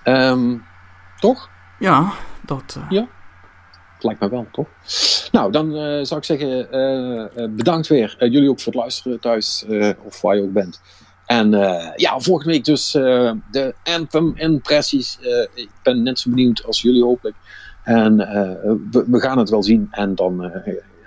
[0.03, 0.55] Ehm,
[1.19, 1.49] toch?
[1.79, 2.77] Ja, dat...
[2.89, 2.97] eh,
[3.93, 4.67] Het lijkt me wel, toch?
[5.31, 8.15] Nou, dan eh, zou ik zeggen, eh, eh, bedankt weer.
[8.19, 10.81] Eh, jullie ook voor het luisteren thuis, eh, of waar je ook bent.
[11.25, 15.19] En eh, ja, volgende week dus eh, de Anthem-impressies.
[15.21, 17.35] Eh, ik ben net zo benieuwd als jullie hopelijk.
[17.83, 18.17] En
[18.91, 19.87] we, we gaan het wel zien.
[19.91, 20.51] En dan,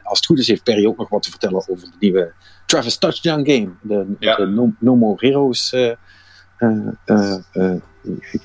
[0.03, 2.32] als het goed is, heeft Perry ook nog wat te vertellen over de nieuwe
[2.66, 3.70] Travis Touchdown game.
[3.82, 4.36] De, Ja.
[4.36, 5.74] de no, No More Heroes.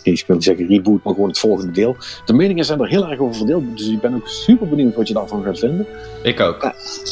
[0.03, 1.95] Ik, wil niet zeggen reboot, maar gewoon het volgende deel.
[2.26, 3.77] De meningen zijn er heel erg over verdeeld.
[3.77, 5.88] Dus ik ben ook super benieuwd wat je daarvan gaat vinden.
[6.23, 6.64] Ik ook.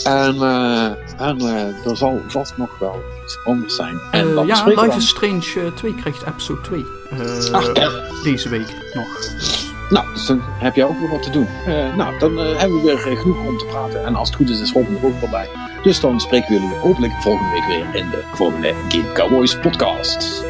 [0.03, 0.85] En, eh,
[1.27, 3.99] en eh, er zal vast nog wel iets anders zijn.
[4.11, 6.85] En eh, dan ja, Life is Strange eh, 2 krijgt episode 2.
[7.09, 7.89] eh, Ach, ja.
[8.23, 9.07] Deze week nog.
[9.89, 11.47] Nou, dus dan heb jij ook weer wat te doen.
[11.65, 14.05] Eh, nou, dan hebben we weer genoeg om te praten.
[14.05, 15.47] En als het goed is, is Robin er ook wel bij.
[15.83, 20.43] Dus dan spreken we jullie hopelijk volgende week weer in de volgende Game Cowboys podcast.